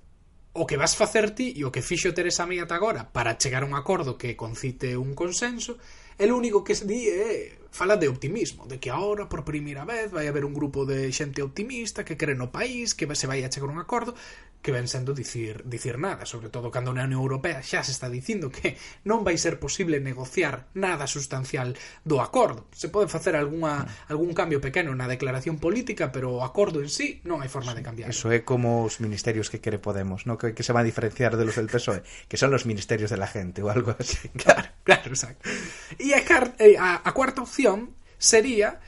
o 0.55 0.67
que 0.67 0.79
vas 0.79 0.95
facer 0.95 1.35
ti 1.35 1.51
e 1.59 1.67
o 1.67 1.75
que 1.75 1.83
fixo 1.83 2.14
Teresa 2.14 2.47
May 2.47 2.62
ata 2.62 2.79
agora 2.79 3.11
para 3.11 3.35
chegar 3.35 3.67
a 3.67 3.69
un 3.69 3.75
acordo 3.75 4.14
que 4.14 4.38
concite 4.38 4.95
un 4.95 5.12
consenso, 5.19 5.83
el 6.14 6.31
único 6.31 6.62
que 6.62 6.79
se 6.79 6.87
di 6.87 7.11
é 7.11 7.59
fala 7.75 7.99
de 7.99 8.07
optimismo, 8.07 8.71
de 8.71 8.79
que 8.79 8.87
agora 8.87 9.27
por 9.27 9.43
primeira 9.43 9.83
vez 9.83 10.14
vai 10.14 10.31
haber 10.31 10.47
un 10.47 10.55
grupo 10.55 10.87
de 10.87 11.11
xente 11.11 11.43
optimista 11.43 12.07
que 12.07 12.14
cree 12.14 12.38
no 12.38 12.55
país, 12.55 12.95
que 12.95 13.11
se 13.19 13.27
vai 13.27 13.43
a 13.43 13.51
chegar 13.51 13.67
a 13.67 13.75
un 13.75 13.83
acordo, 13.83 14.14
que 14.64 14.72
ven 14.72 14.88
sendo 14.88 15.12
dicir, 15.12 15.61
dicir 15.68 16.00
nada, 16.00 16.24
sobre 16.24 16.48
todo 16.48 16.72
cando 16.72 16.96
na 16.96 17.05
Unión 17.05 17.20
Europea 17.20 17.61
xa 17.61 17.85
se 17.85 17.92
está 17.92 18.09
dicindo 18.09 18.48
que 18.48 18.81
non 19.05 19.20
vai 19.20 19.37
ser 19.37 19.61
posible 19.61 20.00
negociar 20.00 20.72
nada 20.72 21.05
sustancial 21.05 21.77
do 22.00 22.24
acordo. 22.24 22.64
Se 22.72 22.88
pode 22.88 23.12
facer 23.12 23.37
alguna, 23.37 23.85
algún 24.09 24.33
cambio 24.33 24.64
pequeno 24.64 24.96
na 24.96 25.05
declaración 25.05 25.61
política, 25.61 26.09
pero 26.09 26.33
o 26.33 26.40
acordo 26.40 26.81
en 26.81 26.88
sí 26.88 27.20
non 27.29 27.44
hai 27.44 27.53
forma 27.53 27.77
de 27.77 27.85
cambiar. 27.85 28.09
Eso 28.09 28.33
é 28.33 28.40
como 28.40 28.88
os 28.88 29.05
ministerios 29.05 29.53
que 29.53 29.61
quere 29.61 29.77
Podemos, 29.77 30.24
¿no? 30.24 30.40
que, 30.40 30.57
que 30.57 30.64
se 30.64 30.72
va 30.72 30.81
a 30.81 30.88
diferenciar 30.88 31.37
de 31.37 31.44
los 31.44 31.61
del 31.61 31.68
PSOE, 31.68 32.00
que 32.24 32.40
son 32.40 32.48
los 32.48 32.64
ministerios 32.64 33.12
de 33.12 33.20
la 33.20 33.29
gente 33.29 33.61
ou 33.61 33.68
algo 33.68 33.92
así. 33.92 34.33
Claro, 34.44 34.68
claro, 34.81 35.12
exacto. 35.12 35.44
E 36.00 36.16
a, 36.16 36.24
a, 36.24 36.88
a 37.05 37.11
cuarta 37.12 37.44
opción 37.44 37.92
sería 38.16 38.81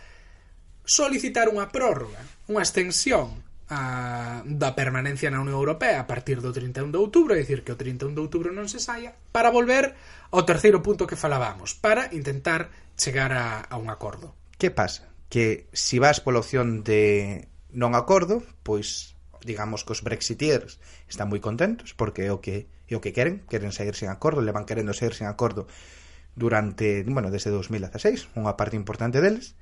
solicitar 0.88 1.52
unha 1.52 1.68
prórroga, 1.68 2.24
unha 2.48 2.64
extensión 2.64 3.45
a, 3.68 4.42
da 4.46 4.79
permanencia 4.79 5.31
na 5.31 5.42
Unión 5.42 5.59
Europea 5.59 5.98
a 5.98 6.07
partir 6.07 6.38
do 6.38 6.55
31 6.55 6.94
de 6.94 6.98
outubro, 7.02 7.35
é 7.35 7.42
dicir 7.42 7.66
que 7.66 7.74
o 7.74 7.79
31 7.79 8.14
de 8.14 8.22
outubro 8.22 8.55
non 8.55 8.70
se 8.70 8.79
saia, 8.79 9.18
para 9.35 9.50
volver 9.50 9.98
ao 10.31 10.46
terceiro 10.46 10.83
punto 10.87 11.11
que 11.11 11.18
falábamos, 11.18 11.74
para 11.74 12.11
intentar 12.14 12.70
chegar 12.94 13.35
a, 13.35 13.66
a 13.66 13.74
un 13.74 13.90
acordo. 13.90 14.35
Que 14.55 14.70
pasa? 14.70 15.11
Que 15.26 15.66
se 15.74 15.96
si 15.96 16.02
vas 16.02 16.22
pola 16.22 16.38
opción 16.38 16.87
de 16.87 17.50
non 17.74 17.98
acordo, 17.98 18.46
pois 18.62 19.18
digamos 19.42 19.83
que 19.83 19.94
os 19.94 20.02
brexiteers 20.02 20.79
están 21.11 21.26
moi 21.26 21.42
contentos 21.42 21.94
porque 21.94 22.26
é 22.26 22.33
o 22.33 22.38
que 22.38 22.70
é 22.87 22.94
o 22.94 23.02
que 23.02 23.11
queren, 23.11 23.42
queren 23.50 23.74
sair 23.74 23.98
sen 23.98 24.14
acordo, 24.14 24.42
levan 24.42 24.62
querendo 24.62 24.94
sair 24.94 25.11
sen 25.11 25.26
acordo 25.26 25.66
durante, 26.38 27.02
bueno, 27.09 27.35
desde 27.35 27.50
2016, 27.50 28.31
unha 28.38 28.55
parte 28.55 28.79
importante 28.79 29.18
deles 29.18 29.59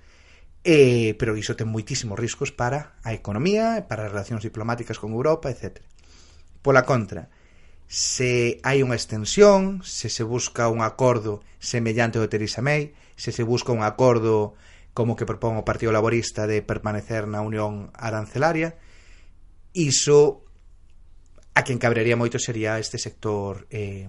Eh, 0.64 1.12
pero 1.20 1.36
iso 1.36 1.52
ten 1.60 1.68
moitísimos 1.68 2.16
riscos 2.16 2.48
para 2.48 2.96
a 3.04 3.12
economía, 3.12 3.84
para 3.84 4.08
as 4.08 4.12
relacións 4.16 4.40
diplomáticas 4.40 4.96
con 4.96 5.12
Europa, 5.12 5.52
etc. 5.52 5.84
Pola 6.64 6.88
contra, 6.88 7.28
se 7.84 8.64
hai 8.64 8.80
unha 8.80 8.96
extensión, 8.96 9.84
se 9.84 10.08
se 10.08 10.24
busca 10.24 10.72
un 10.72 10.80
acordo 10.80 11.44
semellante 11.60 12.16
ao 12.16 12.24
de 12.24 12.32
Theresa 12.32 12.64
May, 12.64 12.96
se 13.12 13.28
se 13.28 13.44
busca 13.44 13.76
un 13.76 13.84
acordo 13.84 14.56
como 14.96 15.20
que 15.20 15.28
propón 15.28 15.60
o 15.60 15.68
Partido 15.68 15.92
Laborista 15.92 16.48
de 16.48 16.64
permanecer 16.64 17.28
na 17.28 17.44
Unión 17.44 17.92
Arancelaria, 17.92 18.80
iso 19.76 20.48
a 21.52 21.60
quen 21.60 21.76
cabrería 21.76 22.16
moito 22.16 22.40
sería 22.40 22.80
este 22.80 22.96
sector 22.96 23.68
eh, 23.68 24.08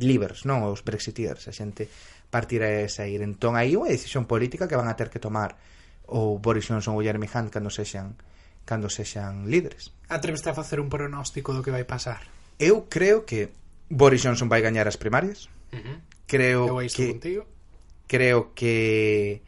libres, 0.00 0.48
non 0.48 0.64
os 0.64 0.80
brexiteers, 0.80 1.44
a 1.44 1.52
xente 1.52 1.92
partir 2.30 2.62
a 2.62 2.88
sair. 2.88 3.20
Entón 3.22 3.58
aí 3.58 3.74
unha 3.74 3.90
decisión 3.90 4.24
política 4.24 4.70
que 4.70 4.78
van 4.78 4.88
a 4.88 4.96
ter 4.96 5.10
que 5.10 5.18
tomar 5.18 5.58
o 6.06 6.38
Boris 6.38 6.66
Johnson 6.66 6.94
ou 6.94 7.02
Jeremy 7.02 7.26
Hunt 7.30 7.50
cando 7.50 7.70
sexan 7.70 8.14
cando 8.64 8.88
sexan 8.88 9.50
líderes. 9.50 9.90
Atreveste 10.08 10.50
a 10.50 10.54
facer 10.54 10.78
un 10.78 10.90
pronóstico 10.90 11.50
do 11.52 11.62
que 11.62 11.74
vai 11.74 11.82
pasar? 11.84 12.26
Eu 12.58 12.86
creo 12.86 13.26
que 13.26 13.50
Boris 13.90 14.22
Johnson 14.22 14.46
vai 14.46 14.62
gañar 14.62 14.86
as 14.86 14.96
primarias. 14.96 15.50
Uh 15.74 15.82
-huh. 15.82 15.96
Creo 16.26 16.78
Eu 16.78 16.86
que 16.86 17.06
contigo. 17.18 17.42
creo 18.06 18.54
que 18.54 19.42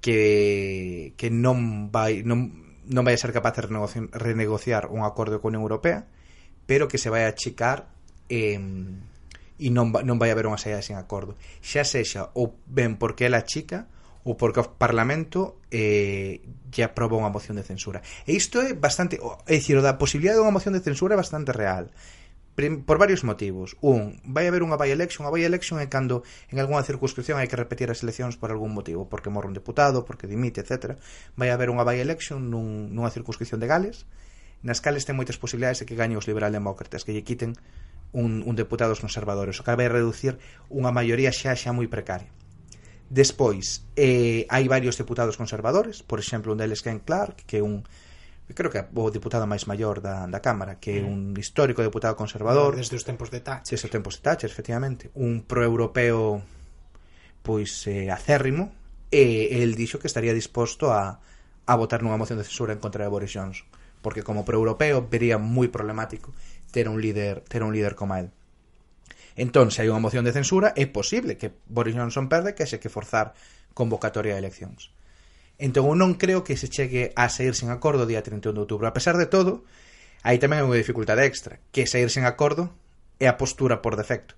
que 0.00 1.14
que 1.18 1.28
non 1.30 1.90
vai 1.90 2.22
non 2.22 2.70
non 2.88 3.04
vai 3.04 3.18
ser 3.18 3.34
capaz 3.34 3.58
de 3.58 3.68
renegociar 4.14 4.88
un 4.88 5.02
acordo 5.04 5.42
con 5.42 5.52
a 5.52 5.58
Unión 5.58 5.66
Europea, 5.66 6.06
pero 6.64 6.88
que 6.88 6.96
se 6.96 7.10
vai 7.10 7.26
a 7.26 7.34
achicar 7.34 7.90
eh, 8.30 8.56
e 9.58 9.68
non, 9.74 9.90
non 9.90 10.16
vai 10.22 10.30
haber 10.30 10.46
unha 10.46 10.58
saída 10.58 10.80
sin 10.80 10.94
acordo. 10.94 11.34
Xa 11.58 11.82
sexa 11.82 12.30
ou 12.38 12.54
ben 12.70 12.94
porque 12.94 13.26
ela 13.26 13.42
chica 13.42 13.90
ou 14.22 14.38
porque 14.38 14.62
o 14.62 14.66
Parlamento 14.78 15.58
eh, 15.74 16.44
lle 16.70 16.84
aproba 16.86 17.18
unha 17.18 17.32
moción 17.32 17.58
de 17.58 17.66
censura. 17.66 18.04
E 18.28 18.36
isto 18.38 18.62
é 18.62 18.76
bastante 18.76 19.18
é 19.18 19.54
dicir, 19.56 19.74
o 19.74 19.82
da 19.82 19.98
posibilidade 19.98 20.38
dunha 20.38 20.54
moción 20.54 20.76
de 20.76 20.84
censura 20.84 21.16
é 21.16 21.18
bastante 21.18 21.50
real. 21.50 21.90
Por 22.58 22.98
varios 22.98 23.22
motivos. 23.22 23.78
Un, 23.80 24.18
vai 24.26 24.50
haber 24.50 24.66
unha 24.66 24.74
by-election, 24.74 25.24
a 25.24 25.30
by-election 25.30 25.78
é 25.78 25.86
cando 25.86 26.26
en 26.50 26.58
algunha 26.58 26.82
circunscripción 26.82 27.38
hai 27.38 27.46
que 27.46 27.54
repetir 27.54 27.86
as 27.88 28.02
eleccións 28.02 28.34
por 28.34 28.50
algún 28.50 28.74
motivo, 28.74 29.06
porque 29.06 29.30
morre 29.30 29.46
un 29.46 29.54
deputado, 29.54 30.02
porque 30.02 30.26
dimite, 30.26 30.60
etc. 30.60 30.98
Vai 31.38 31.54
haber 31.54 31.70
unha 31.70 31.86
by-election 31.86 32.50
nun, 32.50 32.90
nunha 32.90 33.14
circunscripción 33.14 33.62
de 33.62 33.70
Gales, 33.70 34.04
nas 34.66 34.82
cales 34.82 35.06
ten 35.06 35.14
moitas 35.14 35.38
posibilidades 35.38 35.80
de 35.80 35.86
que 35.86 35.94
gañe 35.94 36.18
os 36.18 36.26
liberaldemócratas, 36.26 37.06
que 37.06 37.14
lle 37.14 37.22
quiten 37.22 37.54
un, 38.12 38.44
un 38.46 38.54
deputado 38.56 38.92
dos 38.92 39.00
conservadores 39.04 39.60
o 39.60 39.64
que 39.64 39.76
vai 39.76 39.88
reducir 39.88 40.40
unha 40.72 40.92
maioría 40.94 41.32
xa 41.32 41.52
xa 41.56 41.72
moi 41.76 41.88
precaria 41.90 42.32
Despois, 43.08 43.88
eh, 43.96 44.44
hai 44.52 44.68
varios 44.68 45.00
deputados 45.00 45.40
conservadores, 45.40 46.04
por 46.04 46.20
exemplo, 46.20 46.52
un 46.52 46.60
deles 46.60 46.84
Ken 46.84 47.00
Clark, 47.00 47.48
que 47.48 47.56
é 47.58 47.64
un 47.64 47.88
creo 48.52 48.68
que 48.68 48.84
o 48.84 49.08
deputado 49.08 49.48
máis 49.48 49.64
maior 49.64 50.04
da, 50.04 50.28
da 50.28 50.44
Cámara, 50.44 50.76
que 50.76 51.00
é 51.00 51.00
mm. 51.00 51.08
un 51.08 51.20
histórico 51.40 51.80
deputado 51.80 52.20
conservador. 52.20 52.76
Desde 52.76 53.00
os 53.00 53.08
tempos 53.08 53.32
de 53.32 53.40
Thatcher. 53.40 53.72
Desde 53.72 53.88
os 53.88 53.92
tempos 53.92 54.20
de 54.20 54.22
Thatcher, 54.28 54.52
efectivamente. 54.52 55.08
Un 55.16 55.40
proeuropeo 55.40 56.44
pois 57.40 57.88
eh, 57.88 58.12
acérrimo 58.12 58.76
e 59.08 59.56
el 59.64 59.72
dixo 59.72 59.96
que 59.96 60.08
estaría 60.08 60.36
disposto 60.36 60.92
a, 60.92 61.16
a 61.64 61.74
votar 61.80 62.04
nunha 62.04 62.20
moción 62.20 62.36
de 62.36 62.44
censura 62.44 62.76
en 62.76 62.80
contra 62.80 63.08
de 63.08 63.12
Boris 63.12 63.32
Johnson 63.32 63.64
porque 63.98 64.22
como 64.22 64.44
proeuropeo 64.44 65.02
vería 65.10 65.42
moi 65.42 65.66
problemático 65.72 66.30
ter 66.70 66.88
un 66.88 67.00
líder, 67.00 67.44
ter 67.48 67.62
un 67.62 67.72
líder 67.72 67.94
como 67.94 68.16
el. 68.16 68.30
Entón, 69.38 69.70
se 69.70 69.86
hai 69.86 69.88
unha 69.88 70.02
moción 70.02 70.26
de 70.26 70.34
censura, 70.34 70.74
é 70.74 70.90
posible 70.90 71.38
que 71.38 71.54
Boris 71.70 71.94
Johnson 71.94 72.26
perde 72.26 72.58
que 72.58 72.66
se 72.66 72.82
que 72.82 72.90
forzar 72.90 73.38
convocatoria 73.70 74.34
de 74.34 74.42
eleccións. 74.42 74.90
Entón, 75.62 75.86
eu 75.86 75.94
non 75.94 76.18
creo 76.18 76.42
que 76.42 76.58
se 76.58 76.66
chegue 76.66 77.14
a 77.14 77.30
sair 77.30 77.54
sen 77.54 77.70
acordo 77.70 78.02
o 78.02 78.10
día 78.10 78.22
31 78.22 78.54
de 78.54 78.62
outubro. 78.66 78.90
A 78.90 78.94
pesar 78.94 79.14
de 79.14 79.30
todo, 79.30 79.62
aí 80.26 80.42
tamén 80.42 80.62
hai 80.62 80.66
unha 80.66 80.78
dificultade 80.78 81.22
extra, 81.22 81.62
que 81.70 81.86
sair 81.86 82.10
sen 82.10 82.26
acordo 82.26 82.74
é 83.22 83.30
a 83.30 83.38
postura 83.38 83.78
por 83.78 83.94
defecto. 83.94 84.34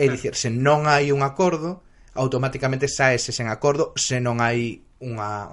É 0.00 0.08
dicir, 0.08 0.36
se 0.36 0.48
non 0.48 0.88
hai 0.88 1.12
un 1.12 1.20
acordo, 1.20 1.84
automáticamente 2.16 2.88
saese 2.88 3.32
sen 3.32 3.52
acordo 3.52 3.92
se 3.96 4.24
non 4.24 4.40
hai 4.40 4.80
unha... 5.04 5.52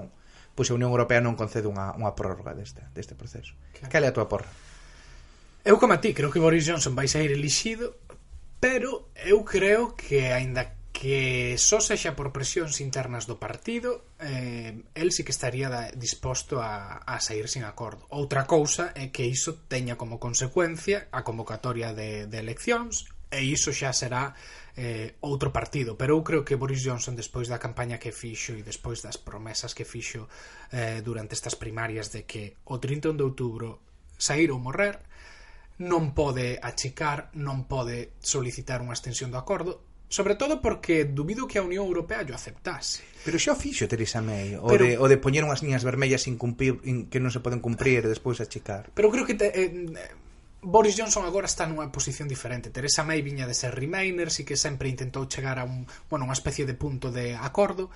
Pois 0.56 0.68
a 0.68 0.76
Unión 0.76 0.92
Europea 0.92 1.24
non 1.24 1.40
concede 1.40 1.68
unha, 1.68 1.96
unha 1.96 2.12
prórroga 2.16 2.52
deste, 2.52 2.84
deste 2.92 3.16
proceso. 3.16 3.56
Claro. 3.76 3.92
Cal 3.92 4.04
é 4.04 4.10
a 4.12 4.16
tua 4.16 4.28
porra? 4.28 4.52
Eu 5.63 5.78
como 5.78 5.93
a 5.93 6.02
ti, 6.02 6.13
creo 6.17 6.34
que 6.34 6.41
Boris 6.41 6.65
Johnson 6.65 6.97
vai 6.97 7.06
sair 7.06 7.30
elixido, 7.30 7.93
pero 8.58 9.13
eu 9.21 9.45
creo 9.45 9.93
que 9.93 10.34
aínda 10.34 10.82
que 10.89 11.58
só 11.58 11.78
sexa 11.82 12.17
por 12.17 12.34
presións 12.34 12.82
internas 12.82 13.26
do 13.30 13.38
partido, 13.38 14.06
eh, 14.17 14.74
el 14.97 15.10
sí 15.13 15.21
que 15.21 15.34
estaría 15.34 15.69
da, 15.69 15.93
disposto 15.93 16.62
a, 16.62 17.02
a 17.06 17.21
sair 17.21 17.45
sin 17.45 17.62
acordo. 17.65 18.06
Outra 18.10 18.50
cousa 18.50 18.89
é 18.97 19.13
que 19.13 19.26
iso 19.26 19.62
teña 19.69 20.02
como 20.02 20.17
consecuencia 20.17 21.10
a 21.13 21.21
convocatoria 21.21 21.93
de, 21.93 22.26
de 22.26 22.38
eleccións 22.38 23.06
e 23.30 23.45
iso 23.45 23.69
xa 23.69 23.93
será 23.93 24.34
eh, 24.78 25.13
outro 25.21 25.54
partido, 25.54 25.93
pero 25.93 26.17
eu 26.17 26.26
creo 26.26 26.41
que 26.41 26.58
Boris 26.58 26.82
Johnson 26.82 27.13
despois 27.13 27.50
da 27.50 27.62
campaña 27.62 28.02
que 28.02 28.10
fixo 28.10 28.58
e 28.58 28.65
despois 28.65 29.02
das 29.06 29.17
promesas 29.17 29.78
que 29.78 29.86
fixo 29.86 30.26
eh, 30.74 31.06
durante 31.06 31.38
estas 31.38 31.54
primarias 31.54 32.10
de 32.10 32.26
que 32.26 32.58
o 32.65 32.82
31 32.82 33.13
de 33.13 33.26
outubro 33.26 33.82
sair 34.17 34.50
ou 34.50 34.62
morrer, 34.62 35.02
non 35.82 36.13
pode 36.13 36.62
achicar, 36.62 37.34
non 37.34 37.65
pode 37.65 38.13
solicitar 38.22 38.80
unha 38.86 38.94
extensión 38.94 39.34
do 39.34 39.41
acordo, 39.41 39.91
Sobre 40.12 40.36
todo 40.36 40.62
porque 40.62 41.06
dubido 41.06 41.48
que 41.48 41.58
a 41.58 41.63
Unión 41.63 41.88
Europea 41.88 42.22
yo 42.24 42.36
aceptase. 42.36 43.00
Pero 43.24 43.39
xa 43.39 43.56
o 43.56 43.56
fixo 43.56 43.88
Teresa 43.88 44.20
May, 44.20 44.60
o, 44.60 44.67
pero, 44.67 44.84
de, 44.84 45.00
o 45.00 45.08
de 45.08 45.15
poñer 45.15 45.48
unhas 45.48 45.63
liñas 45.63 45.88
vermellas 45.88 46.28
sin 46.28 46.36
cumprir, 46.36 46.84
in, 46.84 47.08
que 47.08 47.24
non 47.24 47.32
se 47.32 47.39
poden 47.39 47.63
cumprir 47.63 48.04
e 48.04 48.12
despois 48.12 48.44
achicar. 48.44 48.91
Pero 48.91 49.08
creo 49.08 49.24
que 49.24 49.39
te, 49.39 49.56
eh, 49.56 49.72
Boris 50.60 51.00
Johnson 51.00 51.24
agora 51.24 51.48
está 51.48 51.63
nunha 51.63 51.88
posición 51.96 52.28
diferente. 52.28 52.76
Teresa 52.76 53.08
May 53.08 53.24
viña 53.24 53.48
de 53.48 53.56
ser 53.56 53.72
Remainer, 53.72 54.28
e 54.28 54.44
que 54.44 54.60
sempre 54.60 54.91
intentou 54.91 55.32
chegar 55.32 55.56
a 55.58 55.63
un, 55.63 55.88
bueno, 56.12 56.28
unha 56.28 56.36
especie 56.36 56.67
de 56.67 56.76
punto 56.76 57.08
de 57.08 57.39
acordo. 57.39 57.88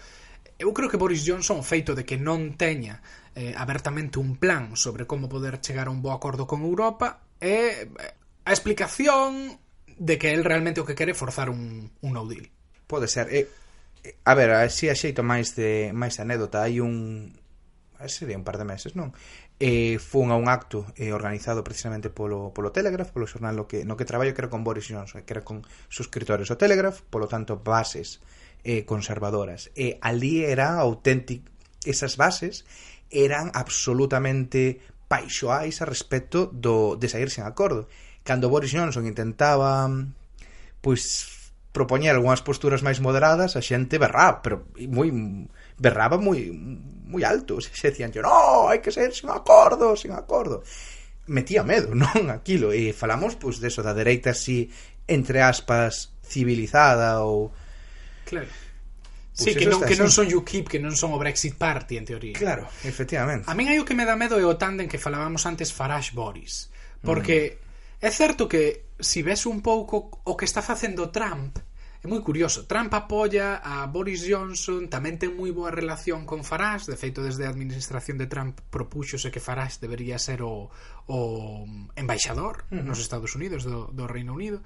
Eu 0.56 0.72
creo 0.72 0.88
que 0.88 0.96
Boris 0.96 1.28
Johnson, 1.28 1.60
o 1.60 1.68
feito 1.68 2.00
de 2.00 2.08
que 2.08 2.16
non 2.16 2.56
teña 2.56 3.04
eh, 3.36 3.52
abertamente 3.60 4.24
un 4.24 4.40
plan 4.40 4.80
sobre 4.80 5.04
como 5.04 5.28
poder 5.28 5.60
chegar 5.60 5.92
a 5.92 5.94
un 5.94 6.00
bo 6.00 6.16
acordo 6.16 6.48
con 6.48 6.64
Europa, 6.64 7.28
é 7.42 7.88
a 8.46 8.52
explicación 8.52 9.58
de 9.98 10.18
que 10.18 10.34
el 10.34 10.44
realmente 10.44 10.82
o 10.82 10.86
que 10.86 10.96
quere 10.96 11.16
forzar 11.18 11.50
un, 11.50 11.92
un 12.02 12.12
no 12.14 12.28
deal. 12.28 12.52
Pode 12.88 13.08
ser. 13.08 13.32
E, 13.32 13.48
a 14.24 14.34
ver, 14.36 14.52
así 14.54 14.92
a 14.92 14.96
xeito 14.96 15.26
máis 15.26 15.56
de 15.58 15.90
máis 15.96 16.20
anécdota, 16.22 16.62
hai 16.62 16.78
un 16.84 17.34
sería 18.08 18.38
un 18.38 18.44
par 18.44 18.58
de 18.58 18.68
meses, 18.68 18.94
non? 18.94 19.16
E 19.56 19.98
fun 20.04 20.30
a 20.30 20.38
un 20.38 20.52
acto 20.52 20.92
eh, 21.00 21.16
organizado 21.16 21.64
precisamente 21.64 22.12
polo, 22.12 22.52
polo 22.52 22.76
Telegraph, 22.76 23.16
polo 23.16 23.26
xornal 23.26 23.56
no 23.56 23.66
que, 23.72 23.88
no 23.88 23.96
que 23.96 24.04
traballo 24.04 24.36
que 24.36 24.44
era 24.44 24.52
con 24.52 24.68
Boris 24.68 24.92
Johnson, 24.92 25.24
que 25.24 25.32
era 25.32 25.48
con 25.48 25.64
suscriptores 25.88 26.52
do 26.52 26.60
Telegraph, 26.60 27.02
polo 27.08 27.32
tanto 27.32 27.64
bases 27.64 28.20
eh, 28.68 28.84
conservadoras. 28.84 29.72
E 29.74 29.98
ali 30.04 30.44
era 30.44 30.76
auténtico, 30.76 31.48
esas 31.88 32.20
bases 32.20 32.68
eran 33.10 33.50
absolutamente 33.56 34.84
paixoais 35.08 35.82
a 35.82 35.86
respecto 35.86 36.50
do, 36.52 36.96
de 36.98 37.08
sair 37.10 37.30
sen 37.30 37.46
acordo. 37.46 37.88
Cando 38.26 38.50
Boris 38.50 38.74
Johnson 38.74 39.06
intentaba 39.06 39.90
pois 40.82 41.30
propoñer 41.76 42.16
algunhas 42.16 42.42
posturas 42.42 42.82
máis 42.82 43.04
moderadas, 43.04 43.60
a 43.60 43.62
xente 43.62 44.00
berraba, 44.00 44.42
pero 44.42 44.66
moi 44.90 45.12
berraba 45.78 46.18
moi 46.18 46.50
moi 47.06 47.22
alto, 47.22 47.62
se, 47.62 47.70
se 47.76 47.92
decían, 47.92 48.10
"No, 48.24 48.72
hai 48.72 48.80
que 48.82 48.90
ser 48.96 49.14
sen 49.14 49.30
acordo, 49.30 49.94
sen 49.94 50.16
acordo." 50.16 50.64
Metía 51.28 51.66
medo, 51.66 51.94
non, 51.98 52.30
aquilo. 52.30 52.72
E 52.72 52.94
falamos 52.94 53.38
pois 53.38 53.62
deso 53.62 53.84
da 53.86 53.94
dereita 53.94 54.34
así 54.34 54.70
entre 55.06 55.42
aspas 55.42 56.16
civilizada 56.26 57.22
ou 57.22 57.54
Claro 58.26 58.65
Sí, 59.36 59.52
que 59.52 59.68
non, 59.68 59.84
que 59.84 60.00
non 60.00 60.08
son 60.08 60.32
UKIP, 60.32 60.72
que 60.72 60.80
non 60.80 60.96
son 60.96 61.12
o 61.12 61.20
Brexit 61.20 61.60
Party, 61.60 62.00
en 62.00 62.08
teoría. 62.08 62.40
Claro, 62.40 62.72
efectivamente. 62.88 63.52
A 63.52 63.54
min 63.54 63.68
hai 63.68 63.84
o 63.84 63.84
que 63.84 63.92
me 63.92 64.08
dá 64.08 64.16
medo 64.16 64.40
é 64.40 64.48
o 64.48 64.56
tándem 64.56 64.88
que 64.88 64.96
falábamos 64.96 65.44
antes 65.44 65.76
Farage-Boris. 65.76 66.72
Porque 67.04 67.60
mm. 67.60 68.08
é 68.08 68.10
certo 68.16 68.48
que 68.48 68.96
si 68.96 69.28
ves 69.28 69.44
un 69.44 69.60
pouco 69.60 70.24
o 70.24 70.34
que 70.40 70.48
está 70.48 70.64
facendo 70.64 71.12
Trump, 71.12 71.60
é 72.00 72.08
moi 72.08 72.22
curioso. 72.22 72.64
Trump 72.64 72.94
apoia 72.94 73.60
a 73.66 73.84
Boris 73.90 74.24
Johnson, 74.24 74.88
tamén 74.88 75.20
ten 75.20 75.34
moi 75.34 75.52
boa 75.52 75.74
relación 75.74 76.24
con 76.24 76.46
Farage, 76.48 76.88
de 76.88 76.96
feito 76.96 77.26
desde 77.26 77.44
a 77.44 77.52
administración 77.52 78.16
de 78.22 78.30
Trump 78.30 78.62
propúxose 78.72 79.34
que 79.34 79.44
Farage 79.44 79.82
debería 79.82 80.16
ser 80.16 80.46
o, 80.46 80.70
o 81.10 81.18
mm, 81.66 81.98
embaixador 81.98 82.64
mm 82.70 82.78
-hmm. 82.78 82.86
nos 82.86 83.02
Estados 83.02 83.34
Unidos 83.34 83.66
do, 83.66 83.92
do 83.92 84.06
Reino 84.06 84.38
Unido. 84.38 84.62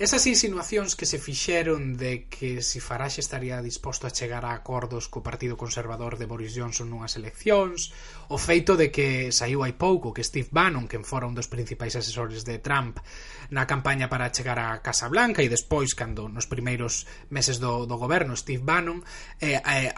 Esas 0.00 0.24
insinuacións 0.24 0.96
que 0.96 1.04
se 1.04 1.20
fixeron 1.20 1.92
de 1.92 2.24
que 2.24 2.64
si 2.64 2.80
Farage 2.80 3.20
estaría 3.20 3.60
disposto 3.60 4.08
a 4.08 4.10
chegar 4.10 4.48
a 4.48 4.56
acordos 4.56 5.12
co 5.12 5.20
Partido 5.20 5.60
Conservador 5.60 6.16
de 6.16 6.24
Boris 6.24 6.56
Johnson 6.56 6.88
nunhas 6.88 7.20
eleccións, 7.20 7.92
o 8.32 8.40
feito 8.40 8.80
de 8.80 8.88
que 8.88 9.28
saiu 9.28 9.60
hai 9.60 9.76
pouco 9.76 10.16
que 10.16 10.24
Steve 10.24 10.48
Bannon, 10.48 10.88
quen 10.88 11.04
fora 11.04 11.28
un 11.28 11.36
dos 11.36 11.52
principais 11.52 12.00
asesores 12.00 12.48
de 12.48 12.56
Trump 12.64 12.96
na 13.52 13.68
campaña 13.68 14.08
para 14.08 14.32
chegar 14.32 14.56
á 14.56 14.80
Casa 14.80 15.04
Blanca 15.12 15.44
e 15.44 15.52
despois, 15.52 15.92
cando 15.92 16.32
nos 16.32 16.48
primeiros 16.48 17.04
meses 17.28 17.60
do, 17.60 17.84
do 17.84 18.00
goberno 18.00 18.32
Steve 18.40 18.64
Bannon 18.64 19.04
eh, 19.36 19.60
eh, 19.60 19.92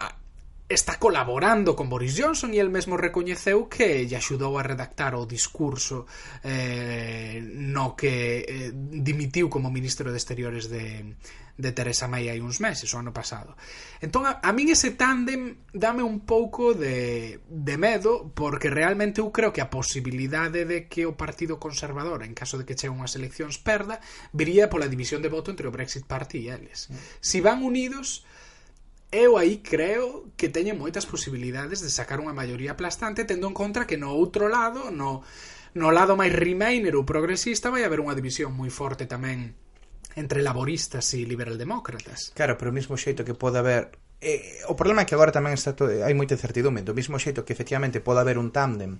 está 0.69 0.97
colaborando 0.97 1.75
con 1.75 1.89
Boris 1.89 2.15
Johnson 2.17 2.53
e 2.53 2.59
el 2.59 2.71
mesmo 2.71 2.95
recoñeceu 2.95 3.67
que 3.67 4.07
lle 4.07 4.15
axudou 4.15 4.55
a 4.55 4.63
redactar 4.63 5.13
o 5.13 5.27
discurso 5.27 6.07
eh, 6.41 7.43
no 7.43 7.93
que 7.99 8.47
eh, 8.47 8.71
dimitiu 8.73 9.51
como 9.51 9.69
ministro 9.69 10.09
de 10.09 10.17
Exteriores 10.17 10.71
de, 10.71 11.19
de 11.57 11.71
Teresa 11.71 12.07
May 12.07 12.31
hai 12.31 12.41
uns 12.41 12.57
meses, 12.57 12.89
o 12.95 12.97
ano 12.97 13.13
pasado. 13.13 13.53
Entón, 14.01 14.25
a, 14.25 14.41
a 14.41 14.49
min 14.55 14.73
ese 14.73 14.97
tándem 14.97 15.69
dame 15.69 16.01
un 16.01 16.25
pouco 16.25 16.73
de, 16.73 17.43
de 17.45 17.75
medo, 17.77 18.33
porque 18.33 18.73
realmente 18.73 19.21
eu 19.21 19.29
creo 19.29 19.53
que 19.53 19.61
a 19.61 19.69
posibilidade 19.69 20.65
de 20.65 20.89
que 20.89 21.05
o 21.05 21.13
Partido 21.13 21.61
Conservador, 21.61 22.25
en 22.25 22.33
caso 22.33 22.57
de 22.57 22.65
que 22.65 22.73
cheguen 22.73 22.97
unhas 22.97 23.13
eleccións, 23.13 23.61
perda, 23.61 24.01
viría 24.33 24.71
pola 24.71 24.89
división 24.89 25.21
de 25.21 25.29
voto 25.29 25.53
entre 25.53 25.69
o 25.69 25.75
Brexit 25.75 26.09
Party 26.09 26.49
e 26.49 26.55
eles. 26.55 26.89
Si 27.21 27.37
van 27.43 27.61
unidos, 27.61 28.25
Eu 29.13 29.37
aí 29.37 29.61
creo 29.61 30.33
que 30.33 30.49
teñen 30.49 30.81
moitas 30.81 31.05
posibilidades 31.05 31.85
de 31.85 31.93
sacar 31.93 32.17
unha 32.17 32.33
maioría 32.33 32.73
aplastante 32.73 33.29
tendo 33.29 33.45
en 33.45 33.53
contra 33.53 33.85
que 33.85 33.93
no 33.93 34.09
outro 34.09 34.49
lado, 34.49 34.89
no, 34.89 35.21
no 35.77 35.93
lado 35.93 36.17
máis 36.17 36.33
remainer 36.33 36.97
ou 36.97 37.05
progresista 37.05 37.69
vai 37.69 37.85
haber 37.85 38.01
unha 38.01 38.17
división 38.17 38.57
moi 38.57 38.73
forte 38.73 39.05
tamén 39.05 39.53
entre 40.17 40.41
laboristas 40.41 41.13
e 41.13 41.29
liberaldemócratas. 41.29 42.33
Claro, 42.33 42.57
pero 42.57 42.73
o 42.73 42.77
mesmo 42.77 42.97
xeito 42.97 43.21
que 43.21 43.37
pode 43.37 43.61
haber 43.61 43.93
eh, 44.17 44.65
o 44.65 44.73
problema 44.73 45.03
é 45.03 45.05
que 45.05 45.13
agora 45.13 45.29
tamén 45.29 45.53
está 45.53 45.77
to... 45.77 45.85
hai 45.85 46.17
moita 46.17 46.33
incertidume, 46.33 46.81
do 46.81 46.97
mesmo 46.97 47.21
xeito 47.21 47.45
que 47.45 47.53
efectivamente 47.53 48.01
pode 48.01 48.17
haber 48.17 48.41
un 48.41 48.49
tándem 48.49 48.97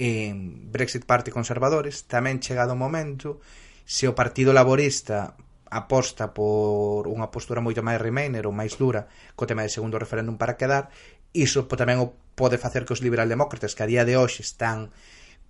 en 0.00 0.32
eh, 0.32 0.32
Brexit 0.72 1.04
Party 1.04 1.28
Conservadores, 1.28 2.08
tamén 2.08 2.40
chegado 2.40 2.72
o 2.72 2.80
momento 2.80 3.44
se 3.84 4.08
o 4.08 4.16
Partido 4.16 4.56
Laborista 4.56 5.36
aposta 5.70 6.34
por 6.34 7.06
unha 7.06 7.30
postura 7.30 7.62
moito 7.62 7.80
máis 7.80 8.02
remainer 8.02 8.44
ou 8.44 8.52
máis 8.52 8.74
dura 8.74 9.06
co 9.38 9.46
tema 9.46 9.62
de 9.62 9.70
segundo 9.70 9.96
referéndum 9.96 10.34
para 10.34 10.58
quedar, 10.58 10.90
iso 11.30 11.64
tamén 11.70 12.02
o 12.02 12.12
pode 12.34 12.58
facer 12.58 12.82
que 12.82 12.92
os 12.92 13.00
liberaldemócratas 13.00 13.78
que 13.78 13.86
a 13.86 13.90
día 13.90 14.02
de 14.02 14.18
hoxe 14.18 14.42
están 14.42 14.90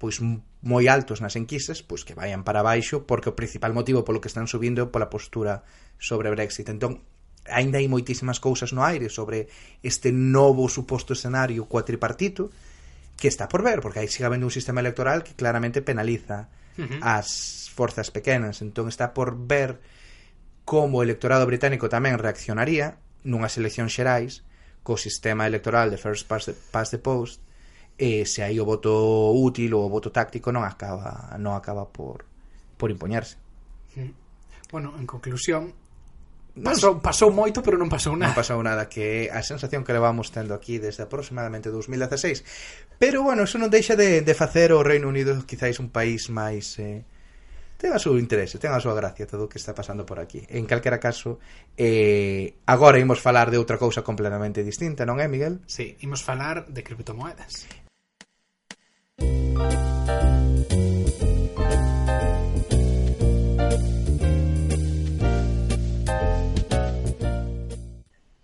pois 0.01 0.17
moi 0.65 0.89
altos 0.89 1.21
nas 1.21 1.37
enquisas, 1.37 1.85
pois 1.85 2.09
que 2.09 2.17
vayan 2.17 2.41
para 2.41 2.65
baixo, 2.65 3.05
porque 3.05 3.29
o 3.29 3.37
principal 3.37 3.77
motivo 3.77 4.01
polo 4.01 4.21
que 4.21 4.33
están 4.33 4.49
subindo 4.49 4.81
é 4.81 4.89
pola 4.89 5.13
postura 5.13 5.61
sobre 6.01 6.33
Brexit. 6.33 6.73
Entón, 6.73 7.05
aínda 7.45 7.77
hai 7.77 7.89
moitísimas 7.89 8.41
cousas 8.41 8.73
no 8.73 8.81
aire 8.81 9.13
sobre 9.13 9.53
este 9.85 10.09
novo 10.09 10.73
suposto 10.73 11.13
escenario 11.13 11.69
coa 11.69 11.85
tripartito, 11.85 12.49
que 13.21 13.29
está 13.29 13.45
por 13.45 13.61
ver, 13.61 13.85
porque 13.85 14.01
aí 14.01 14.09
siga 14.09 14.33
habendo 14.33 14.49
un 14.49 14.57
sistema 14.57 14.81
electoral 14.81 15.21
que 15.21 15.37
claramente 15.37 15.85
penaliza 15.85 16.49
uh 16.81 16.89
-huh. 16.89 17.01
as 17.05 17.69
forzas 17.77 18.09
pequenas. 18.09 18.65
Entón 18.65 18.89
está 18.89 19.13
por 19.13 19.37
ver 19.37 19.85
como 20.71 20.99
o 20.99 21.03
electorado 21.03 21.51
británico 21.51 21.91
tamén 21.91 22.15
reaccionaría 22.15 23.03
nunhas 23.27 23.59
eleccións 23.59 23.91
xerais 23.91 24.47
co 24.87 24.95
sistema 24.95 25.51
electoral 25.51 25.91
de 25.91 25.99
First 25.99 26.31
Past 26.31 26.47
the, 26.47 26.55
past 26.71 26.95
the 26.95 27.03
Post 27.03 27.43
e 27.99 28.23
se 28.23 28.47
aí 28.47 28.63
o 28.63 28.65
voto 28.65 29.35
útil 29.35 29.75
ou 29.75 29.83
o 29.83 29.91
voto 29.91 30.15
táctico 30.15 30.55
non 30.55 30.63
acaba 30.63 31.35
non 31.43 31.59
acaba 31.59 31.91
por, 31.91 32.23
por 32.79 32.87
impoñerse. 32.95 33.35
Bueno, 34.71 34.95
en 34.95 35.11
conclusión, 35.11 35.75
pasou, 36.55 37.03
pasou 37.03 37.35
moito, 37.35 37.67
pero 37.67 37.75
non 37.75 37.91
pasou 37.91 38.15
nada. 38.15 38.31
Non 38.31 38.39
pasou 38.39 38.63
nada, 38.63 38.87
que 38.87 39.27
a 39.27 39.43
sensación 39.43 39.83
que 39.83 39.91
levamos 39.91 40.31
tendo 40.31 40.55
aquí 40.55 40.79
desde 40.79 41.03
aproximadamente 41.03 41.75
2016. 41.75 42.95
Pero, 42.95 43.27
bueno, 43.27 43.43
eso 43.43 43.59
non 43.59 43.75
deixa 43.75 43.99
de, 43.99 44.23
de 44.23 44.35
facer 44.39 44.71
o 44.71 44.87
Reino 44.87 45.11
Unido 45.11 45.35
quizáis 45.51 45.83
un 45.83 45.91
país 45.91 46.31
máis... 46.31 46.79
Eh, 46.79 47.03
ten 47.81 47.97
a 47.97 47.99
seu 47.99 48.21
interese, 48.21 48.61
ten 48.61 48.77
a 48.77 48.83
súa 48.85 48.93
gracia 48.93 49.25
todo 49.25 49.49
o 49.49 49.51
que 49.51 49.57
está 49.57 49.73
pasando 49.73 50.05
por 50.05 50.21
aquí. 50.21 50.45
En 50.53 50.69
calquera 50.69 51.01
caso, 51.01 51.41
eh, 51.81 52.61
agora 52.69 53.01
imos 53.01 53.25
falar 53.25 53.49
de 53.49 53.57
outra 53.57 53.81
cousa 53.81 54.05
completamente 54.05 54.61
distinta, 54.61 55.09
non 55.09 55.17
é, 55.17 55.25
Miguel? 55.25 55.65
Sí, 55.65 55.97
imos 56.05 56.21
falar 56.21 56.69
de 56.69 56.85
criptomoedas. 56.85 57.65
Música 59.21 60.40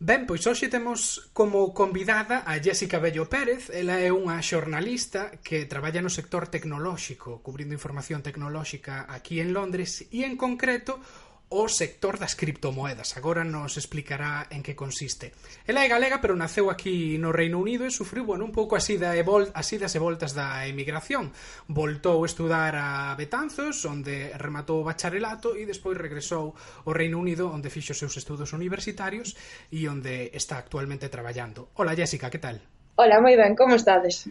Ben, 0.07 0.23
pois 0.23 0.47
hoxe 0.47 0.71
temos 0.71 1.35
como 1.35 1.75
convidada 1.75 2.47
a 2.47 2.63
Jessica 2.63 3.03
Bello 3.03 3.27
Pérez. 3.27 3.75
Ela 3.75 3.99
é 3.99 4.15
unha 4.15 4.39
xornalista 4.39 5.35
que 5.43 5.67
traballa 5.67 5.99
no 5.99 6.15
sector 6.15 6.47
tecnolóxico, 6.47 7.43
cubrindo 7.43 7.75
información 7.75 8.23
tecnolóxica 8.23 9.11
aquí 9.11 9.43
en 9.43 9.51
Londres 9.51 10.07
e 10.15 10.23
en 10.23 10.39
concreto 10.39 11.03
o 11.49 11.69
sector 11.69 12.19
das 12.19 12.35
criptomoedas. 12.35 13.17
Agora 13.17 13.47
nos 13.47 13.79
explicará 13.79 14.51
en 14.51 14.67
que 14.67 14.75
consiste. 14.75 15.31
Ela 15.67 15.87
é 15.87 15.89
galega, 15.89 16.19
pero 16.19 16.35
naceu 16.35 16.71
aquí 16.71 17.19
no 17.23 17.31
Reino 17.31 17.63
Unido 17.63 17.87
e 17.87 17.95
sufriu, 17.95 18.27
bueno, 18.27 18.43
un 18.43 18.51
pouco 18.51 18.75
así, 18.75 18.99
da 18.99 19.15
evol 19.15 19.47
así 19.55 19.79
das 19.79 19.95
e 19.95 20.03
voltas 20.03 20.35
da 20.35 20.67
emigración. 20.67 21.31
Voltou 21.71 22.27
a 22.27 22.29
estudar 22.29 22.75
a 22.75 23.15
Betanzos, 23.15 23.79
onde 23.87 24.35
rematou 24.35 24.83
o 24.83 24.87
bacharelato 24.87 25.55
e 25.55 25.63
despois 25.63 25.95
regresou 25.95 26.59
ao 26.83 26.93
Reino 26.93 27.23
Unido, 27.23 27.47
onde 27.47 27.71
fixo 27.71 27.95
os 27.95 28.01
seus 28.03 28.19
estudos 28.19 28.51
universitarios 28.51 29.39
e 29.71 29.87
onde 29.87 30.35
está 30.35 30.59
actualmente 30.59 31.07
traballando. 31.07 31.71
Hola, 31.79 31.95
Jessica, 31.95 32.27
que 32.27 32.43
tal? 32.43 32.59
Hola, 32.99 33.23
moi 33.23 33.39
ben, 33.39 33.55
como 33.55 33.79
estades? 33.79 34.27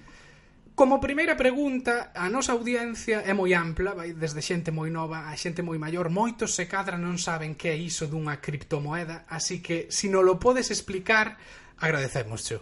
Como 0.75 0.99
primeira 0.99 1.37
pregunta, 1.39 2.11
a 2.13 2.27
nosa 2.27 2.51
audiencia 2.51 3.23
é 3.23 3.31
moi 3.31 3.55
ampla, 3.55 3.95
vai 3.95 4.11
desde 4.11 4.43
xente 4.43 4.75
moi 4.75 4.91
nova 4.91 5.31
a 5.31 5.33
xente 5.39 5.63
moi 5.63 5.79
maior. 5.79 6.11
Moitos 6.11 6.51
se 6.51 6.67
cadra 6.67 6.99
non 6.99 7.15
saben 7.15 7.55
que 7.55 7.71
é 7.71 7.77
iso 7.79 8.11
dunha 8.11 8.43
criptomoeda, 8.43 9.23
así 9.31 9.63
que 9.63 9.87
se 9.87 10.11
non 10.11 10.27
lo 10.27 10.35
podes 10.35 10.75
explicar, 10.75 11.39
agradecemos 11.79 12.43
xo. 12.43 12.59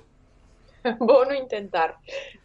Vou 1.01 1.26
no 1.26 1.34
intentar. 1.34 1.97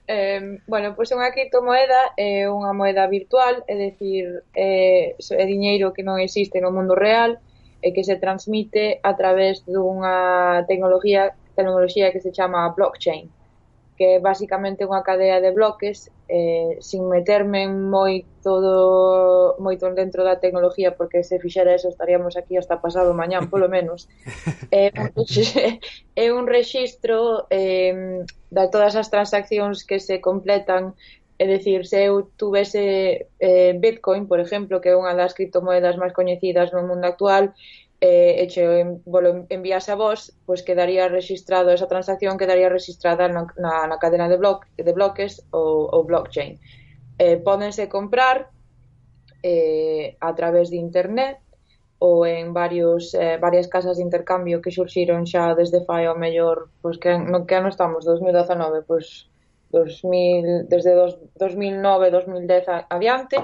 Eh, 0.09 0.57
bueno, 0.65 0.97
pois 0.97 1.13
unha 1.13 1.29
criptomoeda 1.37 2.17
é 2.17 2.49
unha 2.49 2.73
moeda 2.73 3.05
virtual, 3.05 3.61
é 3.69 3.77
dicir, 3.77 4.25
é, 4.57 5.21
é 5.21 5.45
diñeiro 5.45 5.93
que 5.93 6.01
non 6.01 6.17
existe 6.17 6.65
no 6.65 6.73
mundo 6.73 6.97
real 6.97 7.45
e 7.85 7.93
que 7.93 8.09
se 8.09 8.17
transmite 8.17 9.05
a 9.05 9.13
través 9.21 9.69
dunha 9.69 10.65
tecnología 10.65 11.37
tecnoloxía 11.53 12.09
que 12.09 12.25
se 12.25 12.33
chama 12.33 12.73
blockchain 12.73 13.29
que 13.99 14.17
é 14.17 14.19
basicamente 14.23 14.87
unha 14.87 15.03
cadea 15.03 15.43
de 15.43 15.51
bloques, 15.51 16.07
eh, 16.31 16.79
sin 16.79 17.11
meterme 17.11 17.67
en 17.67 17.91
moito, 17.91 18.63
do, 18.63 19.59
moito 19.59 19.91
dentro 19.91 20.23
da 20.23 20.39
tecnología, 20.39 20.95
porque 20.95 21.27
se 21.27 21.43
fixera 21.43 21.75
eso 21.75 21.91
estaríamos 21.91 22.39
aquí 22.39 22.55
hasta 22.55 22.79
pasado 22.79 23.11
mañán, 23.13 23.51
polo 23.51 23.67
menos. 23.77 24.07
é, 24.71 24.95
é 26.15 26.27
un 26.31 26.47
registro 26.47 27.51
eh, 27.51 28.23
de 28.23 28.65
todas 28.71 28.95
as 28.95 29.11
transaccións 29.11 29.83
que 29.83 29.99
se 29.99 30.23
completan 30.23 30.95
É 31.39 31.47
dicir, 31.47 31.87
se 31.87 32.03
eu 32.11 32.35
tuvese 32.37 33.31
eh, 33.39 33.73
Bitcoin, 33.79 34.27
por 34.27 34.43
exemplo, 34.43 34.83
que 34.83 34.91
é 34.91 34.99
unha 34.99 35.15
das 35.15 35.39
criptomoedas 35.39 35.95
máis 35.95 36.11
coñecidas 36.11 36.75
no 36.75 36.83
mundo 36.83 37.07
actual, 37.07 37.55
eh, 38.01 38.43
e 38.43 38.47
che 38.47 38.63
volo 39.05 39.47
enviase 39.49 39.91
a 39.93 39.97
vos, 39.97 40.33
pois 40.47 40.63
quedaría 40.63 41.09
registrado 41.09 41.71
esa 41.71 41.91
transacción 41.91 42.39
quedaría 42.39 42.69
registrada 42.69 43.27
na, 43.29 43.47
na, 43.59 43.87
na 43.91 43.99
cadena 43.99 44.29
de, 44.29 44.39
bloc, 44.39 44.67
de 44.77 44.93
bloques 44.93 45.43
ou, 45.51 45.91
ou 45.91 46.05
blockchain. 46.05 46.59
Eh, 47.19 47.37
pódense 47.43 47.89
comprar 47.89 48.51
eh, 49.43 50.17
a 50.21 50.31
través 50.35 50.71
de 50.71 50.79
internet 50.79 51.39
ou 51.99 52.23
en 52.23 52.55
varios 52.55 53.11
eh, 53.15 53.39
varias 53.43 53.67
casas 53.67 53.99
de 53.99 54.07
intercambio 54.07 54.63
que 54.63 54.71
xurxiron 54.71 55.27
xa 55.27 55.59
desde 55.59 55.83
fai 55.83 56.07
ao 56.07 56.15
mellor, 56.15 56.71
pois 56.79 57.03
que 57.03 57.19
no 57.19 57.43
que 57.43 57.59
ano 57.59 57.67
estamos, 57.75 58.07
2019, 58.07 58.87
pois 58.87 59.27
2000, 59.75 60.71
desde 60.71 60.95
dos, 60.95 61.19
2009, 61.35 62.11
2010 62.15 62.69
a, 62.71 62.87
adiante 62.87 63.43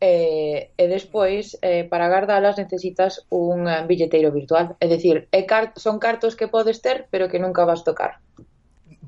e, 0.00 0.70
e 0.76 0.84
despois 0.88 1.56
eh, 1.62 1.84
para 1.88 2.08
gardalas 2.08 2.58
necesitas 2.60 3.24
un 3.32 3.64
eh, 3.68 3.84
billeteiro 3.88 4.32
virtual, 4.32 4.76
é 4.80 4.86
dicir, 4.88 5.28
é 5.32 5.48
car 5.48 5.72
son 5.76 5.96
cartos 5.98 6.36
que 6.36 6.48
podes 6.48 6.84
ter, 6.84 7.08
pero 7.08 7.28
que 7.28 7.40
nunca 7.40 7.64
vas 7.64 7.84
tocar. 7.84 8.20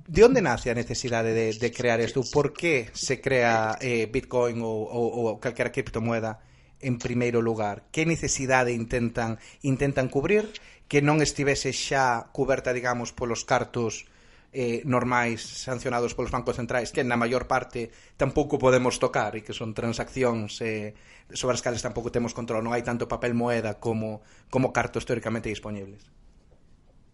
De 0.08 0.24
onde 0.24 0.40
nace 0.40 0.72
a 0.72 0.78
necesidade 0.78 1.36
de, 1.36 1.52
de 1.52 1.68
crear 1.68 2.00
isto? 2.00 2.24
Por 2.32 2.56
que 2.56 2.88
se 2.96 3.20
crea 3.20 3.76
eh, 3.84 4.08
Bitcoin 4.08 4.64
ou, 4.64 4.88
ou, 4.88 5.36
ou 5.36 5.36
calquera 5.36 5.68
criptomoeda 5.68 6.40
en 6.80 6.96
primeiro 6.96 7.44
lugar? 7.44 7.84
Que 7.92 8.08
necesidade 8.08 8.72
intentan 8.72 9.36
intentan 9.60 10.08
cubrir 10.08 10.48
que 10.88 11.04
non 11.04 11.20
estivese 11.20 11.76
xa 11.76 12.32
cuberta, 12.32 12.72
digamos, 12.72 13.12
polos 13.12 13.44
cartos 13.44 14.08
eh, 14.52 14.80
normais 14.88 15.40
sancionados 15.40 16.16
polos 16.16 16.32
bancos 16.32 16.56
centrais 16.56 16.88
que 16.90 17.04
na 17.04 17.20
maior 17.20 17.44
parte 17.44 17.92
tampouco 18.16 18.56
podemos 18.56 18.96
tocar 18.96 19.36
e 19.36 19.44
que 19.44 19.52
son 19.52 19.76
transaccións 19.76 20.58
eh, 20.64 20.96
sobre 21.36 21.54
as 21.56 21.64
cales 21.64 21.84
tampouco 21.84 22.08
temos 22.08 22.32
control 22.32 22.64
non 22.64 22.72
hai 22.72 22.80
tanto 22.80 23.04
papel 23.04 23.36
moeda 23.36 23.76
como, 23.76 24.24
como 24.48 24.72
cartos 24.72 25.04
teóricamente 25.04 25.52
dispoñibles 25.52 26.08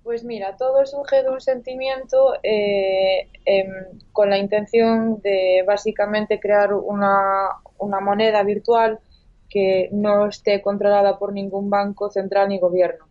Pois 0.04 0.20
pues 0.20 0.28
mira, 0.28 0.54
todo 0.60 0.84
surge 0.84 1.24
dun 1.24 1.40
sentimiento 1.40 2.36
eh, 2.44 3.24
eh, 3.40 3.64
con 4.12 4.28
la 4.28 4.36
intención 4.36 5.16
de 5.24 5.64
básicamente 5.66 6.36
crear 6.38 6.76
una, 6.76 7.48
una 7.80 8.00
moneda 8.04 8.44
virtual 8.44 9.00
que 9.48 9.88
no 9.92 10.28
esté 10.28 10.60
controlada 10.60 11.16
por 11.18 11.32
ningún 11.32 11.70
banco 11.70 12.10
central 12.10 12.50
ni 12.50 12.60
gobierno. 12.60 13.08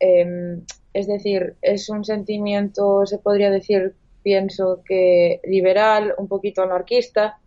Eh, 0.00 0.58
Es 0.92 1.06
decir, 1.06 1.56
es 1.62 1.88
un 1.88 2.04
sentimiento, 2.04 3.06
se 3.06 3.18
podría 3.18 3.50
decir, 3.50 3.94
pienso 4.22 4.82
que 4.84 5.40
liberal, 5.44 6.14
un 6.18 6.28
poquito 6.28 6.62
anarquista, 6.62 7.38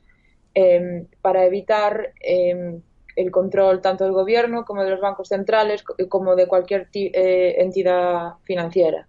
eh, 0.55 1.05
para 1.21 1.45
evitar 1.45 2.13
eh, 2.21 2.79
el 3.15 3.31
control 3.31 3.81
tanto 3.81 4.03
del 4.03 4.13
gobierno 4.13 4.65
como 4.65 4.83
de 4.83 4.91
los 4.91 5.01
bancos 5.01 5.27
centrales 5.27 5.83
como 6.09 6.35
de 6.35 6.47
cualquier 6.47 6.89
eh, 6.93 7.55
entidad 7.59 8.33
financiera. 8.43 9.07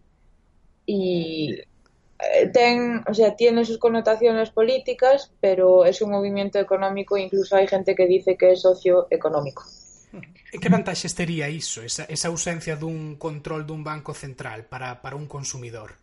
Y 0.86 1.56
eh, 2.18 2.48
ten, 2.52 3.02
o 3.08 3.14
sea, 3.14 3.34
tiene 3.34 3.64
sus 3.64 3.78
connotaciones 3.78 4.50
políticas, 4.50 5.32
pero 5.40 5.84
es 5.84 6.02
un 6.02 6.10
movimiento 6.10 6.58
económico, 6.58 7.16
incluso 7.16 7.56
hay 7.56 7.66
gente 7.66 7.94
que 7.94 8.06
dice 8.06 8.36
que 8.36 8.52
es 8.52 8.62
socioeconómico. 8.62 9.64
E 10.54 10.62
que 10.62 10.70
vantaxes 10.70 11.18
tería 11.18 11.50
iso, 11.50 11.82
esa, 11.82 12.06
esa 12.06 12.30
ausencia 12.30 12.78
dun 12.78 13.18
control 13.18 13.66
dun 13.66 13.82
banco 13.82 14.14
central 14.14 14.70
para, 14.70 15.02
para 15.02 15.18
un 15.18 15.26
consumidor? 15.26 15.98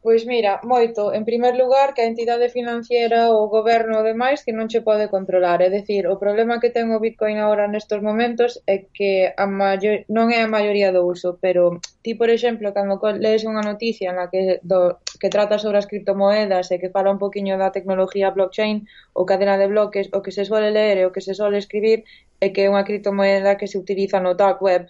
Pois 0.00 0.24
mira, 0.24 0.62
moito. 0.64 1.12
En 1.12 1.26
primer 1.28 1.58
lugar, 1.60 1.92
que 1.92 2.00
a 2.00 2.08
entidade 2.08 2.48
financiera, 2.48 3.34
o 3.34 3.52
goberno 3.52 4.00
e 4.00 4.06
demais 4.06 4.40
que 4.46 4.56
non 4.56 4.70
che 4.70 4.80
pode 4.80 5.12
controlar. 5.12 5.58
É 5.60 5.68
dicir, 5.68 6.08
o 6.08 6.16
problema 6.22 6.62
que 6.62 6.72
ten 6.72 6.88
o 6.94 7.02
Bitcoin 7.04 7.36
agora 7.42 7.68
nestos 7.68 8.00
momentos 8.00 8.62
é 8.64 8.88
que 8.96 9.12
a 9.36 9.44
maior... 9.44 10.06
non 10.08 10.32
é 10.32 10.40
a 10.40 10.48
maioría 10.48 10.88
do 10.94 11.04
uso, 11.04 11.36
pero 11.44 11.82
ti, 12.00 12.16
por 12.16 12.32
exemplo, 12.32 12.72
cando 12.72 12.96
lees 13.20 13.44
unha 13.44 13.60
noticia 13.60 14.14
na 14.16 14.32
que, 14.32 14.62
do... 14.64 15.02
que 15.20 15.28
trata 15.28 15.60
sobre 15.60 15.82
as 15.82 15.88
criptomoedas 15.90 16.72
e 16.72 16.80
que 16.80 16.94
fala 16.94 17.12
un 17.12 17.20
poquinho 17.20 17.60
da 17.60 17.74
tecnología 17.74 18.32
blockchain 18.32 18.88
ou 19.12 19.28
cadena 19.28 19.60
de 19.60 19.68
bloques, 19.68 20.08
o 20.16 20.24
que 20.24 20.32
se 20.32 20.48
suele 20.48 20.72
ler 20.72 20.96
e 20.96 21.04
o 21.04 21.12
que 21.12 21.20
se 21.20 21.36
suele 21.36 21.60
escribir 21.60 22.08
é 22.40 22.48
que 22.50 22.64
é 22.64 22.70
unha 22.72 22.84
criptomoeda 22.88 23.56
que 23.60 23.68
se 23.68 23.76
utiliza 23.76 24.18
no 24.18 24.34
dark 24.34 24.58
web, 24.64 24.88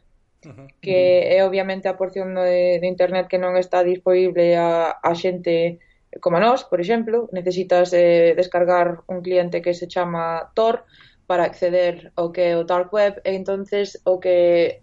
que 0.80 1.26
é 1.36 1.44
obviamente 1.44 1.84
a 1.90 1.98
porción 2.00 2.32
de, 2.32 2.80
de 2.80 2.86
internet 2.88 3.28
que 3.28 3.42
non 3.42 3.58
está 3.60 3.84
dispoñible 3.84 4.56
a, 4.56 4.96
a 5.02 5.12
xente 5.12 5.82
como 6.18 6.38
a 6.38 6.40
nós, 6.40 6.64
por 6.64 6.80
exemplo, 6.80 7.28
necesitas 7.30 7.92
eh, 7.92 8.34
descargar 8.34 9.06
un 9.06 9.22
cliente 9.22 9.62
que 9.62 9.74
se 9.74 9.86
chama 9.86 10.50
Tor 10.54 10.82
para 11.30 11.44
acceder 11.44 12.10
ao 12.18 12.34
que 12.34 12.50
é 12.50 12.58
o 12.58 12.66
dark 12.66 12.90
web 12.90 13.22
e 13.22 13.38
entonces 13.38 14.02
o 14.02 14.18
que 14.18 14.82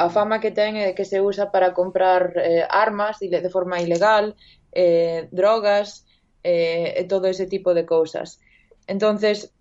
a 0.00 0.08
fama 0.08 0.40
que 0.40 0.54
ten 0.56 0.80
é 0.80 0.96
que 0.96 1.04
se 1.04 1.20
usa 1.20 1.52
para 1.52 1.76
comprar 1.76 2.32
eh, 2.40 2.64
armas 2.64 3.20
de 3.20 3.50
forma 3.52 3.76
ilegal, 3.84 4.32
eh, 4.72 5.28
drogas 5.28 6.08
eh, 6.40 6.96
e 6.96 7.04
todo 7.04 7.28
ese 7.28 7.44
tipo 7.44 7.76
de 7.76 7.84
cousas. 7.84 8.40
Entonces, 8.88 9.52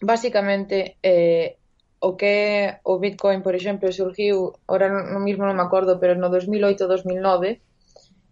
basicamente 0.00 0.96
eh, 1.02 1.56
o 2.00 2.16
que 2.16 2.76
o 2.84 2.98
Bitcoin, 2.98 3.42
por 3.42 3.54
exemplo, 3.54 3.90
surgiu, 3.92 4.52
ora 4.66 4.88
no 4.88 5.20
mismo 5.20 5.48
non 5.48 5.56
me 5.56 5.64
acordo, 5.64 5.98
pero 5.98 6.14
no 6.14 6.28
2008-2009, 6.28 7.60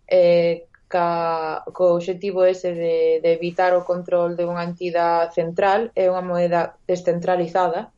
eh, 0.08 0.68
ca, 0.88 1.64
co 1.72 1.96
objetivo 1.96 2.44
ese 2.44 2.76
de, 2.76 3.20
de 3.24 3.30
evitar 3.32 3.72
o 3.74 3.84
control 3.88 4.36
de 4.36 4.44
unha 4.44 4.62
entidade 4.68 5.32
central, 5.32 5.90
é 5.96 6.06
unha 6.12 6.22
moeda 6.22 6.76
descentralizada, 6.84 7.90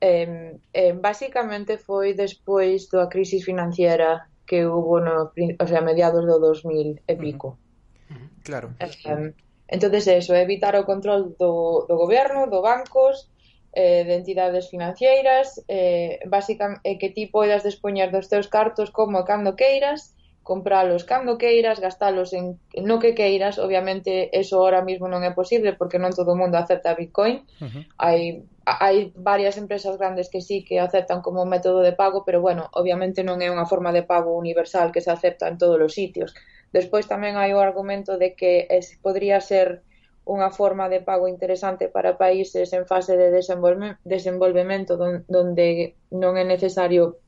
eh, 0.00 0.56
eh, 0.72 0.94
basicamente 0.94 1.76
foi 1.76 2.14
despois 2.14 2.86
da 2.88 3.10
crisis 3.10 3.42
financiera 3.42 4.30
que 4.46 4.64
hubo 4.64 5.02
no, 5.02 5.34
o 5.34 5.66
sea, 5.66 5.82
mediados 5.82 6.22
do 6.22 6.38
2000 6.38 7.02
e 7.02 7.14
pico. 7.18 7.58
Uh 8.06 8.14
-huh. 8.14 8.28
Claro. 8.46 8.66
Eh, 8.78 9.34
entonces 9.68 10.06
eso, 10.06 10.34
evitar 10.34 10.76
o 10.76 10.86
control 10.86 11.34
do, 11.38 11.86
do 11.88 11.96
goberno, 11.96 12.46
do 12.46 12.62
bancos, 12.62 13.30
eh, 13.72 14.04
de 14.04 14.14
entidades 14.14 14.70
financeiras, 14.70 15.62
eh, 15.68 16.20
básicamente 16.26 16.80
eh, 16.84 16.98
que 16.98 17.10
ti 17.10 17.26
poidas 17.26 17.62
despoñer 17.62 18.10
dos 18.10 18.28
teus 18.28 18.48
cartos 18.48 18.90
como 18.90 19.24
cando 19.24 19.54
queiras, 19.54 20.14
compralos 20.42 21.04
cando 21.04 21.36
queiras, 21.36 21.80
gastalos 21.80 22.32
en 22.32 22.60
no 22.80 23.00
que 23.00 23.14
queiras, 23.14 23.58
obviamente 23.58 24.30
eso 24.32 24.62
ahora 24.62 24.80
mismo 24.80 25.10
non 25.10 25.26
é 25.26 25.34
posible 25.34 25.74
porque 25.74 25.98
non 25.98 26.14
todo 26.14 26.32
o 26.32 26.40
mundo 26.40 26.56
acepta 26.56 26.94
Bitcoin. 26.94 27.42
Uh 27.60 27.66
-huh. 27.66 27.82
Hai 27.98 28.46
hai 28.64 29.10
varias 29.12 29.58
empresas 29.58 29.98
grandes 29.98 30.30
que 30.30 30.40
sí 30.40 30.62
que 30.62 30.78
aceptan 30.78 31.20
como 31.20 31.44
método 31.44 31.82
de 31.82 31.92
pago, 31.92 32.22
pero 32.24 32.38
bueno, 32.40 32.70
obviamente 32.72 33.26
non 33.26 33.42
é 33.42 33.50
unha 33.50 33.66
forma 33.66 33.90
de 33.90 34.06
pago 34.06 34.38
universal 34.38 34.88
que 34.94 35.02
se 35.02 35.10
acepta 35.10 35.50
en 35.50 35.58
todos 35.58 35.82
os 35.82 35.92
sitios. 35.92 36.32
Uh 36.32 36.55
Despois 36.72 37.06
tamén 37.06 37.36
hai 37.36 37.54
o 37.54 37.62
argumento 37.62 38.18
de 38.18 38.34
que 38.34 38.66
eh, 38.66 38.78
es, 38.78 38.98
podría 39.02 39.40
ser 39.40 39.82
unha 40.26 40.50
forma 40.50 40.90
de 40.90 40.98
pago 40.98 41.30
interesante 41.30 41.86
para 41.86 42.18
países 42.18 42.74
en 42.74 42.84
fase 42.84 43.14
de 43.14 43.30
desenvolve, 43.30 43.94
desenvolvemento 44.02 44.98
don, 44.98 45.22
donde 45.30 45.94
non 46.10 46.34
é 46.34 46.42
necesario, 46.42 47.22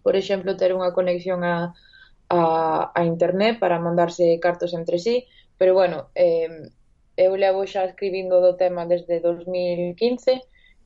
por 0.00 0.16
exemplo, 0.16 0.56
ter 0.56 0.72
unha 0.72 0.96
conexión 0.96 1.44
a, 1.44 1.76
a, 2.32 2.40
a 2.96 3.00
internet 3.04 3.60
para 3.60 3.76
mandarse 3.76 4.40
cartos 4.40 4.72
entre 4.72 4.96
sí, 4.96 5.28
pero 5.60 5.76
bueno, 5.76 6.08
eh, 6.16 6.72
eu 7.18 7.36
levo 7.36 7.68
xa 7.68 7.84
escribindo 7.84 8.40
do 8.40 8.56
tema 8.56 8.88
desde 8.88 9.20
2015 9.20 10.40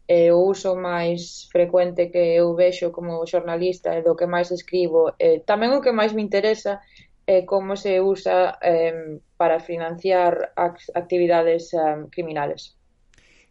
e 0.08 0.34
o 0.34 0.42
uso 0.42 0.74
máis 0.74 1.46
frecuente 1.52 2.10
que 2.10 2.34
eu 2.40 2.58
vexo 2.58 2.90
como 2.90 3.22
xornalista 3.22 3.94
e 3.94 4.02
do 4.02 4.18
que 4.18 4.26
máis 4.26 4.50
escribo 4.50 5.14
e 5.14 5.44
tamén 5.46 5.70
o 5.76 5.82
que 5.84 5.94
máis 5.94 6.10
me 6.10 6.26
interesa 6.26 6.82
eh, 7.32 7.44
como 7.46 7.76
se 7.76 8.00
usa 8.00 8.58
eh, 8.60 9.20
para 9.36 9.60
financiar 9.60 10.52
actividades 10.94 11.72
eh, 11.72 11.78
criminales. 12.10 12.76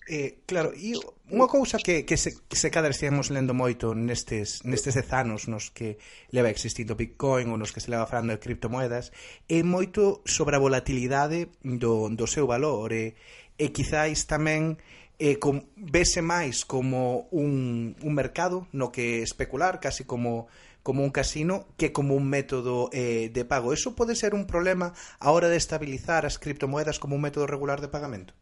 Eh, 0.10 0.42
claro, 0.46 0.74
e 0.74 0.98
unha 1.32 1.48
cousa 1.48 1.78
que, 1.80 2.04
que, 2.04 2.18
se, 2.18 2.34
que 2.50 2.58
se 2.58 2.74
cadra 2.74 2.92
estivemos 2.92 3.30
lendo 3.30 3.54
moito 3.54 3.94
nestes, 3.94 4.66
nestes 4.66 4.98
dez 4.98 5.10
anos 5.14 5.48
nos 5.48 5.70
que 5.72 6.02
leva 6.34 6.50
existindo 6.50 6.98
Bitcoin 6.98 7.54
ou 7.54 7.58
nos 7.58 7.72
que 7.72 7.80
se 7.80 7.94
leva 7.94 8.10
falando 8.10 8.34
de 8.34 8.42
criptomoedas 8.42 9.14
é 9.48 9.62
moito 9.62 10.26
sobre 10.26 10.58
a 10.58 10.64
volatilidade 10.64 11.54
do, 11.64 12.10
do 12.12 12.26
seu 12.28 12.50
valor 12.50 12.92
e, 12.92 13.14
e 13.56 13.70
quizáis 13.72 14.26
tamén 14.26 14.82
eh, 15.22 15.38
com, 15.38 15.70
vese 15.78 16.26
máis 16.26 16.66
como 16.66 17.30
un, 17.30 17.94
un 18.02 18.14
mercado 18.18 18.66
no 18.74 18.90
que 18.90 19.22
especular, 19.22 19.78
casi 19.78 20.04
como 20.04 20.50
como 20.84 21.04
un 21.04 21.12
casino 21.12 21.66
que 21.78 21.94
como 21.94 22.16
un 22.16 22.30
método 22.30 22.90
eh, 22.92 23.30
de 23.34 23.46
pago. 23.46 23.74
¿Eso 23.74 23.96
puede 23.96 24.16
ser 24.16 24.34
un 24.34 24.48
problema 24.48 24.94
a 25.20 25.32
hora 25.32 25.50
de 25.50 25.58
estabilizar 25.58 26.26
as 26.26 26.40
criptomoedas 26.40 27.00
como 27.00 27.16
un 27.16 27.22
método 27.22 27.48
regular 27.48 27.82
de 27.82 27.90
pagamento? 27.90 28.34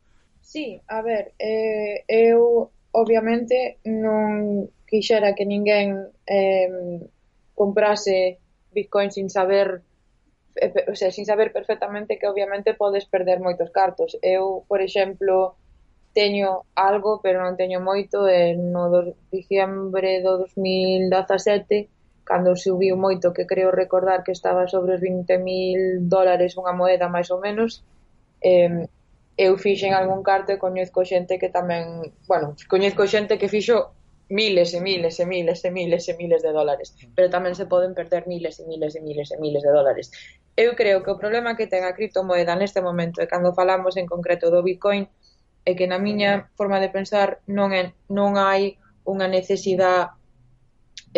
Sí, 0.41 0.81
a 0.87 1.01
ver, 1.01 1.33
eh, 1.37 2.05
eu 2.07 2.71
obviamente 2.91 3.77
non 3.85 4.65
quixera 4.89 5.37
que 5.37 5.45
ninguén 5.45 6.09
eh, 6.25 7.05
comprase 7.53 8.39
Bitcoin 8.73 9.11
sin 9.11 9.29
saber 9.29 9.85
eh, 10.55 10.73
o 10.89 10.95
sea, 10.95 11.11
sin 11.11 11.25
saber 11.25 11.53
perfectamente 11.53 12.17
que 12.17 12.27
obviamente 12.27 12.73
podes 12.73 13.05
perder 13.05 13.39
moitos 13.39 13.69
cartos. 13.69 14.17
Eu, 14.23 14.65
por 14.67 14.81
exemplo, 14.81 15.55
teño 16.13 16.65
algo, 16.73 17.21
pero 17.21 17.45
non 17.45 17.53
teño 17.53 17.79
moito, 17.79 18.25
e 18.25 18.57
no 18.57 18.89
do, 18.89 19.13
diciembre 19.29 20.25
do 20.25 20.41
2017 20.49 21.98
cando 22.29 22.53
subiu 22.53 22.93
moito, 22.93 23.33
que 23.33 23.49
creo 23.49 23.73
recordar 23.73 24.21
que 24.21 24.29
estaba 24.37 24.69
sobre 24.69 24.93
os 24.93 25.01
20.000 25.01 26.05
dólares 26.05 26.53
unha 26.61 26.77
moeda 26.77 27.09
máis 27.09 27.33
ou 27.33 27.41
menos, 27.41 27.81
eh, 28.45 28.85
eu 29.33 29.57
fixen 29.57 29.97
algún 29.97 30.21
carto 30.21 30.53
e 30.53 30.61
coñezco 30.61 31.01
xente 31.01 31.41
que 31.41 31.49
tamén, 31.49 32.13
bueno, 32.29 32.53
coñezco 32.69 33.09
xente 33.09 33.41
que 33.41 33.49
fixo 33.49 33.97
miles 34.29 34.77
e 34.77 34.79
miles 34.79 35.17
e 35.17 35.25
miles 35.25 35.65
e 35.65 35.73
miles 35.73 36.05
e 36.05 36.13
miles 36.13 36.45
de 36.45 36.51
dólares, 36.53 36.93
mm. 36.93 37.17
pero 37.17 37.33
tamén 37.33 37.57
se 37.57 37.65
poden 37.65 37.97
perder 37.97 38.29
miles 38.29 38.61
e 38.61 38.63
miles 38.69 38.93
e 38.93 39.01
miles 39.01 39.33
e 39.33 39.37
miles 39.41 39.65
de 39.65 39.71
dólares. 39.73 40.13
Eu 40.53 40.77
creo 40.77 41.01
que 41.01 41.09
o 41.09 41.17
problema 41.17 41.57
que 41.57 41.65
ten 41.65 41.81
a 41.81 41.97
criptomoeda 41.97 42.53
neste 42.53 42.77
momento, 42.77 43.25
e 43.25 43.25
cando 43.25 43.57
falamos 43.57 43.97
en 43.97 44.05
concreto 44.05 44.53
do 44.53 44.61
Bitcoin, 44.61 45.09
é 45.65 45.73
que 45.73 45.89
na 45.89 45.97
miña 45.97 46.31
mm. 46.37 46.41
forma 46.53 46.77
de 46.77 46.93
pensar 46.93 47.41
non 47.49 47.73
é, 47.73 47.89
non 48.05 48.37
hai 48.37 48.77
unha 49.01 49.25
necesidade 49.25 50.13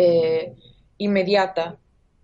eh, 0.00 0.56
inmediata 1.04 1.76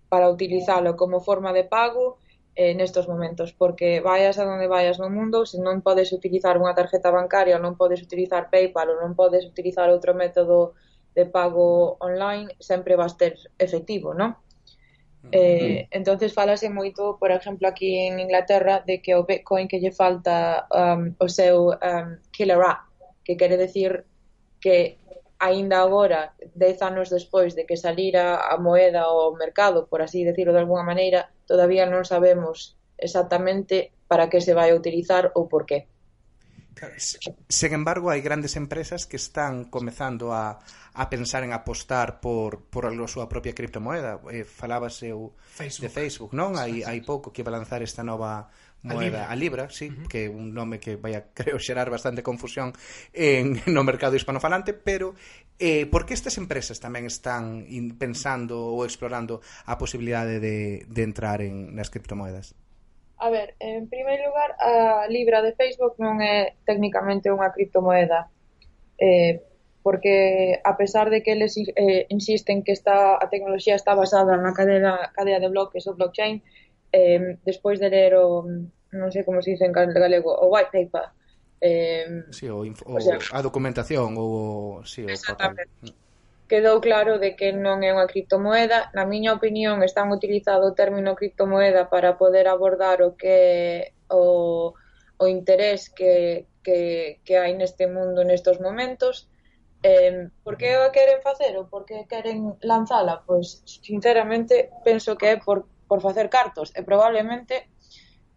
para 0.09 0.29
utilizalo 0.29 0.95
como 0.95 1.21
forma 1.21 1.53
de 1.53 1.63
pago 1.63 2.17
eh, 2.55 2.75
nestos 2.75 3.07
momentos, 3.07 3.53
porque 3.53 4.01
vayas 4.01 4.39
a 4.39 4.43
donde 4.43 4.67
vayas 4.67 4.99
no 4.99 5.07
mundo, 5.07 5.45
se 5.45 5.61
non 5.63 5.79
podes 5.79 6.11
utilizar 6.11 6.59
unha 6.59 6.75
tarjeta 6.75 7.07
bancaria, 7.07 7.55
non 7.55 7.79
podes 7.79 8.03
utilizar 8.03 8.51
PayPal 8.51 8.91
ou 8.91 8.97
non 8.99 9.15
podes 9.15 9.47
utilizar 9.47 9.87
outro 9.87 10.11
método 10.11 10.75
de 11.15 11.23
pago 11.23 11.95
online, 12.03 12.51
sempre 12.59 12.99
vas 12.99 13.15
ter 13.15 13.39
efectivo, 13.55 14.11
non? 14.11 14.35
Mm. 15.23 15.31
Eh, 15.31 15.79
entonces 15.91 16.35
falase 16.35 16.67
moito, 16.67 17.15
por 17.15 17.31
exemplo, 17.31 17.67
aquí 17.67 18.07
en 18.07 18.19
Inglaterra 18.19 18.83
de 18.83 18.99
que 18.99 19.15
o 19.15 19.23
Bitcoin 19.23 19.67
que 19.67 19.79
lle 19.79 19.95
falta 19.95 20.67
um, 20.71 21.15
o 21.15 21.27
seu 21.27 21.75
um, 21.75 22.09
killer 22.31 22.59
app, 22.59 22.91
que 23.23 23.39
quere 23.39 23.55
decir 23.55 24.03
que 24.59 24.99
aínda 25.39 25.79
agora, 25.79 26.35
dez 26.53 26.83
anos 26.83 27.07
despois 27.09 27.55
de 27.55 27.63
que 27.65 27.79
salira 27.79 28.43
a 28.43 28.59
moeda 28.59 29.07
ao 29.07 29.33
mercado, 29.39 29.87
por 29.87 30.03
así 30.03 30.27
decirlo 30.27 30.51
de 30.53 30.59
alguna 30.59 30.83
maneira, 30.83 31.31
todavía 31.47 31.87
non 31.87 32.03
sabemos 32.03 32.75
exactamente 32.99 33.95
para 34.11 34.27
que 34.27 34.43
se 34.43 34.51
vai 34.51 34.69
a 34.69 34.77
utilizar 34.77 35.31
ou 35.39 35.47
por 35.47 35.63
qué. 35.63 35.87
Sen 37.51 37.71
embargo, 37.75 38.07
hai 38.07 38.23
grandes 38.23 38.55
empresas 38.55 39.03
que 39.03 39.19
están 39.19 39.67
comezando 39.67 40.31
a, 40.31 40.63
a 40.95 41.03
pensar 41.11 41.43
en 41.43 41.51
apostar 41.51 42.23
por, 42.23 42.63
por 42.71 42.87
a 42.87 42.91
súa 43.07 43.27
propia 43.27 43.51
criptomoeda. 43.51 44.23
Eh, 44.31 44.47
falábase 44.47 45.11
o, 45.11 45.35
Facebook. 45.35 45.83
de 45.83 45.89
Facebook, 45.91 46.31
non? 46.31 46.55
Hai, 46.55 46.83
hai 46.87 46.99
pouco 47.03 47.35
que 47.35 47.43
va 47.43 47.51
lanzar 47.51 47.83
esta 47.83 48.03
nova 48.03 48.47
Moeda 48.83 49.29
a 49.29 49.35
Libra, 49.35 49.69
sí, 49.69 49.89
uh 49.89 49.91
-huh. 49.91 50.07
que 50.07 50.25
é 50.25 50.29
un 50.29 50.53
nome 50.53 50.79
que 50.79 50.95
vai 50.95 51.15
a 51.15 51.27
creo 51.39 51.59
xerar 51.59 51.89
bastante 51.89 52.23
confusión 52.23 52.71
en 53.13 53.59
no 53.75 53.83
mercado 53.83 54.15
hispanofalante, 54.15 54.71
pero 54.73 55.15
eh 55.59 55.85
por 55.91 56.05
que 56.05 56.13
estas 56.15 56.37
empresas 56.39 56.79
tamén 56.79 57.03
están 57.03 57.67
in, 57.67 57.99
pensando 57.99 58.55
ou 58.71 58.87
explorando 58.87 59.43
a 59.67 59.75
posibilidade 59.75 60.39
de 60.39 60.87
de 60.87 61.01
entrar 61.03 61.43
en 61.43 61.75
nas 61.75 61.91
criptomoedas? 61.91 62.55
A 63.19 63.29
ver, 63.29 63.55
en 63.59 63.91
primeiro 63.91 64.31
lugar, 64.31 64.55
a 64.63 65.03
Libra 65.11 65.43
de 65.43 65.51
Facebook 65.51 65.99
non 65.99 66.23
é 66.23 66.55
técnicamente 66.63 67.27
unha 67.27 67.51
criptomoeda. 67.51 68.31
Eh, 68.95 69.43
porque 69.83 70.59
a 70.63 70.75
pesar 70.75 71.09
de 71.09 71.23
que 71.23 71.31
eles 71.31 71.55
eh, 71.57 72.05
insisten 72.09 72.63
que 72.63 72.71
esta 72.71 73.15
a 73.15 73.25
tecnoloxía 73.27 73.75
está 73.75 73.95
basada 73.95 74.39
na 74.39 74.55
cadea 74.55 75.11
cadea 75.11 75.39
de 75.39 75.51
bloques 75.51 75.83
ou 75.87 75.95
blockchain, 75.99 76.39
eh, 76.91 77.37
despois 77.45 77.79
de 77.79 77.89
ler 77.89 78.15
o 78.15 78.45
non 78.89 79.09
sei 79.13 79.21
como 79.21 79.41
se 79.45 79.53
dice 79.53 79.65
en 79.65 79.73
galego, 79.73 80.33
o 80.33 80.49
white 80.49 80.73
paper. 80.73 81.13
Eh, 81.61 82.25
sí, 82.31 82.49
o, 82.49 82.63
o, 82.63 82.95
o 82.95 83.01
sea, 83.01 83.19
a 83.35 83.41
documentación 83.43 84.15
ou 84.17 84.81
sí, 84.87 85.05
o 85.05 85.35
papel. 85.37 85.67
Quedou 86.49 86.81
claro 86.81 87.21
de 87.21 87.37
que 87.37 87.53
non 87.53 87.85
é 87.85 87.93
unha 87.93 88.09
criptomoeda. 88.09 88.89
Na 88.97 89.05
miña 89.05 89.37
opinión, 89.37 89.85
están 89.85 90.09
utilizado 90.09 90.73
o 90.73 90.77
término 90.77 91.13
criptomoeda 91.13 91.93
para 91.93 92.17
poder 92.17 92.49
abordar 92.49 93.05
o 93.05 93.13
que 93.13 93.93
o, 94.09 94.73
o 95.21 95.25
interés 95.29 95.93
que, 95.93 96.49
que, 96.65 97.21
que 97.21 97.37
hai 97.37 97.53
neste 97.53 97.85
mundo 97.85 98.25
nestos 98.25 98.57
momentos. 98.57 99.29
Eh, 99.85 100.27
por 100.41 100.57
que 100.57 100.73
a 100.73 100.89
queren 100.89 101.21
facer 101.21 101.53
ou 101.53 101.69
por 101.69 101.85
que 101.85 102.09
queren 102.09 102.57
lanzala? 102.65 103.21
Pois, 103.29 103.61
sinceramente, 103.63 104.73
penso 104.81 105.13
que 105.15 105.27
é 105.27 105.37
por, 105.37 105.69
por 105.89 105.99
facer 106.05 106.29
cartos 106.29 106.69
e 106.77 106.85
probablemente 106.85 107.67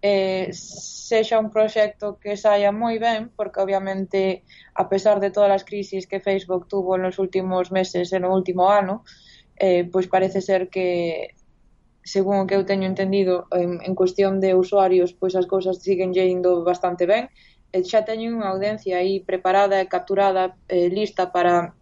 eh, 0.02 0.50
sexa 0.52 1.38
un 1.38 1.52
proxecto 1.54 2.18
que 2.18 2.34
saia 2.34 2.72
moi 2.72 2.98
ben, 2.98 3.30
porque 3.36 3.62
obviamente 3.62 4.42
a 4.74 4.88
pesar 4.90 5.20
de 5.20 5.30
todas 5.30 5.52
as 5.52 5.62
crisis 5.68 6.10
que 6.10 6.24
Facebook 6.24 6.66
tuvo 6.66 6.98
nos 6.98 7.20
últimos 7.22 7.70
meses 7.70 8.10
e 8.10 8.18
no 8.18 8.34
último 8.34 8.66
ano, 8.66 9.04
eh, 9.60 9.86
pois 9.86 10.10
parece 10.10 10.40
ser 10.42 10.72
que 10.72 11.38
según 12.02 12.42
o 12.42 12.46
que 12.50 12.58
eu 12.58 12.66
teño 12.66 12.90
entendido 12.90 13.46
en, 13.54 13.78
en 13.78 13.94
cuestión 13.94 14.42
de 14.42 14.58
usuarios, 14.58 15.14
pois 15.14 15.38
as 15.38 15.46
cousas 15.46 15.78
siguen 15.78 16.10
indo 16.16 16.66
bastante 16.66 17.06
ben 17.06 17.30
e 17.70 17.78
xa 17.86 18.02
teño 18.02 18.34
unha 18.34 18.50
audiencia 18.50 18.98
aí 18.98 19.22
preparada 19.22 19.78
e 19.78 19.86
capturada, 19.86 20.58
eh, 20.66 20.90
lista 20.90 21.30
para 21.30 21.78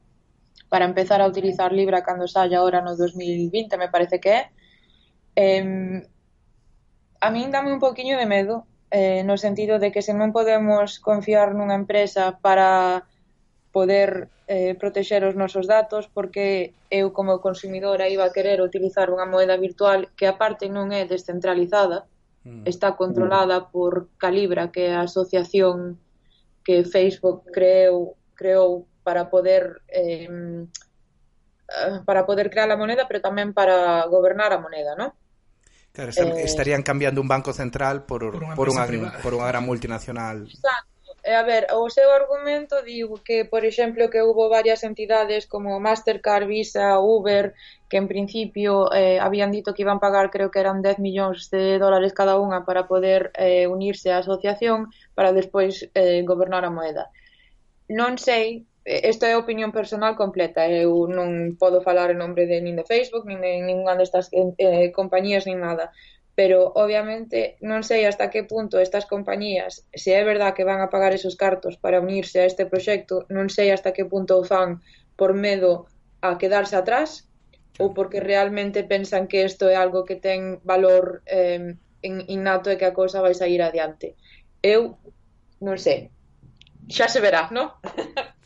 para 0.71 0.87
empezar 0.87 1.19
a 1.21 1.27
utilizar 1.27 1.73
Libra 1.73 2.05
cando 2.07 2.29
saia 2.29 2.63
agora 2.63 2.85
no 2.85 2.95
2020, 2.95 3.75
me 3.81 3.89
parece 3.91 4.21
que 4.23 4.31
é, 4.31 4.41
Eh, 5.37 6.03
a 7.21 7.29
min 7.31 7.51
dame 7.51 7.73
un 7.73 7.81
poquinho 7.81 8.17
de 8.17 8.27
medo, 8.27 8.67
eh, 8.91 9.23
no 9.25 9.37
sentido 9.37 9.79
de 9.79 9.93
que 9.93 10.03
se 10.03 10.15
non 10.15 10.33
podemos 10.35 10.99
confiar 10.99 11.55
nunha 11.55 11.79
empresa 11.79 12.41
para 12.43 13.05
poder 13.71 14.33
eh, 14.51 14.75
protexer 14.75 15.23
os 15.23 15.39
nosos 15.39 15.71
datos, 15.71 16.11
porque 16.11 16.75
eu 16.91 17.15
como 17.15 17.39
consumidora 17.39 18.11
iba 18.11 18.27
a 18.27 18.35
querer 18.35 18.59
utilizar 18.59 19.13
unha 19.15 19.31
moeda 19.31 19.55
virtual 19.55 20.11
que 20.19 20.27
aparte 20.27 20.67
non 20.67 20.91
é 20.91 21.07
descentralizada, 21.07 22.11
mm. 22.43 22.67
está 22.67 22.99
controlada 22.99 23.71
por 23.71 24.11
Calibra, 24.19 24.75
que 24.75 24.91
é 24.91 24.99
a 24.99 25.07
asociación 25.07 26.03
que 26.67 26.83
Facebook 26.83 27.47
creou, 27.55 28.19
creou 28.35 28.91
para 29.07 29.31
poder 29.31 29.87
eh, 29.87 30.27
Eh, 31.71 32.01
para 32.05 32.27
poder 32.27 32.51
crear 32.51 32.71
a 32.71 32.77
moneda, 32.77 33.07
pero 33.07 33.23
tamén 33.23 33.55
para 33.55 34.03
gobernar 34.11 34.51
a 34.51 34.59
moneda, 34.59 34.99
¿no? 34.99 35.15
Claro, 35.95 36.11
están, 36.11 36.35
eh, 36.35 36.43
estarían 36.43 36.83
cambiando 36.83 37.21
un 37.23 37.31
banco 37.31 37.53
central 37.55 38.03
por, 38.07 38.27
por, 38.31 38.43
unha, 38.43 38.55
por, 38.59 38.69
unha, 38.71 39.11
por 39.23 39.33
unha 39.39 39.47
gran 39.47 39.63
multinacional. 39.63 40.51
Exacto. 40.51 40.91
E 41.21 41.37
a 41.37 41.45
ver, 41.45 41.69
o 41.77 41.85
seu 41.93 42.09
argumento 42.17 42.81
digo 42.81 43.21
que, 43.21 43.45
por 43.45 43.69
exemplo, 43.69 44.09
que 44.09 44.25
houve 44.25 44.49
varias 44.49 44.83
entidades 44.89 45.45
como 45.45 45.77
Mastercard, 45.77 46.49
Visa, 46.49 46.97
Uber, 46.99 47.53
que 47.93 48.01
en 48.01 48.09
principio 48.09 48.89
eh, 48.91 49.21
habían 49.21 49.53
dito 49.53 49.77
que 49.77 49.85
iban 49.85 50.01
pagar, 50.01 50.33
creo 50.33 50.51
que 50.51 50.65
eran 50.65 50.81
10 50.81 50.97
millóns 50.99 51.53
de 51.53 51.77
dólares 51.77 52.17
cada 52.17 52.41
unha 52.41 52.65
para 52.65 52.89
poder 52.89 53.37
eh, 53.37 53.69
unirse 53.69 54.09
á 54.09 54.25
asociación 54.25 54.89
para 55.13 55.37
despois 55.37 55.85
eh, 55.93 56.25
gobernar 56.25 56.65
a 56.65 56.73
moeda. 56.73 57.13
Non 57.93 58.17
sei 58.17 58.65
esta 58.85 59.29
é 59.29 59.33
a 59.35 59.43
opinión 59.43 59.73
personal 59.73 60.17
completa. 60.17 60.67
Eh, 60.67 60.85
eu 60.89 61.07
non 61.07 61.57
podo 61.61 61.85
falar 61.85 62.09
en 62.11 62.19
nombre 62.19 62.49
de 62.49 62.61
nin 62.65 62.77
de 62.77 62.89
Facebook, 62.89 63.29
nin 63.29 63.41
de 63.45 63.61
ninguna 63.61 63.97
destas 63.97 64.33
eh, 64.33 64.57
eh, 64.57 64.89
compañías, 64.93 65.45
nin 65.45 65.61
nada. 65.61 65.93
Pero, 66.35 66.73
obviamente, 66.73 67.61
non 67.61 67.85
sei 67.85 68.09
hasta 68.09 68.33
que 68.33 68.49
punto 68.49 68.81
estas 68.81 69.05
compañías, 69.05 69.85
se 69.93 70.17
é 70.17 70.23
verdad 70.25 70.57
que 70.57 70.65
van 70.65 70.81
a 70.81 70.89
pagar 70.89 71.13
esos 71.13 71.37
cartos 71.37 71.77
para 71.77 72.01
unirse 72.01 72.41
a 72.41 72.49
este 72.49 72.65
proxecto, 72.65 73.29
non 73.29 73.53
sei 73.53 73.69
hasta 73.69 73.93
que 73.93 74.09
punto 74.09 74.41
o 74.41 74.47
fan 74.47 74.81
por 75.21 75.37
medo 75.37 75.91
a 76.25 76.41
quedarse 76.41 76.77
atrás 76.77 77.29
ou 77.81 77.93
porque 77.93 78.21
realmente 78.21 78.85
pensan 78.85 79.29
que 79.29 79.45
isto 79.45 79.69
é 79.69 79.77
algo 79.77 80.05
que 80.09 80.17
ten 80.17 80.61
valor 80.65 81.21
eh, 81.29 81.77
innato 82.05 82.73
e 82.73 82.77
que 82.81 82.89
a 82.89 82.97
cousa 82.97 83.21
vai 83.21 83.37
sair 83.37 83.61
adiante. 83.61 84.17
Eu 84.65 84.97
non 85.61 85.77
sei. 85.77 86.09
Xa 86.89 87.09
se 87.09 87.21
verá, 87.21 87.49
non? 87.53 87.77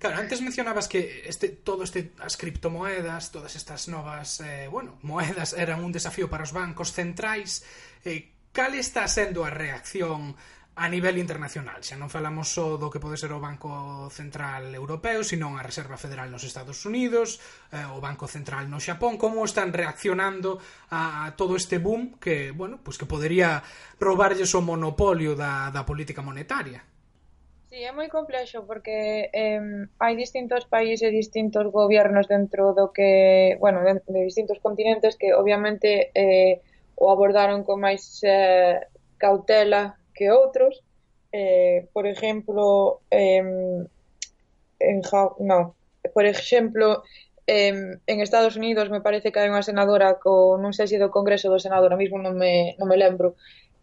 Claro, 0.00 0.16
antes 0.18 0.40
mencionabas 0.40 0.88
que 0.88 1.24
este, 1.26 1.48
todo 1.48 1.84
este, 1.84 2.12
as 2.20 2.36
criptomoedas, 2.40 3.28
todas 3.28 3.52
estas 3.56 3.88
novas, 3.88 4.40
eh, 4.40 4.68
bueno, 4.68 4.96
moedas 5.02 5.52
eran 5.58 5.84
un 5.84 5.92
desafío 5.92 6.30
para 6.30 6.44
os 6.44 6.52
bancos 6.52 6.92
centrais. 6.92 7.64
Eh, 8.04 8.32
cal 8.52 8.74
está 8.74 9.04
sendo 9.08 9.44
a 9.44 9.50
reacción 9.50 10.36
a 10.76 10.88
nivel 10.88 11.18
internacional? 11.20 11.84
Xa 11.84 12.00
non 12.00 12.08
falamos 12.10 12.48
só 12.50 12.80
do 12.80 12.88
que 12.88 12.98
pode 12.98 13.20
ser 13.20 13.30
o 13.30 13.38
Banco 13.38 14.08
Central 14.10 14.72
Europeo, 14.72 15.20
sino 15.22 15.54
a 15.54 15.62
Reserva 15.62 16.00
Federal 16.00 16.32
nos 16.32 16.48
Estados 16.48 16.82
Unidos, 16.88 17.38
eh, 17.70 17.84
o 17.84 18.00
Banco 18.00 18.24
Central 18.26 18.66
no 18.72 18.80
Xapón, 18.80 19.20
como 19.20 19.44
están 19.44 19.70
reaccionando 19.70 20.58
a, 20.90 21.28
a 21.28 21.36
todo 21.36 21.54
este 21.60 21.76
boom 21.76 22.16
que, 22.16 22.50
bueno, 22.50 22.80
pues 22.82 22.96
que 22.96 23.06
podería 23.06 23.62
robarlles 24.00 24.56
o 24.56 24.64
monopolio 24.64 25.36
da, 25.36 25.68
da 25.68 25.84
política 25.84 26.24
monetaria? 26.24 26.93
Sí, 27.74 27.82
é 27.82 27.90
moi 27.90 28.06
complexo 28.18 28.58
porque 28.70 28.96
eh, 29.34 29.58
hai 29.98 30.14
distintos 30.14 30.62
países 30.74 31.10
e 31.10 31.18
distintos 31.20 31.66
gobiernos 31.78 32.30
dentro 32.34 32.70
do 32.78 32.94
que, 32.94 33.10
bueno, 33.58 33.82
de, 33.82 33.98
de 34.14 34.20
distintos 34.30 34.62
continentes 34.62 35.18
que 35.18 35.34
obviamente 35.34 36.14
eh, 36.14 36.62
o 36.94 37.10
abordaron 37.10 37.66
con 37.66 37.82
máis 37.82 38.22
eh, 38.22 38.78
cautela 39.18 39.98
que 40.14 40.30
outros. 40.30 40.86
Eh, 41.34 41.90
por 41.90 42.06
exemplo, 42.06 43.02
eh, 43.10 43.42
en 44.78 44.96
ja 45.02 45.22
no, 45.42 45.74
por 46.14 46.26
exemplo, 46.30 47.02
eh, 47.46 47.74
en 48.06 48.16
Estados 48.20 48.54
Unidos 48.54 48.86
me 48.94 49.02
parece 49.02 49.34
que 49.34 49.42
hai 49.42 49.50
unha 49.50 49.66
senadora 49.66 50.22
co, 50.22 50.62
non 50.62 50.70
sei 50.70 50.86
se 50.86 51.02
do 51.02 51.10
Congreso 51.10 51.50
do 51.50 51.58
Senado, 51.58 51.90
ahora 51.90 51.98
mismo 51.98 52.22
non 52.22 52.38
me, 52.38 52.78
non 52.78 52.86
me 52.86 52.94
lembro, 53.02 53.34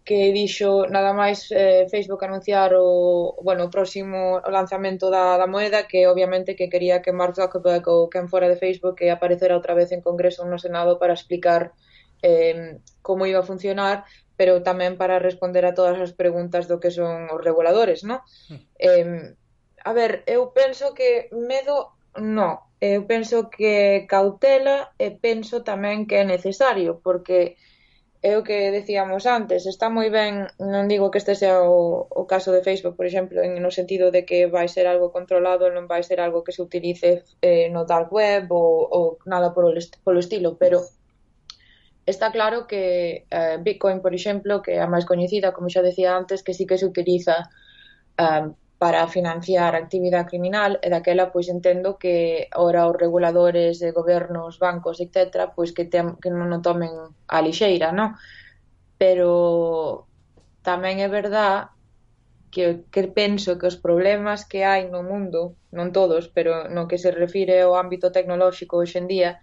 que 0.04 0.34
dixo 0.34 0.89
nada 0.89 1.14
máis 1.14 1.49
eh, 1.54 1.86
Facebook 1.93 2.26
anunciar 2.26 2.74
o, 2.74 3.38
bueno, 3.45 3.70
o 3.70 3.74
próximo 3.74 4.41
lanzamento 4.49 5.14
da, 5.14 5.38
da 5.38 5.45
moeda 5.45 5.86
que 5.86 6.10
obviamente 6.10 6.58
que 6.58 6.70
quería 6.74 7.02
que 7.02 7.14
Mark 7.14 7.38
Zuckerberg 7.38 7.86
ou 7.86 8.10
quen 8.10 8.26
fora 8.26 8.49
de 8.49 8.58
Facebook 8.58 8.97
que 8.97 9.14
aparecera 9.14 9.58
outra 9.58 9.78
vez 9.78 9.93
en 9.93 10.02
Congreso 10.02 10.41
ou 10.41 10.49
no 10.49 10.58
Senado 10.58 10.97
para 10.97 11.14
explicar 11.14 11.78
eh, 12.26 12.82
como 13.06 13.30
iba 13.30 13.39
a 13.39 13.49
funcionar 13.49 14.06
pero 14.41 14.66
tamén 14.66 14.97
para 14.97 15.22
responder 15.22 15.70
a 15.70 15.78
todas 15.78 16.02
as 16.02 16.18
preguntas 16.18 16.66
do 16.66 16.82
que 16.82 16.89
son 16.89 17.30
os 17.30 17.41
reguladores, 17.45 18.02
non? 18.02 18.26
Hmm. 18.49 18.58
Eh, 18.82 19.38
a 19.86 19.91
ver, 19.93 20.26
eu 20.26 20.49
penso 20.49 20.97
que 20.97 21.30
medo 21.30 21.93
no, 22.18 22.74
eu 22.82 23.06
penso 23.06 23.54
que 23.54 24.10
cautela 24.10 24.89
e 24.97 25.14
penso 25.14 25.62
tamén 25.62 26.10
que 26.10 26.18
é 26.18 26.26
necesario, 26.26 26.97
porque 27.06 27.54
eh, 27.54 27.70
é 28.22 28.38
o 28.38 28.43
que 28.43 28.69
decíamos 28.69 29.26
antes, 29.26 29.65
está 29.65 29.89
moi 29.89 30.13
ben, 30.13 30.45
non 30.61 30.86
digo 30.86 31.09
que 31.09 31.17
este 31.17 31.34
sea 31.34 31.65
o, 31.65 32.05
o 32.05 32.24
caso 32.30 32.53
de 32.53 32.61
Facebook, 32.61 32.93
por 32.93 33.09
exemplo, 33.09 33.41
en 33.41 33.57
no 33.57 33.74
sentido 33.74 34.13
de 34.13 34.22
que 34.30 34.45
vai 34.45 34.69
ser 34.69 34.86
algo 34.86 35.09
controlado, 35.09 35.74
non 35.74 35.89
vai 35.89 36.05
ser 36.05 36.22
algo 36.22 36.45
que 36.45 36.53
se 36.53 36.61
utilice 36.61 37.26
eh, 37.41 37.74
no 37.74 37.82
dark 37.89 38.13
web 38.13 38.45
ou, 38.53 38.86
ou 38.93 39.05
nada 39.26 39.49
polo, 39.57 39.74
est 39.74 39.97
polo 40.05 40.22
estilo, 40.22 40.53
pero 40.61 40.86
está 42.05 42.30
claro 42.30 42.69
que 42.69 43.26
eh, 43.26 43.57
Bitcoin, 43.57 44.05
por 44.05 44.13
exemplo, 44.13 44.61
que 44.61 44.78
é 44.78 44.82
a 44.86 44.91
máis 44.93 45.09
coñecida, 45.09 45.49
como 45.49 45.74
xa 45.74 45.82
decía 45.82 46.13
antes, 46.13 46.45
que 46.45 46.53
sí 46.53 46.69
que 46.69 46.78
se 46.78 46.86
utiliza 46.86 47.49
eh, 48.22 48.53
para 48.82 49.05
financiar 49.07 49.75
a 49.75 49.84
actividade 49.86 50.34
criminal 50.34 50.82
e 50.82 50.89
daquela 50.89 51.29
pois 51.29 51.45
entendo 51.53 52.01
que 52.01 52.49
ora 52.57 52.89
os 52.89 52.97
reguladores 52.97 53.77
de 53.77 53.93
gobernos, 53.93 54.57
bancos, 54.57 54.97
etc, 54.97 55.53
pois 55.53 55.69
que, 55.69 55.86
tem, 55.86 56.17
que 56.17 56.34
non 56.34 56.49
o 56.49 56.65
tomen 56.65 57.13
a 57.29 57.38
lixeira, 57.45 57.93
non? 57.93 58.17
Pero 58.97 60.09
tamén 60.65 60.97
é 60.97 61.05
verdad 61.13 61.77
que, 62.49 62.89
que 62.89 63.05
penso 63.05 63.61
que 63.61 63.69
os 63.69 63.77
problemas 63.77 64.49
que 64.49 64.65
hai 64.65 64.89
no 64.89 65.05
mundo, 65.05 65.53
non 65.69 65.93
todos, 65.93 66.34
pero 66.34 66.65
no 66.65 66.89
que 66.89 66.97
se 66.97 67.13
refire 67.13 67.61
ao 67.61 67.77
ámbito 67.77 68.09
tecnolóxico 68.09 68.82
hoxe 68.82 68.97
en 68.97 69.05
día, 69.05 69.38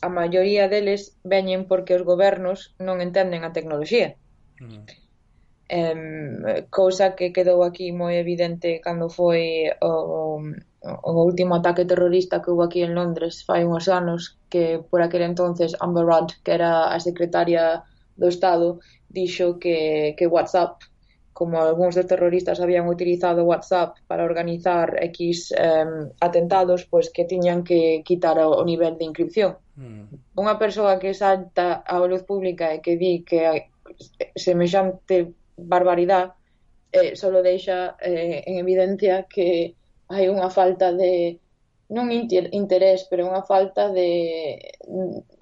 a 0.00 0.08
maioría 0.08 0.72
deles 0.72 1.20
veñen 1.20 1.68
porque 1.68 1.92
os 1.92 2.08
gobernos 2.08 2.72
non 2.80 3.04
entenden 3.04 3.44
a 3.44 3.52
tecnoloxía. 3.52 4.16
Mm 4.64 5.01
eh, 5.68 6.66
cousa 6.70 7.14
que 7.14 7.32
quedou 7.32 7.62
aquí 7.62 7.92
moi 7.92 8.18
evidente 8.18 8.80
cando 8.80 9.08
foi 9.08 9.70
o, 9.80 10.40
o 10.82 11.12
último 11.22 11.54
ataque 11.56 11.84
terrorista 11.84 12.42
que 12.42 12.50
houve 12.50 12.66
aquí 12.66 12.80
en 12.82 12.94
Londres 12.94 13.44
fai 13.46 13.64
uns 13.64 13.86
anos 13.88 14.38
que 14.50 14.82
por 14.90 15.00
aquel 15.02 15.22
entonces 15.22 15.76
Amber 15.80 16.04
Rudd, 16.04 16.30
que 16.44 16.52
era 16.58 16.90
a 16.90 16.98
secretaria 17.00 17.82
do 18.16 18.28
Estado, 18.28 18.80
dixo 19.08 19.58
que, 19.58 20.14
que 20.18 20.26
WhatsApp 20.26 20.82
como 21.32 21.58
algúns 21.58 21.96
dos 21.96 22.06
terroristas 22.06 22.60
habían 22.60 22.86
utilizado 22.86 23.44
WhatsApp 23.44 23.96
para 24.06 24.24
organizar 24.24 25.00
X 25.16 25.52
eh, 25.56 26.12
atentados, 26.20 26.84
pois 26.84 27.08
que 27.08 27.24
tiñan 27.24 27.64
que 27.64 28.02
quitar 28.04 28.38
o, 28.38 28.52
o 28.60 28.64
nivel 28.64 29.00
de 29.00 29.08
inscripción. 29.08 29.56
Mm. 29.76 30.36
Unha 30.36 30.60
persoa 30.60 31.00
que 31.00 31.16
salta 31.16 31.80
á 31.82 31.96
luz 32.04 32.22
pública 32.28 32.76
e 32.76 32.84
que 32.84 33.00
di 33.00 33.24
que 33.24 33.72
semexante 34.36 35.32
barbaridade 35.56 36.32
eh, 36.92 37.16
solo 37.16 37.42
deixa 37.42 37.96
eh, 38.00 38.44
en 38.46 38.58
evidencia 38.60 39.24
que 39.28 39.74
hai 40.08 40.28
unha 40.28 40.52
falta 40.52 40.92
de 40.92 41.40
non 41.92 42.08
interés, 42.08 43.04
pero 43.04 43.28
unha 43.28 43.44
falta 43.44 43.92
de... 43.92 44.72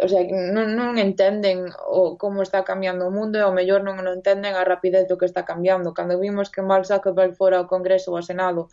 O 0.03 0.09
sea, 0.11 0.27
non, 0.27 0.75
non 0.75 0.99
entenden 0.99 1.71
o 1.87 2.19
como 2.19 2.43
está 2.43 2.67
cambiando 2.67 3.07
o 3.07 3.15
mundo 3.15 3.39
e 3.39 3.47
ao 3.47 3.55
mellor 3.55 3.87
non 3.87 4.03
o 4.03 4.05
entenden 4.11 4.59
a 4.59 4.67
rapidez 4.67 5.07
do 5.07 5.15
que 5.15 5.31
está 5.31 5.47
cambiando. 5.47 5.95
Cando 5.95 6.19
vimos 6.19 6.51
que 6.51 6.67
Mark 6.67 6.91
Zuckerberg 6.91 7.39
fora 7.39 7.63
ao 7.63 7.71
Congreso 7.71 8.11
ou 8.11 8.19
ao 8.19 8.27
Senado 8.27 8.67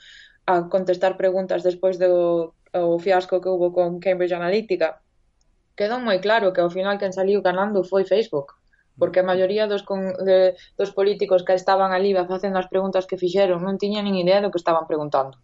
a 0.50 0.66
contestar 0.74 1.22
preguntas 1.22 1.62
despois 1.62 2.02
do 2.02 2.58
o 2.74 2.98
fiasco 2.98 3.42
que 3.42 3.50
hubo 3.50 3.70
con 3.72 4.02
Cambridge 4.02 4.34
Analytica, 4.34 5.00
quedou 5.78 6.02
moi 6.02 6.18
claro 6.18 6.52
que 6.54 6.62
ao 6.62 6.74
final 6.74 6.98
quen 6.98 7.14
saliu 7.14 7.46
ganando 7.46 7.86
foi 7.86 8.04
Facebook 8.10 8.57
porque 9.00 9.22
a 9.22 9.30
maioría 9.30 9.70
dos, 9.72 9.84
con, 9.88 10.14
de, 10.28 10.58
dos 10.76 10.92
políticos 10.92 11.46
que 11.46 11.54
estaban 11.54 11.94
ali 11.94 12.12
facendo 12.14 12.58
as 12.60 12.68
preguntas 12.68 13.08
que 13.08 13.22
fixeron 13.22 13.64
non 13.64 13.80
tiñan 13.82 14.06
nin 14.06 14.20
idea 14.20 14.44
do 14.44 14.52
que 14.52 14.62
estaban 14.62 14.90
preguntando. 14.90 15.38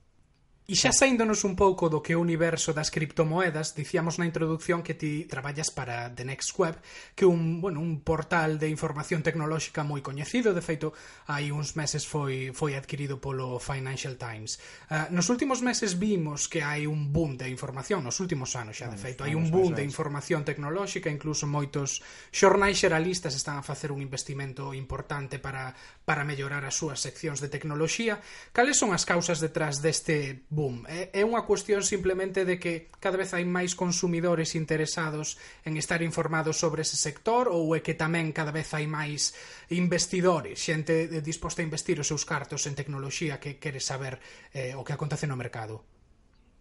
E 0.64 0.80
xa 0.80 0.96
saíndonos 0.96 1.44
un 1.44 1.60
pouco 1.60 1.92
do 1.92 2.00
que 2.00 2.16
é 2.16 2.18
o 2.18 2.24
universo 2.24 2.72
das 2.72 2.88
criptomoedas, 2.88 3.76
dicíamos 3.76 4.16
na 4.16 4.24
introducción 4.24 4.80
que 4.80 4.96
ti 4.96 5.28
traballas 5.28 5.68
para 5.68 6.08
The 6.08 6.24
Next 6.24 6.56
Web, 6.56 6.80
que 7.20 7.28
é 7.28 7.30
un, 7.30 7.60
bueno, 7.60 7.84
un 7.84 8.00
portal 8.00 8.56
de 8.56 8.72
información 8.72 9.20
tecnolóxica 9.20 9.84
moi 9.84 10.00
coñecido, 10.00 10.56
de 10.56 10.64
feito, 10.64 10.96
hai 11.28 11.52
uns 11.52 11.76
meses 11.76 12.08
foi, 12.08 12.56
foi 12.56 12.80
adquirido 12.80 13.20
polo 13.20 13.60
Financial 13.60 14.16
Times. 14.16 14.56
Uh, 14.88 15.12
nos 15.12 15.28
últimos 15.28 15.60
meses 15.60 16.00
vimos 16.00 16.48
que 16.48 16.64
hai 16.64 16.88
un 16.88 17.12
boom 17.12 17.36
de 17.36 17.52
información, 17.52 18.00
nos 18.00 18.24
últimos 18.24 18.56
anos 18.56 18.80
xa, 18.80 18.88
de 18.88 18.96
feito, 18.96 19.28
hai 19.28 19.36
un 19.36 19.52
boom 19.52 19.76
de 19.76 19.84
información 19.84 20.48
tecnolóxica, 20.48 21.12
incluso 21.12 21.44
moitos 21.44 22.00
xornais 22.32 22.80
xeralistas 22.80 23.36
están 23.36 23.60
a 23.60 23.68
facer 23.68 23.92
un 23.92 24.00
investimento 24.00 24.72
importante 24.72 25.44
para, 25.44 25.76
para 26.08 26.24
mellorar 26.24 26.64
as 26.64 26.80
súas 26.80 27.04
seccións 27.04 27.44
de 27.44 27.52
tecnoloxía. 27.52 28.24
Cales 28.56 28.80
son 28.80 28.96
as 28.96 29.04
causas 29.04 29.44
detrás 29.44 29.84
deste 29.84 30.48
boom. 30.54 30.86
É, 30.86 31.10
é 31.10 31.22
unha 31.26 31.44
cuestión 31.50 31.82
simplemente 31.82 32.46
de 32.46 32.62
que 32.62 32.94
cada 33.02 33.18
vez 33.18 33.34
hai 33.34 33.42
máis 33.42 33.74
consumidores 33.74 34.54
interesados 34.54 35.42
en 35.66 35.76
estar 35.82 36.06
informados 36.06 36.62
sobre 36.62 36.86
ese 36.86 36.96
sector 36.96 37.50
ou 37.50 37.74
é 37.74 37.82
que 37.82 37.98
tamén 37.98 38.30
cada 38.30 38.54
vez 38.54 38.70
hai 38.78 38.86
máis 38.86 39.34
investidores, 39.74 40.62
xente 40.62 41.10
disposta 41.26 41.66
a 41.66 41.68
investir 41.68 41.98
os 41.98 42.06
seus 42.06 42.24
cartos 42.24 42.70
en 42.70 42.78
tecnoloxía 42.78 43.42
que 43.42 43.58
quere 43.58 43.82
saber 43.82 44.22
eh, 44.54 44.78
o 44.78 44.86
que 44.86 44.94
acontece 44.94 45.26
no 45.26 45.36
mercado? 45.36 45.82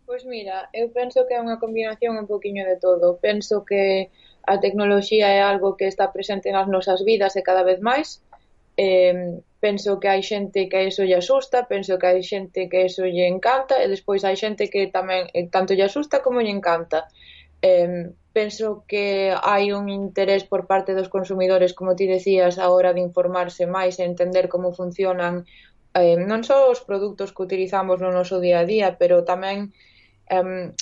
Pois 0.09 0.24
mira, 0.24 0.68
eu 0.72 0.90
penso 0.90 1.28
que 1.28 1.36
é 1.36 1.40
unha 1.40 1.61
combinación 1.61 2.16
un 2.16 2.26
poquinho 2.26 2.64
de 2.66 2.76
todo. 2.80 3.20
Penso 3.20 3.62
que 3.64 4.11
a 4.43 4.59
tecnoloxía 4.59 5.30
é 5.30 5.40
algo 5.40 5.76
que 5.78 5.86
está 5.86 6.11
presente 6.11 6.51
nas 6.51 6.66
nosas 6.66 7.05
vidas 7.07 7.36
e 7.38 7.47
cada 7.47 7.62
vez 7.62 7.78
máis, 7.78 8.24
eh, 8.77 9.41
penso 9.61 10.01
que 10.01 10.09
hai 10.09 10.23
xente 10.23 10.68
que 10.68 10.91
eso 10.91 11.03
lle 11.07 11.18
asusta, 11.23 11.68
penso 11.70 11.99
que 11.99 12.07
hai 12.11 12.23
xente 12.23 12.68
que 12.70 12.89
eso 12.89 13.07
lle 13.07 13.27
encanta 13.31 13.79
e 13.79 13.87
despois 13.87 14.25
hai 14.27 14.37
xente 14.37 14.66
que 14.73 14.91
tamén 14.91 15.31
eh, 15.37 15.47
tanto 15.55 15.75
lle 15.77 15.87
asusta 15.87 16.18
como 16.25 16.43
lle 16.43 16.51
encanta. 16.51 17.07
Eh, 17.62 18.11
penso 18.33 18.83
que 18.91 19.31
hai 19.31 19.70
un 19.73 19.87
interés 19.89 20.43
por 20.45 20.66
parte 20.66 20.97
dos 20.99 21.12
consumidores, 21.12 21.75
como 21.79 21.95
ti 21.95 22.07
decías, 22.09 22.59
a 22.59 22.66
hora 22.75 22.91
de 22.93 23.05
informarse 23.09 23.64
máis 23.68 24.01
e 24.01 24.09
entender 24.09 24.49
como 24.49 24.75
funcionan 24.75 25.45
eh, 25.95 26.16
non 26.16 26.41
só 26.43 26.73
os 26.73 26.81
produtos 26.81 27.31
que 27.37 27.45
utilizamos 27.45 28.01
no 28.01 28.11
noso 28.11 28.41
día 28.41 28.64
a 28.64 28.68
día, 28.68 28.89
pero 28.97 29.29
tamén 29.29 29.70
eh, 30.33 30.73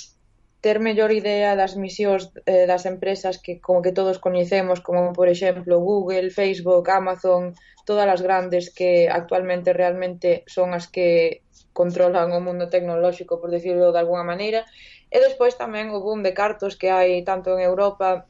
ter 0.61 0.77
mellor 0.79 1.11
idea 1.11 1.57
das 1.57 1.73
misións 1.75 2.29
eh, 2.45 2.69
das 2.69 2.85
empresas 2.85 3.41
que 3.41 3.57
como 3.59 3.81
que 3.81 3.91
todos 3.91 4.21
coñecemos, 4.21 4.79
como 4.79 5.11
por 5.11 5.27
exemplo 5.27 5.81
Google, 5.81 6.29
Facebook, 6.29 6.85
Amazon, 6.89 7.57
todas 7.85 8.07
as 8.07 8.21
grandes 8.21 8.69
que 8.69 9.09
actualmente 9.09 9.73
realmente 9.73 10.45
son 10.45 10.77
as 10.77 10.85
que 10.85 11.41
controlan 11.73 12.29
o 12.31 12.39
mundo 12.39 12.69
tecnolóxico, 12.69 13.41
por 13.41 13.49
decirlo 13.49 13.89
de 13.91 13.99
alguna 13.99 14.23
maneira, 14.23 14.61
e 15.09 15.17
despois 15.17 15.57
tamén 15.57 15.89
o 15.89 15.99
boom 15.99 16.21
de 16.21 16.37
cartos 16.37 16.77
que 16.77 16.93
hai 16.93 17.25
tanto 17.25 17.57
en 17.57 17.65
Europa 17.65 18.29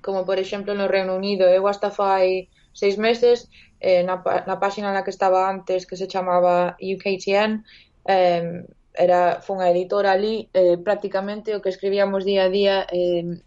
como 0.00 0.24
por 0.24 0.40
exemplo 0.40 0.72
no 0.72 0.88
Reino 0.88 1.14
Unido. 1.14 1.44
Eu 1.46 1.68
hasta 1.68 1.92
fai 1.92 2.48
seis 2.72 2.96
meses 2.96 3.50
eh, 3.76 4.02
na, 4.08 4.24
na 4.48 4.56
páxina 4.56 4.88
na 4.90 5.04
que 5.04 5.12
estaba 5.12 5.52
antes 5.52 5.84
que 5.84 6.00
se 6.00 6.08
chamaba 6.08 6.80
UKTN 6.80 7.60
eh, 8.08 8.64
era 8.98 9.38
foi 9.40 9.62
unha 9.62 9.70
editora 9.70 10.10
ali, 10.10 10.50
eh, 10.50 10.74
prácticamente 10.82 11.54
o 11.54 11.62
que 11.62 11.70
escribíamos 11.70 12.26
día 12.26 12.50
a 12.50 12.52
día 12.52 12.76
eh, 12.90 13.38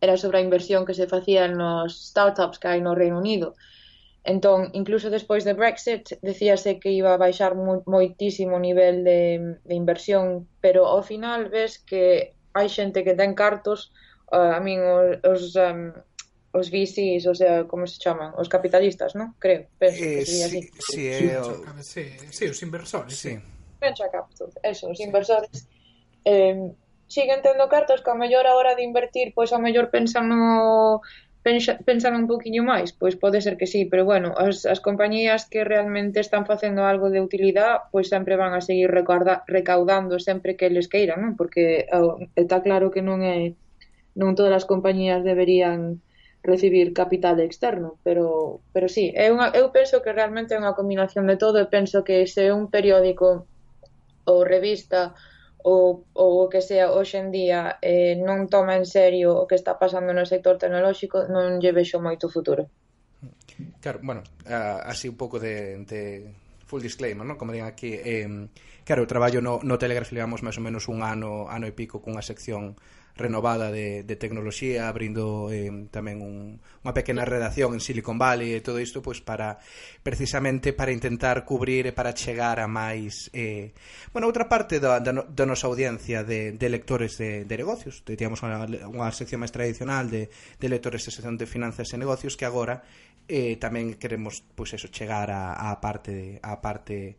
era 0.00 0.16
sobre 0.16 0.40
a 0.40 0.46
inversión 0.46 0.88
que 0.88 0.96
se 0.96 1.06
facía 1.06 1.44
nos 1.46 2.08
startups 2.10 2.56
que 2.56 2.68
hai 2.72 2.80
no 2.80 2.96
Reino 2.96 3.20
Unido. 3.20 3.52
Entón, 4.24 4.72
incluso 4.72 5.12
despois 5.12 5.44
de 5.44 5.52
Brexit, 5.52 6.16
decíase 6.24 6.80
que 6.80 6.88
iba 6.88 7.12
a 7.12 7.20
baixar 7.20 7.52
moitísimo 7.54 8.56
o 8.56 8.64
nivel 8.64 9.04
de, 9.04 9.60
de 9.68 9.74
inversión, 9.76 10.48
pero 10.64 10.88
ao 10.88 11.04
final 11.04 11.52
ves 11.52 11.76
que 11.84 12.32
hai 12.56 12.72
xente 12.72 13.04
que 13.04 13.12
ten 13.12 13.36
cartos, 13.36 13.92
uh, 14.32 14.56
a 14.56 14.60
min 14.64 14.80
os, 14.80 15.20
os 15.20 15.42
um, 15.60 15.92
os 16.56 16.72
VCs, 16.72 17.28
o 17.28 17.34
sea, 17.36 17.68
como 17.68 17.84
se 17.84 18.00
chaman? 18.00 18.32
Os 18.40 18.48
capitalistas, 18.48 19.12
non? 19.12 19.36
Creo, 19.36 19.68
penso 19.76 20.00
eh, 20.00 20.24
que 20.24 20.24
sería 20.24 20.48
sí, 20.48 20.56
así. 20.56 20.60
Sí, 20.88 21.02
sí, 21.12 21.28
eh, 21.28 21.36
o... 21.36 21.44
sí, 21.84 22.04
sí, 22.32 22.44
os 22.48 22.60
inversores, 22.64 23.12
sí. 23.20 23.36
sí 23.36 23.53
venture 23.84 24.08
capital, 24.08 24.48
eso, 24.64 24.88
os 24.88 25.00
inversores 25.04 25.68
eh, 26.24 26.72
siguen 27.06 27.40
tendo 27.42 27.68
cartas 27.68 28.00
que 28.00 28.10
a 28.10 28.16
mellor 28.16 28.46
a 28.46 28.56
hora 28.56 28.74
de 28.74 28.82
invertir, 28.82 29.36
pois 29.36 29.52
a 29.52 29.60
mellor 29.60 29.92
pensan 29.92 30.32
no 30.32 31.04
pensar 31.84 32.16
un 32.16 32.26
poquinho 32.26 32.64
máis, 32.64 32.96
pois 32.96 33.20
pode 33.20 33.44
ser 33.44 33.60
que 33.60 33.68
sí, 33.68 33.84
pero 33.84 34.08
bueno, 34.08 34.32
as, 34.32 34.64
as 34.64 34.80
compañías 34.80 35.44
que 35.44 35.60
realmente 35.62 36.18
están 36.20 36.48
facendo 36.48 36.88
algo 36.88 37.12
de 37.12 37.20
utilidade, 37.20 37.84
pois 37.92 38.08
sempre 38.08 38.40
van 38.40 38.56
a 38.56 38.64
seguir 38.64 38.88
recorda, 38.88 39.44
recaudando 39.46 40.16
sempre 40.16 40.56
que 40.56 40.66
eles 40.72 40.88
queiran, 40.88 41.20
non? 41.20 41.32
Porque 41.36 41.84
oh, 41.92 42.16
está 42.32 42.64
claro 42.64 42.88
que 42.88 43.04
non 43.04 43.20
é 43.20 43.52
non 44.16 44.32
todas 44.32 44.56
as 44.56 44.64
compañías 44.64 45.20
deberían 45.20 46.00
recibir 46.40 46.96
capital 46.96 47.36
externo, 47.40 48.00
pero 48.00 48.60
pero 48.72 48.88
sí, 48.88 49.12
é 49.12 49.28
unha 49.28 49.52
eu 49.52 49.68
penso 49.68 50.00
que 50.00 50.16
realmente 50.16 50.56
é 50.56 50.60
unha 50.60 50.72
combinación 50.72 51.28
de 51.28 51.36
todo 51.36 51.60
e 51.60 51.68
penso 51.68 52.08
que 52.08 52.24
se 52.24 52.56
un 52.56 52.72
periódico 52.72 53.44
ou 54.26 54.44
revista 54.44 55.14
ou, 55.64 56.04
ou 56.12 56.44
o 56.44 56.50
que 56.52 56.60
sea 56.60 56.92
hoxe 56.92 57.16
en 57.16 57.32
día 57.32 57.80
eh, 57.80 58.20
non 58.20 58.52
toma 58.52 58.76
en 58.76 58.84
serio 58.84 59.32
o 59.32 59.48
que 59.48 59.56
está 59.56 59.80
pasando 59.80 60.12
no 60.12 60.28
sector 60.28 60.60
tecnolóxico 60.60 61.24
non 61.28 61.56
lle 61.62 61.72
vexo 61.72 61.98
moito 62.04 62.28
futuro 62.28 62.68
Claro, 63.80 64.00
bueno, 64.02 64.22
uh, 64.50 64.82
así 64.84 65.08
un 65.08 65.16
pouco 65.16 65.38
de, 65.38 65.84
de 65.86 66.26
full 66.66 66.82
disclaimer, 66.82 67.24
¿no? 67.24 67.38
como 67.38 67.52
digan 67.52 67.68
aquí 67.68 67.94
eh, 67.94 68.28
claro, 68.84 69.04
o 69.04 69.06
traballo 69.06 69.40
no, 69.40 69.60
no 69.62 69.78
Telegraph 69.78 70.12
levamos 70.12 70.42
máis 70.42 70.58
ou 70.58 70.64
menos 70.64 70.90
un 70.90 71.00
ano 71.00 71.46
ano 71.48 71.64
e 71.64 71.72
pico 71.72 72.02
cunha 72.02 72.20
sección 72.20 72.76
renovada 73.16 73.70
de, 73.70 74.02
de 74.02 74.16
tecnoloxía, 74.16 74.88
abrindo 74.88 75.50
eh, 75.54 75.70
tamén 75.94 76.18
un, 76.18 76.58
unha 76.82 76.94
pequena 76.94 77.22
redacción 77.22 77.70
en 77.70 77.80
Silicon 77.80 78.18
Valley 78.18 78.58
e 78.58 78.64
todo 78.64 78.82
isto 78.82 78.98
pois 78.98 79.22
para 79.22 79.62
precisamente 80.02 80.74
para 80.74 80.90
intentar 80.90 81.46
cubrir 81.46 81.86
e 81.86 81.94
para 81.94 82.10
chegar 82.10 82.58
a 82.58 82.66
máis 82.66 83.30
eh, 83.30 83.70
bueno, 84.10 84.26
outra 84.26 84.50
parte 84.50 84.82
da, 84.82 84.98
da, 84.98 85.14
da 85.14 85.44
nosa 85.46 85.70
audiencia 85.70 86.26
de, 86.26 86.58
de 86.58 86.68
lectores 86.68 87.14
de, 87.14 87.46
de 87.46 87.54
negocios 87.54 88.02
teníamos 88.02 88.42
unha, 88.42 88.66
unha 88.90 89.08
sección 89.14 89.38
máis 89.38 89.54
tradicional 89.54 90.10
de, 90.10 90.26
de 90.58 90.66
lectores 90.66 91.06
de 91.06 91.14
sección 91.14 91.38
de 91.38 91.46
finanzas 91.46 91.94
e 91.94 91.96
negocios 91.96 92.34
que 92.34 92.50
agora 92.50 92.82
eh, 93.30 93.54
tamén 93.62 93.94
queremos 93.94 94.42
pois 94.58 94.74
eso, 94.74 94.90
chegar 94.90 95.30
a, 95.30 95.54
a 95.70 95.78
parte 95.78 96.42
a 96.42 96.58
parte 96.58 97.14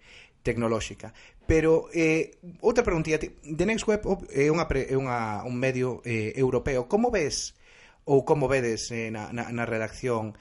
tecnolóxica. 0.46 1.10
Pero 1.46 1.94
eh, 1.94 2.42
outra 2.62 2.82
preguntilla, 2.82 3.22
The 3.22 3.66
Next 3.66 3.86
Web 3.86 4.02
é 4.34 4.50
unha 4.50 4.66
pre, 4.66 4.90
é 4.90 4.98
unha, 4.98 5.46
un 5.46 5.56
medio 5.58 6.02
eh, 6.02 6.34
europeo. 6.34 6.90
Como 6.90 7.14
ves 7.14 7.54
ou 8.06 8.26
como 8.26 8.50
vedes 8.50 8.90
eh, 8.90 9.14
na, 9.14 9.30
na, 9.30 9.54
na 9.54 9.66
redacción 9.66 10.34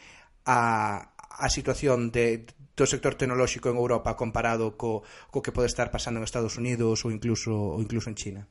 a, 0.49 1.13
a 1.17 1.49
situación 1.53 2.09
de, 2.09 2.49
do 2.77 2.85
sector 2.89 3.15
tecnolóxico 3.15 3.71
en 3.71 3.77
Europa 3.77 4.17
comparado 4.17 4.77
co, 4.77 5.05
co 5.31 5.43
que 5.45 5.53
pode 5.53 5.71
estar 5.71 5.93
pasando 5.93 6.19
en 6.21 6.25
Estados 6.25 6.59
Unidos 6.59 7.05
ou 7.05 7.13
incluso 7.13 7.77
ou 7.77 7.81
incluso 7.81 8.11
en 8.11 8.17
China? 8.17 8.43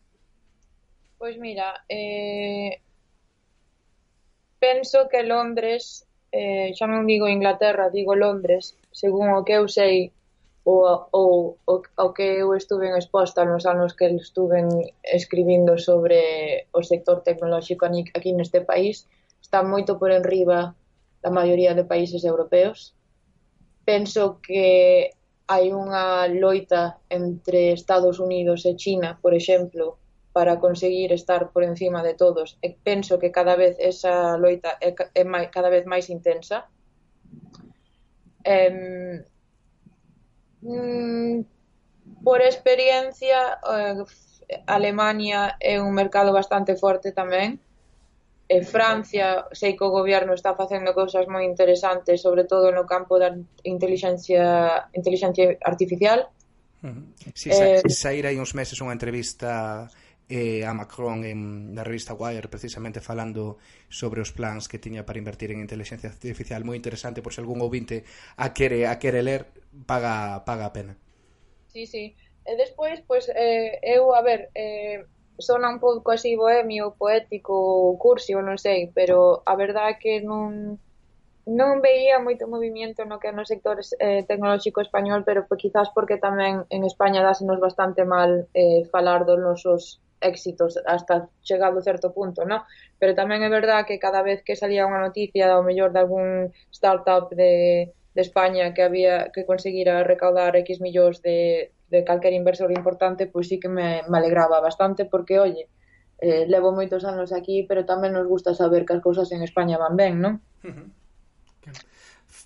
Pois 1.20 1.36
mira, 1.40 1.84
eh, 1.90 2.82
penso 4.60 5.08
que 5.12 5.24
Londres, 5.24 6.08
eh, 6.32 6.72
xa 6.76 6.88
non 6.88 7.04
digo 7.04 7.28
Inglaterra, 7.28 7.92
digo 7.92 8.16
Londres, 8.16 8.80
según 8.92 9.32
o 9.36 9.44
que 9.44 9.60
eu 9.60 9.68
sei, 9.68 10.16
ou, 10.66 11.08
ou, 11.12 11.58
o 11.98 12.14
que 12.14 12.24
eu 12.24 12.56
estuve 12.56 12.88
exposta 12.98 13.44
nos 13.44 13.66
anos 13.66 13.94
que 13.94 14.06
estuve 14.06 14.64
escribindo 15.04 15.78
sobre 15.78 16.68
o 16.72 16.82
sector 16.82 17.22
tecnolóxico 17.22 17.86
aquí 17.86 18.32
neste 18.32 18.62
país 18.62 19.08
está 19.42 19.62
moito 19.62 20.00
por 20.00 20.10
enriba 20.12 20.76
da 21.22 21.30
maioría 21.30 21.76
de 21.76 21.84
países 21.84 22.24
europeos. 22.24 22.96
Penso 23.84 24.40
que 24.40 25.12
hai 25.52 25.76
unha 25.76 26.32
loita 26.32 27.04
entre 27.12 27.76
Estados 27.76 28.24
Unidos 28.24 28.64
e 28.64 28.80
China, 28.80 29.20
por 29.20 29.36
exemplo, 29.36 30.00
para 30.32 30.58
conseguir 30.58 31.12
estar 31.12 31.52
por 31.52 31.68
encima 31.68 32.02
de 32.02 32.16
todos. 32.16 32.56
E 32.64 32.72
penso 32.72 33.20
que 33.20 33.36
cada 33.36 33.60
vez 33.60 33.76
esa 33.84 34.40
loita 34.40 34.80
é, 34.80 34.96
é 34.96 35.24
cada 35.52 35.68
vez 35.68 35.84
máis 35.84 36.08
intensa. 36.08 36.72
Eh, 38.48 39.28
Mm, 40.64 41.44
por 42.24 42.42
experiencia, 42.42 43.60
eh, 43.68 44.04
Alemania 44.68 45.56
é 45.60 45.80
un 45.80 45.92
mercado 45.94 46.32
bastante 46.32 46.76
forte 46.76 47.12
tamén. 47.12 47.60
E 48.48 48.60
Francia, 48.62 49.48
sei 49.56 49.74
que 49.74 49.84
o 49.88 49.90
goberno 49.90 50.36
está 50.36 50.54
facendo 50.54 50.92
cousas 50.94 51.26
moi 51.32 51.48
interesantes, 51.48 52.22
sobre 52.22 52.44
todo 52.44 52.72
no 52.72 52.84
campo 52.84 53.16
da 53.20 53.32
inteligencia, 53.64 54.88
inteligencia 54.94 55.58
artificial. 55.64 56.28
Uh 56.84 56.92
-huh. 56.92 57.04
Si, 57.34 57.50
sa, 57.50 57.64
eh, 57.80 57.82
saíra 57.88 58.30
hai 58.30 58.38
uns 58.40 58.52
meses 58.52 58.78
unha 58.84 58.92
entrevista 58.92 59.88
eh, 60.30 60.66
a 60.66 60.74
Macron 60.74 61.26
en, 61.26 61.74
na 61.76 61.84
revista 61.84 62.14
Wire 62.14 62.48
precisamente 62.48 63.02
falando 63.02 63.58
sobre 63.90 64.22
os 64.22 64.32
plans 64.32 64.68
que 64.68 64.80
tiña 64.80 65.06
para 65.06 65.20
invertir 65.20 65.52
en 65.52 65.60
inteligencia 65.60 66.10
artificial. 66.10 66.64
Moi 66.64 66.76
interesante 66.80 67.22
por 67.22 67.34
se 67.34 67.42
algún 67.42 67.60
ouvinte 67.60 68.08
a 68.38 68.54
quere, 68.54 68.88
a 68.88 69.00
quere 69.00 69.24
ler 69.24 69.52
paga, 69.86 70.46
paga 70.46 70.70
a 70.70 70.74
pena. 70.74 70.94
Sí, 71.72 71.88
sí. 71.88 72.16
E 72.44 72.54
despois, 72.60 73.00
pois, 73.08 73.32
eh, 73.32 73.80
eu, 73.82 74.12
a 74.12 74.22
ver, 74.22 74.52
eh, 74.54 75.08
sona 75.40 75.70
un 75.70 75.80
pouco 75.80 76.12
así 76.12 76.36
bohemio, 76.36 76.96
poético, 77.00 77.96
cursi, 77.98 78.36
non 78.36 78.60
sei, 78.60 78.92
pero 78.92 79.42
a 79.48 79.56
verdade 79.56 79.96
é 79.96 80.00
que 80.00 80.14
non, 80.22 80.78
non 81.48 81.80
veía 81.80 82.20
moito 82.20 82.52
movimento 82.52 83.08
no 83.08 83.20
que 83.20 83.32
no 83.32 83.48
sector 83.48 83.80
eh, 84.00 84.28
tecnolóxico 84.28 84.84
español, 84.84 85.24
pero 85.24 85.48
pues, 85.48 85.60
quizás 85.64 85.88
porque 85.96 86.20
tamén 86.20 86.68
en 86.70 86.84
España 86.84 87.24
dásenos 87.24 87.64
bastante 87.64 88.04
mal 88.04 88.52
eh, 88.54 88.84
falar 88.92 89.24
dos 89.24 89.40
nosos 89.40 90.03
éxitos 90.24 90.80
hasta 90.88 91.30
chegado 91.44 91.78
a 91.80 91.86
certo 91.86 92.16
punto, 92.16 92.48
non? 92.48 92.64
Pero 92.98 93.14
tamén 93.14 93.44
é 93.44 93.52
verdad 93.52 93.84
que 93.84 94.00
cada 94.00 94.24
vez 94.24 94.42
que 94.42 94.56
salía 94.56 94.88
unha 94.88 95.04
noticia 95.04 95.52
ao 95.52 95.62
mellor 95.68 95.92
de 95.92 96.00
algún 96.02 96.56
startup 96.72 97.30
de, 97.36 97.92
de 98.16 98.22
España 98.22 98.74
que 98.74 98.84
había 98.88 99.30
que 99.36 99.46
conseguira 99.46 100.02
recaudar 100.08 100.56
X 100.64 100.80
millóns 100.80 101.22
de, 101.22 101.72
de 101.92 102.00
calquer 102.08 102.34
inversor 102.34 102.72
importante, 102.72 103.28
pois 103.28 103.52
sí 103.52 103.60
que 103.60 103.70
me, 103.70 104.02
me 104.08 104.18
alegraba 104.18 104.64
bastante 104.64 105.06
porque, 105.06 105.38
oye, 105.38 105.70
eh, 106.24 106.48
levo 106.48 106.72
moitos 106.72 107.04
anos 107.04 107.36
aquí, 107.36 107.68
pero 107.68 107.84
tamén 107.84 108.16
nos 108.16 108.26
gusta 108.26 108.56
saber 108.56 108.88
que 108.88 108.96
as 108.96 109.04
cousas 109.04 109.28
en 109.36 109.44
España 109.44 109.76
van 109.76 110.00
ben, 110.00 110.16
non? 110.24 110.40
Uh 110.64 110.72
-huh. 110.72 110.88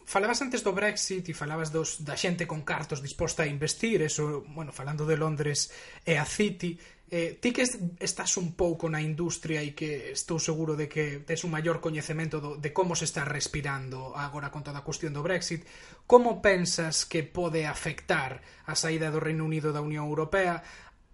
Falabas 0.07 0.39
antes 0.39 0.63
do 0.63 0.71
Brexit 0.71 1.27
e 1.27 1.35
falabas 1.35 1.67
dos, 1.67 1.99
da 1.99 2.15
xente 2.15 2.47
con 2.47 2.63
cartos 2.63 3.03
disposta 3.03 3.43
a 3.43 3.51
investir, 3.51 3.99
eso, 3.99 4.39
bueno, 4.55 4.71
falando 4.71 5.03
de 5.03 5.19
Londres 5.19 5.67
e 6.07 6.15
a 6.15 6.23
City, 6.23 6.79
Eh, 7.09 7.39
ti 7.39 7.55
que 7.55 7.63
estás 7.99 8.35
un 8.35 8.51
pouco 8.51 8.91
na 8.91 8.99
industria 8.99 9.63
e 9.63 9.71
que 9.71 10.11
estou 10.11 10.43
seguro 10.43 10.75
de 10.75 10.91
que 10.91 11.23
tes 11.23 11.47
un 11.47 11.55
maior 11.55 11.79
coñecemento 11.79 12.43
do, 12.43 12.59
de 12.59 12.75
como 12.75 12.99
se 12.99 13.07
está 13.07 13.23
respirando 13.23 14.11
agora 14.11 14.51
con 14.51 14.59
toda 14.59 14.83
a 14.83 14.87
cuestión 14.87 15.15
do 15.15 15.23
Brexit, 15.23 15.63
como 16.03 16.43
pensas 16.43 17.07
que 17.07 17.23
pode 17.23 17.63
afectar 17.63 18.43
a 18.67 18.75
saída 18.75 19.07
do 19.07 19.23
Reino 19.23 19.47
Unido 19.47 19.71
da 19.71 19.79
Unión 19.79 20.03
Europea 20.03 20.59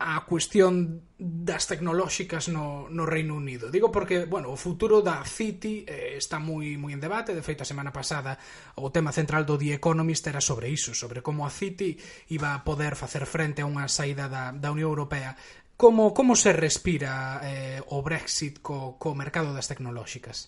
a 0.04 0.26
cuestión 0.26 1.06
das 1.16 1.70
tecnolóxicas 1.70 2.50
no, 2.50 2.89
no 2.89 3.06
Reino 3.06 3.36
Unido. 3.36 3.70
Digo 3.72 3.88
porque, 3.88 4.26
bueno, 4.26 4.52
o 4.52 4.58
futuro 4.58 5.00
da 5.00 5.24
City 5.24 5.86
eh, 5.88 6.20
está 6.20 6.41
moi 6.41 6.76
moi 6.76 6.91
en 6.91 7.00
debate, 7.00 7.32
de 7.32 7.46
feito 7.46 7.64
a 7.64 7.70
semana 7.70 7.94
pasada 7.94 8.36
o 8.82 8.91
tema 8.91 9.16
central 9.16 9.48
do 9.48 9.56
The 9.56 9.78
Economist 9.78 10.28
era 10.28 10.41
sobre 10.41 10.68
iso, 10.68 10.91
sobre 10.91 11.24
como 11.24 11.46
a 11.46 11.54
City 11.54 11.96
iba 12.34 12.52
a 12.52 12.66
poder 12.68 13.00
facer 13.00 13.24
frente 13.24 13.64
a 13.64 13.70
unha 13.70 13.88
saída 13.88 14.28
da, 14.28 14.52
da 14.52 14.74
Unión 14.74 14.91
Europea 14.91 15.38
como, 15.84 16.14
como 16.14 16.38
se 16.38 16.54
respira 16.54 17.42
eh, 17.44 17.82
o 17.92 18.00
Brexit 18.02 18.64
co, 18.64 18.96
co 18.96 19.12
mercado 19.12 19.52
das 19.52 19.68
tecnolóxicas? 19.68 20.48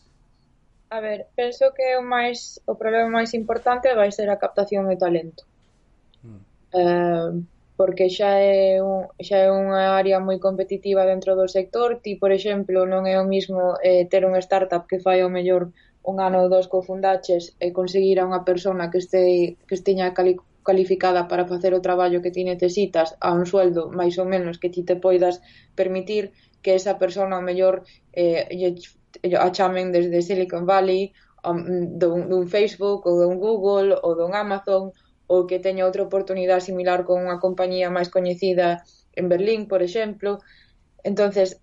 A 0.88 1.04
ver, 1.04 1.28
penso 1.36 1.76
que 1.76 2.00
o 2.00 2.04
máis 2.08 2.64
o 2.64 2.80
problema 2.80 3.20
máis 3.20 3.36
importante 3.36 3.92
vai 3.92 4.16
ser 4.16 4.32
a 4.32 4.40
captación 4.40 4.88
de 4.88 4.96
talento. 4.96 5.44
Mm. 6.24 6.42
Eh, 6.72 7.32
porque 7.76 8.08
xa 8.08 8.40
é 8.40 8.80
un, 8.80 9.12
xa 9.20 9.44
é 9.44 9.52
unha 9.52 10.00
área 10.00 10.24
moi 10.24 10.40
competitiva 10.40 11.04
dentro 11.04 11.36
do 11.36 11.52
sector, 11.52 12.00
ti, 12.00 12.16
por 12.16 12.32
exemplo, 12.32 12.88
non 12.88 13.04
é 13.04 13.20
o 13.20 13.28
mismo 13.28 13.76
eh, 13.84 14.08
ter 14.08 14.24
unha 14.24 14.40
startup 14.40 14.88
que 14.88 15.04
fai 15.04 15.20
o 15.20 15.28
mellor 15.28 15.76
un 16.08 16.24
ano 16.24 16.48
ou 16.48 16.48
dos 16.48 16.72
cofundaches 16.72 17.60
e 17.60 17.76
conseguir 17.76 18.24
a 18.24 18.28
unha 18.30 18.48
persona 18.48 18.88
que 18.88 19.04
este 19.04 19.60
que 19.68 19.76
esteña 19.76 20.16
cali, 20.16 20.40
cualificada 20.66 21.30
para 21.30 21.46
facer 21.46 21.72
o 21.78 21.86
traballo 21.86 22.26
que 22.26 22.34
ti 22.34 22.44
necesitas 22.44 23.14
a 23.22 23.30
un 23.38 23.46
sueldo 23.46 23.94
máis 23.94 24.18
ou 24.18 24.26
menos 24.26 24.58
que 24.58 24.74
ti 24.74 24.82
te 24.82 24.98
poidas 24.98 25.40
permitir 25.78 26.34
que 26.66 26.74
esa 26.74 26.98
persona 26.98 27.38
ao 27.38 27.46
mellor 27.46 27.86
eh, 28.18 28.50
a 29.38 29.48
chamen 29.54 29.94
desde 29.94 30.26
Silicon 30.26 30.66
Valley 30.66 31.14
um, 31.46 31.94
dun, 32.02 32.26
dun 32.28 32.50
Facebook 32.50 33.06
ou 33.06 33.22
dun 33.22 33.38
Google 33.38 33.94
ou 34.02 34.18
dun 34.18 34.34
Amazon 34.34 34.90
ou 35.30 35.46
que 35.46 35.62
teña 35.62 35.86
outra 35.86 36.02
oportunidade 36.10 36.66
similar 36.66 37.06
con 37.06 37.22
unha 37.22 37.38
compañía 37.38 37.94
máis 37.94 38.10
coñecida 38.10 38.82
en 39.14 39.30
Berlín, 39.30 39.70
por 39.70 39.86
exemplo. 39.86 40.42
entonces 41.06 41.62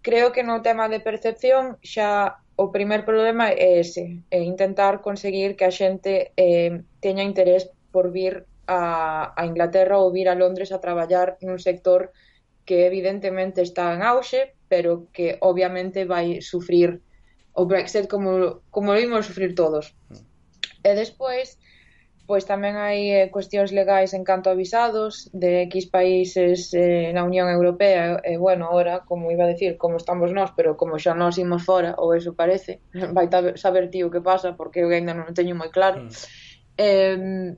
creo 0.00 0.32
que 0.32 0.42
no 0.42 0.64
tema 0.64 0.88
de 0.88 1.00
percepción 1.00 1.76
xa 1.84 2.40
o 2.56 2.70
primer 2.70 3.04
problema 3.04 3.50
é 3.50 3.82
ese, 3.84 4.24
é 4.30 4.40
intentar 4.40 5.02
conseguir 5.02 5.56
que 5.56 5.66
a 5.66 5.72
xente 5.74 6.32
eh, 6.36 6.72
teña 7.04 7.26
interés 7.26 7.68
por 7.94 8.10
vir 8.10 8.50
a, 8.66 9.30
a 9.38 9.46
Inglaterra 9.46 10.02
ou 10.02 10.10
vir 10.10 10.26
a 10.26 10.34
Londres 10.34 10.74
a 10.74 10.82
traballar 10.82 11.38
nun 11.46 11.62
sector 11.62 12.10
que 12.66 12.90
evidentemente 12.90 13.62
está 13.62 13.94
en 13.94 14.02
auxe, 14.02 14.56
pero 14.66 15.06
que 15.12 15.38
obviamente 15.40 16.08
vai 16.08 16.40
sufrir 16.40 17.04
o 17.52 17.66
Brexit 17.70 18.10
como, 18.10 18.66
como 18.74 18.98
vimos 18.98 19.30
sufrir 19.30 19.54
todos. 19.54 19.94
E 20.82 20.90
despois, 20.96 21.60
pois 22.26 22.48
tamén 22.48 22.80
hai 22.80 23.12
eh, 23.12 23.28
cuestións 23.28 23.70
legais 23.70 24.16
en 24.16 24.24
canto 24.24 24.48
a 24.48 24.58
visados 24.58 25.28
de 25.36 25.68
X 25.68 25.92
países 25.92 26.72
eh, 26.72 27.12
na 27.12 27.22
Unión 27.22 27.52
Europea 27.52 28.18
e 28.24 28.34
eh, 28.34 28.38
bueno, 28.40 28.72
ahora, 28.72 29.04
como 29.04 29.28
iba 29.28 29.44
a 29.44 29.52
decir, 29.52 29.76
como 29.76 30.00
estamos 30.00 30.32
nós, 30.32 30.50
pero 30.56 30.74
como 30.80 30.96
xa 30.96 31.12
nós 31.12 31.36
imos 31.36 31.62
fora, 31.62 31.94
ou 32.00 32.16
eso 32.16 32.32
parece, 32.32 32.80
vai 33.16 33.28
saber 33.60 33.92
tío 33.92 34.08
que 34.10 34.24
pasa, 34.24 34.56
porque 34.56 34.82
eu 34.82 34.88
ainda 34.88 35.12
non 35.12 35.36
teño 35.36 35.54
moi 35.54 35.68
claro. 35.68 36.08
Mm 36.08 36.43
Eh, 36.76 37.56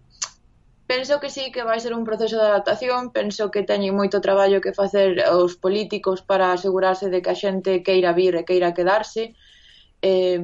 penso 0.86 1.20
que 1.20 1.30
sí 1.30 1.50
que 1.52 1.64
vai 1.64 1.80
ser 1.80 1.94
un 1.94 2.04
proceso 2.04 2.36
de 2.38 2.48
adaptación, 2.48 3.10
penso 3.10 3.50
que 3.50 3.66
teñen 3.66 3.98
moito 3.98 4.22
traballo 4.22 4.62
que 4.62 4.76
facer 4.76 5.18
os 5.34 5.58
políticos 5.58 6.22
para 6.22 6.52
asegurarse 6.52 7.10
de 7.10 7.20
que 7.22 7.30
a 7.32 7.38
xente 7.38 7.82
queira 7.82 8.12
vir 8.12 8.34
e 8.36 8.46
queira 8.46 8.76
quedarse. 8.76 9.34
Eh, 10.02 10.40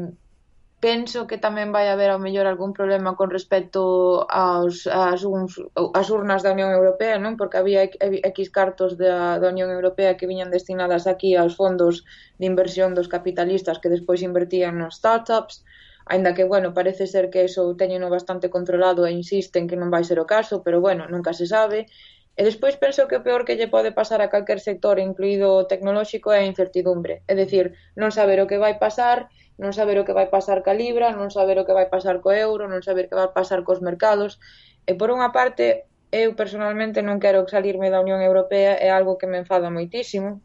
penso 0.82 1.30
que 1.30 1.38
tamén 1.38 1.70
vai 1.70 1.86
haber 1.86 2.10
ao 2.10 2.18
mellor 2.18 2.50
algún 2.50 2.74
problema 2.74 3.14
con 3.14 3.30
respecto 3.30 4.26
aos, 4.26 4.90
as, 4.90 5.22
uns, 5.22 5.62
as 5.78 6.08
urnas 6.10 6.42
da 6.42 6.50
Unión 6.50 6.74
Europea, 6.74 7.22
non? 7.22 7.38
Porque 7.38 7.62
había 7.62 7.86
X 7.86 8.50
cartos 8.50 8.98
da, 8.98 9.38
da 9.38 9.48
Unión 9.54 9.70
Europea 9.70 10.18
que 10.18 10.26
viñan 10.26 10.50
destinadas 10.50 11.06
aquí 11.06 11.38
aos 11.38 11.54
fondos 11.54 12.02
de 12.42 12.50
inversión 12.50 12.98
dos 12.98 13.06
capitalistas 13.06 13.78
que 13.78 13.94
despois 13.94 14.26
invertían 14.26 14.74
nos 14.74 14.98
startups. 14.98 15.62
Ainda 16.07 16.34
que, 16.34 16.44
bueno, 16.44 16.74
parece 16.74 17.07
ser 17.07 17.30
que 17.30 17.44
eso 17.44 17.76
teñeno 17.76 18.11
bastante 18.11 18.50
controlado 18.50 19.07
e 19.07 19.12
insisten 19.12 19.68
que 19.68 19.78
non 19.78 19.90
vai 19.90 20.03
ser 20.03 20.18
o 20.18 20.26
caso, 20.26 20.62
pero 20.62 20.82
bueno, 20.82 21.07
nunca 21.07 21.32
se 21.32 21.46
sabe. 21.46 21.86
E 22.32 22.42
despois 22.48 22.80
penso 22.80 23.05
que 23.09 23.20
o 23.20 23.24
peor 23.26 23.44
que 23.44 23.61
lle 23.61 23.68
pode 23.68 23.92
pasar 23.92 24.24
a 24.24 24.32
calquer 24.32 24.59
sector, 24.59 24.96
incluído 24.96 25.53
o 25.53 25.68
tecnolóxico, 25.68 26.32
é 26.32 26.40
a 26.40 26.48
incertidumbre. 26.48 27.22
É 27.28 27.36
dicir, 27.36 27.76
non 27.92 28.09
saber 28.09 28.40
o 28.40 28.48
que 28.48 28.57
vai 28.57 28.80
pasar, 28.80 29.28
non 29.61 29.76
saber 29.76 30.00
o 30.00 30.07
que 30.09 30.16
vai 30.16 30.32
pasar 30.32 30.64
ca 30.64 30.72
libra, 30.72 31.12
non 31.12 31.28
saber 31.28 31.61
o 31.61 31.66
que 31.68 31.76
vai 31.76 31.92
pasar 31.92 32.24
co 32.24 32.32
euro, 32.32 32.64
non 32.72 32.80
saber 32.80 33.07
o 33.07 33.11
que 33.12 33.20
vai 33.20 33.30
pasar 33.36 33.61
cos 33.68 33.84
mercados. 33.84 34.40
E 34.88 34.96
por 34.96 35.12
unha 35.12 35.28
parte, 35.28 35.84
eu 36.09 36.32
personalmente 36.32 37.05
non 37.05 37.20
quero 37.20 37.44
salirme 37.44 37.92
da 37.92 38.00
Unión 38.00 38.24
Europea, 38.24 38.80
é 38.80 38.88
algo 38.88 39.20
que 39.20 39.28
me 39.28 39.44
enfada 39.44 39.68
moitísimo. 39.68 40.40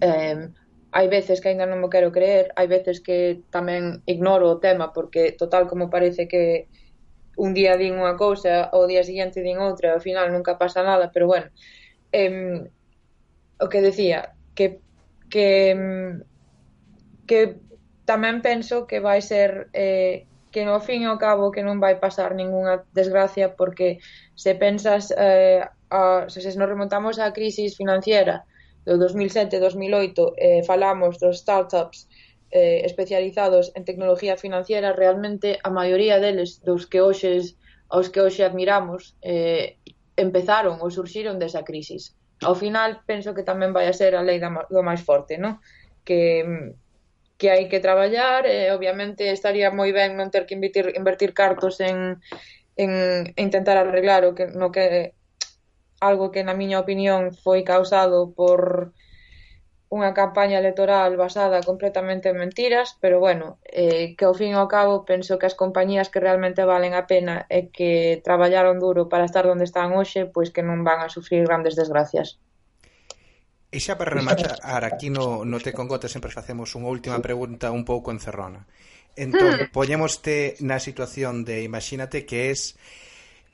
Eh, 0.00 0.48
hai 0.94 1.10
veces 1.10 1.42
que 1.42 1.50
ainda 1.50 1.66
non 1.66 1.82
me 1.82 1.90
quero 1.90 2.14
creer, 2.14 2.54
hai 2.54 2.70
veces 2.70 3.02
que 3.02 3.42
tamén 3.50 4.06
ignoro 4.06 4.46
o 4.46 4.60
tema 4.62 4.94
porque 4.94 5.34
total 5.34 5.66
como 5.66 5.90
parece 5.90 6.30
que 6.30 6.70
un 7.34 7.50
día 7.50 7.74
din 7.74 7.98
unha 7.98 8.14
cousa, 8.14 8.70
o 8.70 8.86
día 8.86 9.02
seguinte 9.02 9.42
din 9.42 9.58
outra, 9.58 9.98
ao 9.98 10.04
final 10.06 10.30
nunca 10.30 10.54
pasa 10.54 10.86
nada, 10.86 11.10
pero 11.10 11.26
bueno. 11.26 11.50
Em, 12.14 12.70
o 13.58 13.66
que 13.66 13.82
decía, 13.82 14.38
que 14.54 14.78
que 15.26 15.74
que 17.26 17.58
tamén 18.06 18.38
penso 18.38 18.86
que 18.86 19.02
vai 19.02 19.18
ser 19.18 19.74
eh, 19.74 20.30
que 20.54 20.62
no 20.62 20.78
fin 20.78 21.02
e 21.02 21.10
ao 21.10 21.18
cabo 21.18 21.50
que 21.50 21.66
non 21.66 21.82
vai 21.82 21.98
pasar 21.98 22.38
ningunha 22.38 22.86
desgracia 22.94 23.58
porque 23.58 23.98
se 24.38 24.54
pensas 24.54 25.10
eh, 25.10 25.66
a, 25.90 26.30
se, 26.30 26.38
se 26.38 26.54
nos 26.54 26.70
remontamos 26.70 27.18
á 27.18 27.34
crisis 27.34 27.74
financiera 27.74 28.46
do 28.84 29.00
2007-2008 29.00 30.36
eh, 30.36 30.62
falamos 30.62 31.18
dos 31.18 31.40
startups 31.40 32.08
eh, 32.54 32.82
especializados 32.84 33.72
en 33.74 33.84
tecnología 33.84 34.36
financiera, 34.36 34.92
realmente 34.92 35.58
a 35.64 35.70
maioría 35.70 36.20
deles 36.20 36.62
dos 36.62 36.86
que 36.86 37.00
hoxe 37.00 37.56
aos 37.88 38.08
que 38.12 38.20
hoxe 38.20 38.44
admiramos 38.44 39.16
eh, 39.22 39.76
empezaron 40.16 40.78
ou 40.78 40.88
surxiron 40.94 41.40
desa 41.42 41.66
crisis. 41.66 42.14
Ao 42.42 42.54
final, 42.54 43.02
penso 43.10 43.34
que 43.34 43.46
tamén 43.46 43.74
vai 43.74 43.90
a 43.90 43.96
ser 43.96 44.14
a 44.14 44.22
lei 44.22 44.38
da, 44.38 44.50
do 44.70 44.86
máis 44.86 45.02
forte, 45.02 45.34
non? 45.40 45.58
Que, 46.06 46.44
que 47.40 47.50
hai 47.50 47.66
que 47.66 47.82
traballar, 47.82 48.46
e, 48.46 48.68
eh, 48.68 48.68
obviamente 48.70 49.34
estaría 49.34 49.74
moi 49.74 49.90
ben 49.90 50.14
non 50.14 50.30
ter 50.30 50.46
que 50.46 50.54
invertir, 50.54 50.94
invertir 50.94 51.34
cartos 51.34 51.82
en, 51.82 52.22
en, 52.78 52.90
en 53.34 53.40
intentar 53.40 53.76
arreglar 53.80 54.22
o 54.28 54.34
que, 54.36 54.46
no 54.54 54.70
que 54.70 55.16
algo 56.04 56.30
que 56.30 56.44
na 56.44 56.52
miña 56.52 56.84
opinión 56.84 57.32
foi 57.32 57.64
causado 57.64 58.36
por 58.36 58.92
unha 59.94 60.10
campaña 60.10 60.58
electoral 60.58 61.14
basada 61.14 61.62
completamente 61.62 62.34
en 62.34 62.42
mentiras, 62.42 62.98
pero 62.98 63.22
bueno, 63.22 63.62
eh, 63.64 64.18
que 64.18 64.26
ao 64.26 64.34
fin 64.34 64.52
e 64.52 64.58
ao 64.58 64.66
cabo 64.66 65.06
penso 65.06 65.38
que 65.38 65.46
as 65.46 65.54
compañías 65.54 66.10
que 66.10 66.18
realmente 66.18 66.66
valen 66.66 66.98
a 66.98 67.06
pena 67.06 67.46
e 67.46 67.70
que 67.70 68.18
traballaron 68.26 68.82
duro 68.82 69.06
para 69.06 69.28
estar 69.28 69.46
onde 69.46 69.62
están 69.62 69.94
hoxe, 69.94 70.26
pois 70.26 70.50
que 70.50 70.66
non 70.66 70.82
van 70.82 70.98
a 71.00 71.12
sufrir 71.12 71.46
grandes 71.46 71.78
desgracias. 71.78 72.42
E 73.70 73.78
xa 73.78 73.94
para 73.94 74.14
rematar 74.18 74.82
aquí 74.82 75.14
no, 75.14 75.46
no 75.46 75.58
Te 75.62 75.70
con 75.70 75.86
Gota 75.86 76.10
sempre 76.10 76.34
facemos 76.34 76.74
unha 76.74 76.90
última 76.90 77.22
pregunta 77.22 77.70
un 77.70 77.86
pouco 77.86 78.10
encerrona. 78.10 78.66
Entón, 79.14 79.70
mm. 79.70 79.70
poñemoste 79.70 80.58
na 80.66 80.82
situación 80.82 81.46
de 81.46 81.62
imagínate 81.62 82.26
que 82.26 82.50
es 82.50 82.74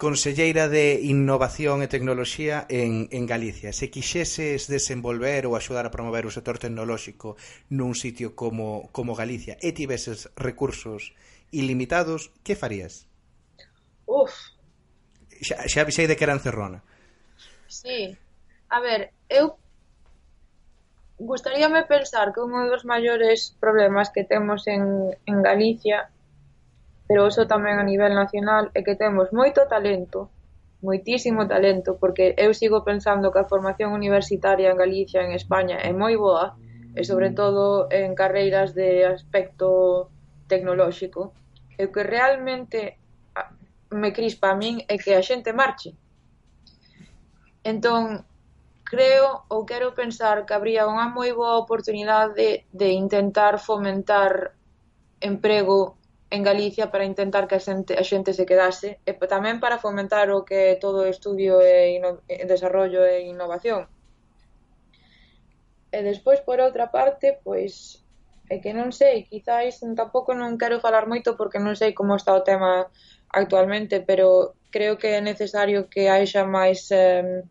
Conselleira 0.00 0.72
de 0.72 0.96
Innovación 1.04 1.84
e 1.84 1.92
Tecnoloxía 1.92 2.64
en, 2.72 3.12
en 3.12 3.28
Galicia. 3.28 3.76
Se 3.76 3.92
quixeses 3.92 4.64
desenvolver 4.64 5.44
ou 5.44 5.52
axudar 5.60 5.84
a 5.84 5.92
promover 5.92 6.24
o 6.24 6.32
sector 6.32 6.56
tecnolóxico 6.56 7.36
nun 7.68 7.92
sitio 7.92 8.32
como, 8.32 8.88
como 8.96 9.12
Galicia 9.12 9.60
e 9.60 9.76
tiveses 9.76 10.32
recursos 10.40 11.12
ilimitados, 11.52 12.32
que 12.40 12.56
farías? 12.56 13.04
Uf. 14.08 14.32
Xa, 15.36 15.68
xa 15.68 15.84
avisei 15.84 16.08
de 16.08 16.16
que 16.16 16.24
era 16.24 16.32
encerrona. 16.32 16.80
Sí. 17.68 18.16
A 18.72 18.80
ver, 18.80 19.12
eu 19.28 19.60
gustaríame 21.20 21.84
pensar 21.84 22.32
que 22.32 22.40
un 22.40 22.56
dos 22.72 22.88
maiores 22.88 23.52
problemas 23.60 24.08
que 24.08 24.24
temos 24.24 24.64
en, 24.64 25.12
en 25.28 25.36
Galicia 25.44 26.08
pero 27.10 27.26
iso 27.26 27.42
tamén 27.50 27.82
a 27.82 27.88
nivel 27.90 28.14
nacional 28.14 28.70
é 28.70 28.86
que 28.86 28.94
temos 28.94 29.34
moito 29.34 29.66
talento, 29.66 30.30
moitísimo 30.78 31.42
talento, 31.50 31.98
porque 31.98 32.38
eu 32.38 32.54
sigo 32.54 32.86
pensando 32.86 33.34
que 33.34 33.42
a 33.42 33.50
formación 33.50 33.90
universitaria 33.90 34.70
en 34.70 34.78
Galicia, 34.78 35.26
en 35.26 35.34
España, 35.34 35.82
é 35.82 35.90
moi 35.90 36.14
boa, 36.14 36.54
e 36.94 37.02
sobre 37.02 37.30
mm. 37.30 37.34
todo 37.34 37.90
en 37.90 38.14
carreiras 38.14 38.78
de 38.78 39.02
aspecto 39.10 40.06
tecnolóxico. 40.46 41.34
E 41.74 41.90
o 41.90 41.90
que 41.90 42.06
realmente 42.06 43.02
me 43.90 44.14
crispa 44.14 44.54
a 44.54 44.58
min 44.62 44.78
é 44.86 44.94
que 44.94 45.18
a 45.18 45.22
xente 45.26 45.50
marche. 45.50 45.98
Entón, 47.66 48.22
creo 48.86 49.50
ou 49.50 49.66
quero 49.66 49.98
pensar 49.98 50.46
que 50.46 50.54
habría 50.54 50.86
unha 50.86 51.10
moi 51.10 51.34
boa 51.34 51.58
oportunidade 51.58 52.70
de 52.70 52.88
intentar 52.94 53.58
fomentar 53.58 54.54
emprego 55.18 55.98
en 56.30 56.42
Galicia 56.42 56.90
para 56.90 57.04
intentar 57.04 57.48
que 57.48 57.56
a 57.56 57.62
xente, 57.66 57.98
a 57.98 58.04
xente 58.06 58.32
se 58.32 58.46
quedase 58.46 59.02
e 59.02 59.12
tamén 59.26 59.58
para 59.58 59.82
fomentar 59.82 60.30
o 60.30 60.46
que 60.46 60.78
todo 60.78 61.10
estudio 61.10 61.58
e, 61.58 61.98
ino, 61.98 62.22
e 62.30 62.46
desarrollo 62.46 63.02
e 63.02 63.26
innovación. 63.26 63.90
E 65.90 65.98
despois, 66.06 66.38
por 66.46 66.62
outra 66.62 66.86
parte, 66.94 67.42
pois 67.42 67.98
é 68.46 68.62
que 68.62 68.70
non 68.70 68.94
sei, 68.94 69.26
quizáis 69.26 69.82
tampouco 69.98 70.30
non 70.34 70.54
quero 70.54 70.78
falar 70.78 71.10
moito 71.10 71.34
porque 71.34 71.58
non 71.58 71.74
sei 71.74 71.90
como 71.94 72.14
está 72.14 72.30
o 72.34 72.46
tema 72.46 72.86
actualmente, 73.30 74.02
pero 74.02 74.54
creo 74.70 74.98
que 74.98 75.18
é 75.18 75.20
necesario 75.22 75.90
que 75.90 76.06
haxa 76.06 76.46
máis 76.46 76.86
eh, 76.94 77.42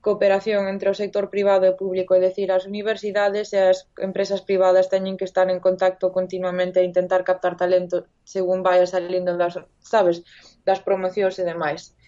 cooperación 0.00 0.68
entre 0.68 0.90
o 0.90 0.98
sector 0.98 1.26
privado 1.28 1.66
e 1.66 1.74
público, 1.74 2.14
é 2.14 2.20
dicir, 2.22 2.48
as 2.54 2.64
universidades 2.70 3.50
e 3.52 3.58
as 3.58 3.90
empresas 3.98 4.40
privadas 4.46 4.86
teñen 4.86 5.18
que 5.18 5.26
estar 5.26 5.50
en 5.50 5.58
contacto 5.58 6.14
continuamente 6.14 6.78
e 6.78 6.88
intentar 6.88 7.26
captar 7.26 7.58
talento 7.58 8.06
según 8.22 8.62
vaya 8.62 8.86
salindo 8.86 9.34
das, 9.34 9.58
sabes, 9.82 10.22
das 10.62 10.80
promocións 10.86 11.34
e 11.42 11.44
demais. 11.44 11.98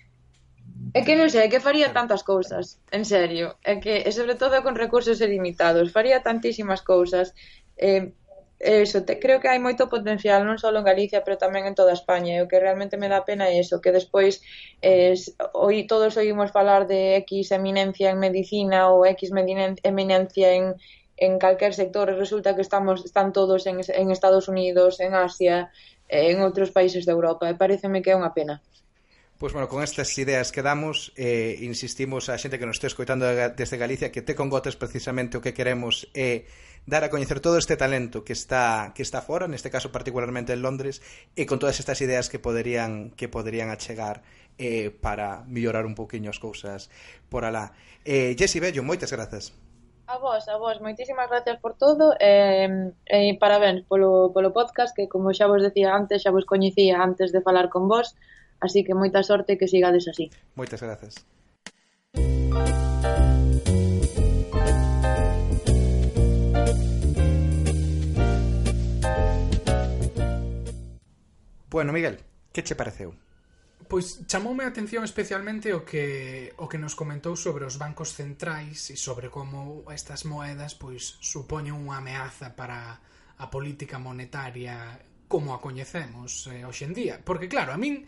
É 0.94 1.02
que 1.06 1.18
non 1.18 1.30
sei, 1.30 1.46
é 1.46 1.50
que 1.52 1.62
faría 1.66 1.94
tantas 1.98 2.22
cousas, 2.22 2.78
en 2.90 3.04
serio, 3.04 3.58
é 3.62 3.82
que, 3.82 4.06
e 4.06 4.10
sobre 4.14 4.34
todo 4.38 4.62
con 4.62 4.78
recursos 4.78 5.18
ilimitados, 5.18 5.90
faría 5.90 6.22
tantísimas 6.22 6.82
cousas, 6.82 7.34
eh, 7.76 8.14
eso, 8.60 9.04
te, 9.04 9.18
creo 9.18 9.40
que 9.40 9.48
hai 9.48 9.56
moito 9.56 9.88
potencial 9.88 10.44
non 10.44 10.60
só 10.60 10.68
en 10.68 10.84
Galicia, 10.84 11.24
pero 11.24 11.40
tamén 11.40 11.64
en 11.64 11.72
toda 11.72 11.96
España. 11.96 12.36
E 12.36 12.44
o 12.44 12.48
que 12.50 12.60
realmente 12.60 13.00
me 13.00 13.08
dá 13.08 13.24
pena 13.24 13.48
é 13.48 13.56
eso, 13.56 13.80
que 13.80 13.88
despois 13.88 14.44
eh, 14.84 15.16
es, 15.16 15.32
oi, 15.56 15.88
todos 15.88 16.20
oímos 16.20 16.52
falar 16.52 16.84
de 16.84 17.16
X 17.24 17.56
eminencia 17.56 18.12
en 18.12 18.20
medicina 18.20 18.92
ou 18.92 19.08
X 19.08 19.32
eminencia 19.32 20.48
en, 20.52 20.76
en 21.16 21.32
calquer 21.40 21.72
sector 21.72 22.12
e 22.12 22.20
resulta 22.20 22.52
que 22.52 22.60
estamos 22.60 23.00
están 23.00 23.32
todos 23.32 23.64
en, 23.64 23.80
en 23.80 24.06
Estados 24.12 24.44
Unidos, 24.52 25.00
en 25.00 25.16
Asia 25.16 25.72
en 26.12 26.44
outros 26.44 26.68
países 26.68 27.08
de 27.08 27.12
Europa. 27.16 27.48
E 27.48 27.56
pareceme 27.56 28.04
que 28.04 28.12
é 28.12 28.18
unha 28.20 28.36
pena. 28.36 28.60
Pois, 29.40 29.54
bueno, 29.54 29.68
con 29.68 29.82
estas 29.82 30.18
ideas 30.18 30.52
que 30.52 30.60
damos, 30.60 31.14
eh, 31.16 31.56
insistimos 31.64 32.28
á 32.28 32.36
xente 32.36 32.60
que 32.60 32.68
nos 32.68 32.76
este 32.76 32.92
escoitando 32.92 33.24
desde 33.24 33.80
Galicia 33.80 34.12
que 34.12 34.20
te 34.20 34.36
con 34.36 34.52
gotas 34.52 34.76
precisamente 34.76 35.40
o 35.40 35.40
que 35.40 35.56
queremos 35.56 36.12
é 36.12 36.44
eh, 36.44 36.52
dar 36.84 37.08
a 37.08 37.12
coñecer 37.12 37.40
todo 37.40 37.56
este 37.56 37.80
talento 37.80 38.20
que 38.20 38.36
está 38.36 38.92
que 38.92 39.00
está 39.00 39.24
fora, 39.24 39.48
neste 39.48 39.72
caso 39.72 39.88
particularmente 39.88 40.52
en 40.52 40.60
Londres, 40.60 41.00
e 41.40 41.48
con 41.48 41.56
todas 41.56 41.80
estas 41.80 42.04
ideas 42.04 42.28
que 42.28 42.36
poderían 42.36 43.16
que 43.16 43.32
poderían 43.32 43.72
achegar 43.72 44.20
eh, 44.60 44.92
para 44.92 45.40
mellorar 45.48 45.88
un 45.88 45.96
poquinho 45.96 46.28
as 46.28 46.36
cousas 46.36 46.92
por 47.32 47.48
alá. 47.48 47.72
Eh, 48.04 48.36
Jesse 48.36 48.60
Bello, 48.60 48.84
moitas 48.84 49.08
grazas. 49.08 49.56
A 50.04 50.20
vos, 50.20 50.44
a 50.52 50.60
vos, 50.60 50.84
moitísimas 50.84 51.32
gracias 51.32 51.56
por 51.64 51.80
todo 51.80 52.12
e, 52.20 52.92
eh, 53.08 53.32
e 53.32 53.40
parabéns 53.40 53.88
polo, 53.88 54.36
polo 54.36 54.52
podcast 54.52 54.92
que 54.92 55.08
como 55.08 55.32
xa 55.32 55.48
vos 55.48 55.64
decía 55.64 55.96
antes, 55.96 56.20
xa 56.20 56.28
vos 56.28 56.44
coñecía 56.44 57.00
antes 57.00 57.32
de 57.32 57.40
falar 57.40 57.72
con 57.72 57.88
vos 57.88 58.12
Así 58.60 58.84
que 58.84 58.94
moita 58.94 59.24
sorte 59.24 59.56
que 59.56 59.66
sigades 59.66 60.06
así. 60.06 60.28
Moitas 60.54 60.84
grazas. 60.84 61.14
Bueno, 71.70 71.92
Miguel, 71.92 72.18
que 72.52 72.62
che 72.62 72.74
pareceu? 72.74 73.14
Pois 73.88 74.26
chamoume 74.26 74.62
a 74.62 74.70
atención 74.70 75.02
especialmente 75.02 75.72
o 75.72 75.82
que 75.82 76.52
o 76.60 76.68
que 76.68 76.78
nos 76.78 76.94
comentou 76.94 77.34
sobre 77.34 77.64
os 77.64 77.80
bancos 77.80 78.12
centrais 78.12 78.90
e 78.92 78.96
sobre 79.00 79.32
como 79.32 79.88
estas 79.88 80.28
moedas 80.28 80.76
pois 80.76 81.16
supoñen 81.24 81.74
unha 81.74 81.98
ameaza 81.98 82.52
para 82.52 83.00
a 83.40 83.46
política 83.48 83.96
monetaria 83.96 85.00
como 85.30 85.54
a 85.54 85.62
coñecemos 85.62 86.50
eh, 86.50 86.66
hoxendía, 86.66 87.22
porque 87.24 87.48
claro, 87.48 87.72
a 87.72 87.78
min 87.78 88.04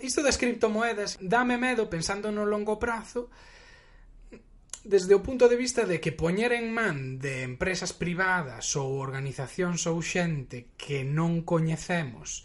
isto 0.00 0.22
das 0.22 0.38
criptomoedas 0.38 1.18
dame 1.20 1.58
medo 1.58 1.90
pensando 1.90 2.32
no 2.32 2.48
longo 2.48 2.78
prazo 2.78 3.30
desde 4.84 5.16
o 5.16 5.24
punto 5.24 5.48
de 5.48 5.56
vista 5.56 5.88
de 5.88 6.00
que 6.00 6.12
poñer 6.12 6.52
en 6.52 6.68
man 6.68 7.16
de 7.18 7.42
empresas 7.42 7.96
privadas 7.96 8.76
ou 8.76 9.00
organizacións 9.00 9.88
ou 9.88 10.02
xente 10.04 10.74
que 10.76 11.06
non 11.06 11.46
coñecemos 11.46 12.44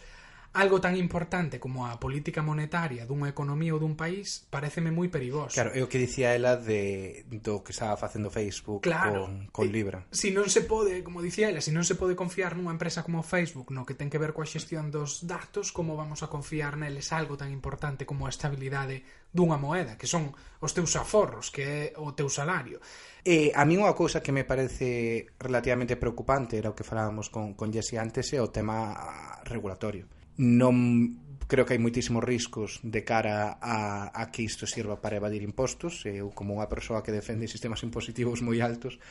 algo 0.54 0.82
tan 0.82 0.98
importante 0.98 1.60
como 1.60 1.86
a 1.86 2.00
política 2.02 2.42
monetaria 2.42 3.06
dunha 3.06 3.30
economía 3.30 3.78
ou 3.78 3.80
dun 3.82 3.94
país 3.94 4.50
pareceme 4.50 4.90
moi 4.90 5.06
perigoso. 5.06 5.54
Claro, 5.54 5.78
é 5.78 5.82
o 5.86 5.90
que 5.92 6.02
dicía 6.02 6.34
ela 6.34 6.58
de 6.58 7.22
do 7.30 7.62
que 7.62 7.70
estaba 7.70 7.94
facendo 8.02 8.34
Facebook 8.34 8.82
claro, 8.82 9.30
con, 9.30 9.46
con 9.54 9.66
Libra. 9.70 10.10
Si 10.10 10.34
non 10.34 10.50
se 10.50 10.66
pode, 10.66 11.06
como 11.06 11.22
dicía 11.22 11.54
ela, 11.54 11.62
se 11.62 11.70
si 11.70 11.72
non 11.72 11.86
se 11.86 11.94
pode 11.94 12.18
confiar 12.18 12.58
nunha 12.58 12.74
empresa 12.74 13.06
como 13.06 13.22
Facebook 13.22 13.70
no 13.70 13.86
que 13.86 13.94
ten 13.94 14.10
que 14.10 14.18
ver 14.18 14.34
coa 14.34 14.50
xestión 14.50 14.90
dos 14.90 15.30
datos, 15.30 15.70
como 15.70 15.94
vamos 15.94 16.26
a 16.26 16.34
confiar 16.34 16.82
neles 16.82 17.14
algo 17.14 17.38
tan 17.38 17.54
importante 17.54 18.10
como 18.10 18.26
a 18.26 18.34
estabilidade 18.34 19.06
dunha 19.30 19.62
moeda, 19.62 20.02
que 20.02 20.10
son 20.10 20.34
os 20.66 20.74
teus 20.74 20.98
aforros, 20.98 21.54
que 21.54 21.62
é 21.62 21.84
o 22.02 22.18
teu 22.18 22.26
salario. 22.26 22.82
E 23.22 23.54
a 23.54 23.62
mí 23.70 23.78
unha 23.78 23.94
cousa 23.94 24.26
que 24.26 24.34
me 24.34 24.50
parece 24.50 25.30
relativamente 25.38 25.94
preocupante 25.94 26.58
era 26.58 26.74
o 26.74 26.76
que 26.76 26.82
falábamos 26.82 27.30
con, 27.30 27.54
con 27.54 27.70
Jesse 27.70 28.02
antes 28.02 28.34
é 28.34 28.42
o 28.42 28.50
tema 28.50 28.98
regulatorio 29.46 30.10
non 30.40 31.20
creo 31.50 31.66
que 31.66 31.76
hai 31.76 31.82
moitísimos 31.82 32.24
riscos 32.24 32.80
de 32.86 33.04
cara 33.04 33.60
a, 33.60 34.08
a 34.14 34.24
que 34.32 34.46
isto 34.46 34.64
sirva 34.70 35.02
para 35.04 35.20
evadir 35.20 35.44
impostos. 35.44 36.06
Eu 36.08 36.32
como 36.32 36.56
unha 36.56 36.72
persoa 36.72 37.04
que 37.04 37.12
defende 37.12 37.52
sistemas 37.52 37.84
impositivos 37.84 38.40
moi 38.40 38.64
altos 38.64 39.02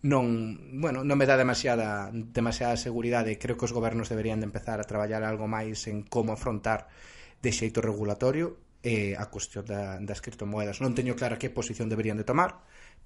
non, 0.00 0.54
bueno, 0.78 1.02
non 1.02 1.18
me 1.18 1.26
dá 1.26 1.34
demasiada, 1.34 2.08
demasiada 2.14 2.78
seguridade. 2.78 3.34
Creo 3.36 3.58
que 3.58 3.66
os 3.66 3.74
gobernos 3.74 4.06
deberían 4.08 4.38
de 4.38 4.46
empezar 4.46 4.78
a 4.78 4.86
traballar 4.86 5.26
algo 5.26 5.50
máis 5.50 5.84
en 5.90 6.06
como 6.06 6.32
afrontar 6.32 6.86
de 7.42 7.50
xeito 7.50 7.82
regulatorio 7.82 8.62
eh, 8.86 9.18
a 9.18 9.26
cuestión 9.26 9.66
da, 9.66 9.98
das 9.98 10.22
criptomoedas. 10.22 10.78
Non 10.78 10.94
teño 10.94 11.18
clara 11.18 11.34
que 11.34 11.50
posición 11.50 11.90
deberían 11.90 12.16
de 12.16 12.24
tomar 12.24 12.62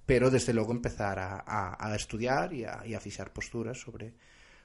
pero 0.07 0.31
desde 0.31 0.53
logo 0.53 0.73
empezar 0.73 1.19
a, 1.19 1.45
a, 1.47 1.77
a 1.79 1.97
estudiar 1.97 2.53
e 2.53 2.67
a, 2.67 2.83
e 2.83 2.95
a 2.95 3.01
fixar 3.01 3.31
posturas 3.31 3.79
sobre 3.79 4.13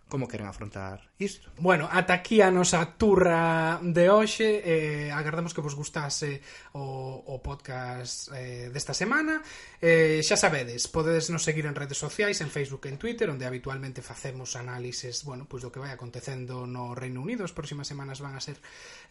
como 0.08 0.28
queren 0.28 0.48
afrontar 0.48 1.10
isto. 1.20 1.50
Bueno, 1.58 1.90
ata 1.92 2.14
aquí 2.14 2.40
a 2.40 2.54
nosa 2.54 2.96
turra 2.96 3.82
de 3.84 4.08
hoxe. 4.08 4.62
Eh, 4.64 5.12
agardamos 5.12 5.52
que 5.52 5.60
vos 5.60 5.76
gustase 5.76 6.40
o, 6.78 7.26
o 7.28 7.42
podcast 7.44 8.32
eh, 8.32 8.72
desta 8.72 8.96
semana. 8.96 9.44
Eh, 9.82 10.24
xa 10.24 10.40
sabedes, 10.40 10.88
podedes 10.88 11.28
nos 11.34 11.44
seguir 11.44 11.68
en 11.68 11.76
redes 11.76 12.00
sociais, 12.00 12.40
en 12.40 12.54
Facebook 12.54 12.88
e 12.88 12.94
en 12.94 13.02
Twitter, 13.02 13.28
onde 13.28 13.44
habitualmente 13.44 14.06
facemos 14.06 14.56
análises 14.56 15.28
bueno, 15.28 15.44
pois 15.50 15.66
do 15.66 15.74
que 15.74 15.82
vai 15.82 15.92
acontecendo 15.92 16.64
no 16.64 16.96
Reino 16.96 17.20
Unido. 17.20 17.44
As 17.44 17.52
próximas 17.52 17.90
semanas 17.90 18.24
van 18.24 18.38
a 18.38 18.42
ser 18.42 18.62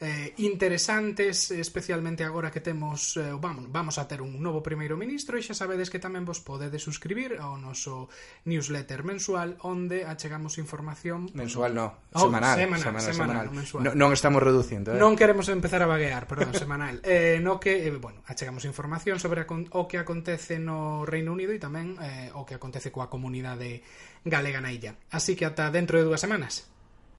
eh, 0.01 0.33
interesantes, 0.41 1.51
especialmente 1.53 2.25
agora 2.25 2.55
que 2.55 2.65
temos 2.65 3.21
eh, 3.21 3.37
vamos, 3.37 3.69
vamos 3.69 4.01
a 4.01 4.09
ter 4.09 4.25
un 4.25 4.41
novo 4.41 4.65
primeiro 4.65 4.97
ministro 4.97 5.37
e 5.37 5.45
xa 5.45 5.53
sabedes 5.53 5.93
que 5.93 6.01
tamén 6.01 6.25
vos 6.25 6.41
podedes 6.41 6.81
suscribir 6.81 7.37
ao 7.43 7.61
noso 7.61 8.09
newsletter 8.47 9.03
mensual 9.03 9.59
onde 9.67 10.07
achegamos 10.07 10.57
información 10.57 10.86
información 10.87 11.31
mensual 11.35 11.75
no, 11.75 11.95
oh, 12.13 12.21
semanal, 12.21 12.57
semana, 12.57 12.79
semanal, 12.79 13.15
semanal, 13.15 13.67
semanal. 13.67 13.83
No, 13.83 13.91
non 13.99 14.15
estamos 14.15 14.39
reducindo, 14.39 14.95
eh? 14.95 14.99
Non 15.03 15.19
queremos 15.19 15.51
empezar 15.51 15.83
a 15.83 15.91
vaguear, 15.91 16.31
perdón, 16.31 16.55
semanal. 16.63 17.03
Eh, 17.03 17.43
no 17.43 17.59
que, 17.59 17.91
eh, 17.91 17.91
bueno, 17.99 18.23
achegamos 18.31 18.63
información 18.63 19.19
sobre 19.19 19.43
a, 19.43 19.47
o 19.51 19.91
que 19.91 19.99
acontece 19.99 20.63
no 20.63 21.03
Reino 21.03 21.35
Unido 21.35 21.51
e 21.51 21.59
tamén 21.59 21.99
eh, 21.99 22.31
o 22.39 22.47
que 22.47 22.55
acontece 22.55 22.95
coa 22.95 23.11
comunidade 23.11 23.83
galega 24.23 24.63
na 24.63 24.71
illa. 24.71 24.95
Así 25.11 25.35
que 25.35 25.43
ata 25.43 25.75
dentro 25.75 25.99
de 25.99 26.07
dúas 26.07 26.23
semanas. 26.23 26.71